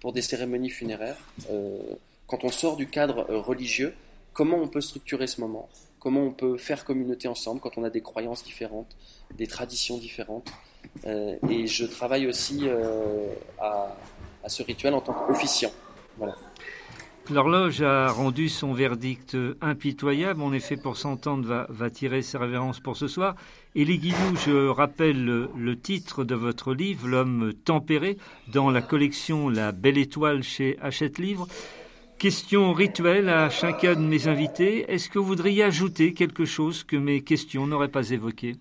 pour 0.00 0.12
des 0.12 0.22
cérémonies 0.22 0.70
funéraires. 0.70 1.18
Euh, 1.50 1.78
quand 2.26 2.44
on 2.44 2.50
sort 2.50 2.76
du 2.76 2.88
cadre 2.88 3.26
euh, 3.30 3.38
religieux, 3.38 3.94
comment 4.32 4.58
on 4.58 4.68
peut 4.68 4.80
structurer 4.80 5.26
ce 5.26 5.40
moment? 5.40 5.68
Comment 5.98 6.22
on 6.22 6.30
peut 6.30 6.56
faire 6.56 6.84
communauté 6.84 7.26
ensemble 7.26 7.60
quand 7.60 7.76
on 7.76 7.84
a 7.84 7.90
des 7.90 8.02
croyances 8.02 8.44
différentes, 8.44 8.96
des 9.34 9.46
traditions 9.46 9.98
différentes? 9.98 10.52
Euh, 11.06 11.36
Et 11.50 11.66
je 11.66 11.84
travaille 11.84 12.26
aussi 12.26 12.60
euh, 12.64 13.32
à, 13.58 13.96
ce 14.46 14.62
rituel 14.62 14.94
en 14.94 15.00
tant 15.00 15.12
qu'officiant. 15.12 15.72
Voilà. 16.16 16.36
L'horloge 17.30 17.82
a 17.82 18.10
rendu 18.10 18.48
son 18.48 18.72
verdict 18.72 19.36
impitoyable. 19.60 20.40
En 20.40 20.54
effet, 20.54 20.78
pour 20.78 20.96
s'entendre, 20.96 21.46
va, 21.46 21.66
va 21.68 21.90
tirer 21.90 22.22
ses 22.22 22.38
révérences 22.38 22.80
pour 22.80 22.96
ce 22.96 23.06
soir. 23.06 23.34
Et 23.74 23.84
les 23.84 23.98
Guilou, 23.98 24.36
je 24.46 24.68
rappelle 24.68 25.22
le, 25.22 25.50
le, 25.58 25.78
titre 25.78 26.24
de 26.24 26.34
votre 26.34 26.72
livre, 26.72 27.06
L'homme 27.06 27.52
tempéré, 27.64 28.16
dans 28.50 28.70
la 28.70 28.80
collection 28.80 29.50
La 29.50 29.72
Belle 29.72 29.98
Étoile 29.98 30.42
chez 30.42 30.78
Hachette 30.80 31.18
Livre. 31.18 31.46
Question 32.18 32.72
rituelle 32.72 33.28
à 33.28 33.50
chacun 33.50 33.94
de 33.94 34.00
mes 34.00 34.26
invités. 34.26 34.90
Est-ce 34.90 35.10
que 35.10 35.18
vous 35.18 35.26
voudriez 35.26 35.64
ajouter 35.64 36.14
quelque 36.14 36.46
chose 36.46 36.82
que 36.82 36.96
mes 36.96 37.20
questions 37.20 37.66
n'auraient 37.66 37.88
pas 37.88 38.10
évoqué 38.10 38.56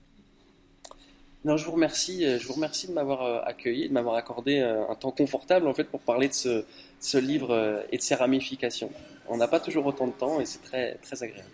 Non, 1.48 1.56
je 1.56 1.64
vous 1.64 1.72
remercie. 1.72 2.26
Euh, 2.26 2.38
je 2.40 2.46
vous 2.46 2.56
remercie 2.56 2.90
de 2.90 2.92
m'avoir 2.92 3.22
euh, 3.22 3.40
accueilli, 3.46 3.88
de 3.88 3.94
m'avoir 3.94 4.16
accordé 4.16 4.60
euh, 4.60 4.84
un 4.90 4.96
temps 4.96 5.12
confortable 5.12 5.68
en 5.68 5.74
fait 5.74 5.86
pour 5.86 6.02
parler 6.02 6.28
de 6.28 6.34
ce, 6.34 6.66
ce 7.00 7.18
livre 7.18 7.86
et 7.90 7.96
de 7.96 8.02
ses 8.02 8.16
ramifications. 8.16 8.92
On 9.30 9.38
n'a 9.38 9.48
pas 9.48 9.62
toujours 9.62 9.86
autant 9.86 10.08
de 10.08 10.12
temps 10.12 10.42
et 10.42 10.46
c'est 10.46 10.62
très 10.62 10.96
très 10.96 11.24
agréable. 11.24 11.48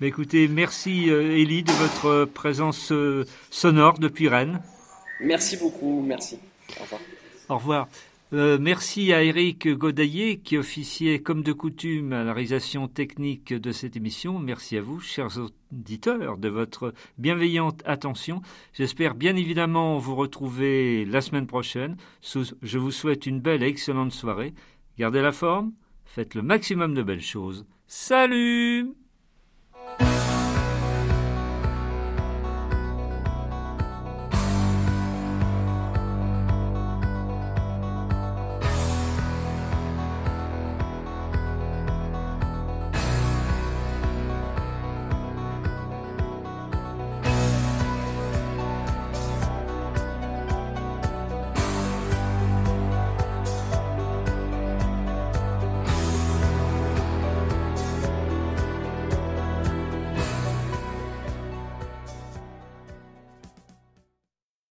Mais 0.00 0.08
écoutez, 0.08 0.48
merci 0.48 1.08
Élie 1.08 1.62
de 1.62 1.70
votre 1.70 2.24
présence 2.24 2.92
sonore 3.50 4.00
depuis 4.00 4.26
Rennes. 4.26 4.60
Merci 5.20 5.56
beaucoup, 5.56 6.02
merci. 6.04 6.40
Au 6.80 6.82
revoir. 6.82 7.00
Au 7.48 7.54
revoir. 7.58 7.88
Euh, 8.32 8.56
merci 8.58 9.12
à 9.12 9.22
Eric 9.22 9.68
Godaillé 9.68 10.38
qui 10.38 10.56
officiait 10.56 11.18
comme 11.18 11.42
de 11.42 11.52
coutume 11.52 12.14
à 12.14 12.24
la 12.24 12.32
réalisation 12.32 12.88
technique 12.88 13.52
de 13.52 13.72
cette 13.72 13.94
émission. 13.94 14.38
Merci 14.38 14.78
à 14.78 14.80
vous, 14.80 15.00
chers 15.00 15.38
auditeurs, 15.70 16.38
de 16.38 16.48
votre 16.48 16.94
bienveillante 17.18 17.82
attention. 17.84 18.40
J'espère 18.72 19.16
bien 19.16 19.36
évidemment 19.36 19.98
vous 19.98 20.14
retrouver 20.14 21.04
la 21.04 21.20
semaine 21.20 21.46
prochaine. 21.46 21.98
Je 22.22 22.78
vous 22.78 22.90
souhaite 22.90 23.26
une 23.26 23.40
belle 23.40 23.62
et 23.62 23.66
excellente 23.66 24.12
soirée. 24.12 24.54
Gardez 24.98 25.20
la 25.20 25.32
forme, 25.32 25.72
faites 26.06 26.34
le 26.34 26.40
maximum 26.40 26.94
de 26.94 27.02
belles 27.02 27.20
choses. 27.20 27.66
Salut 27.86 28.94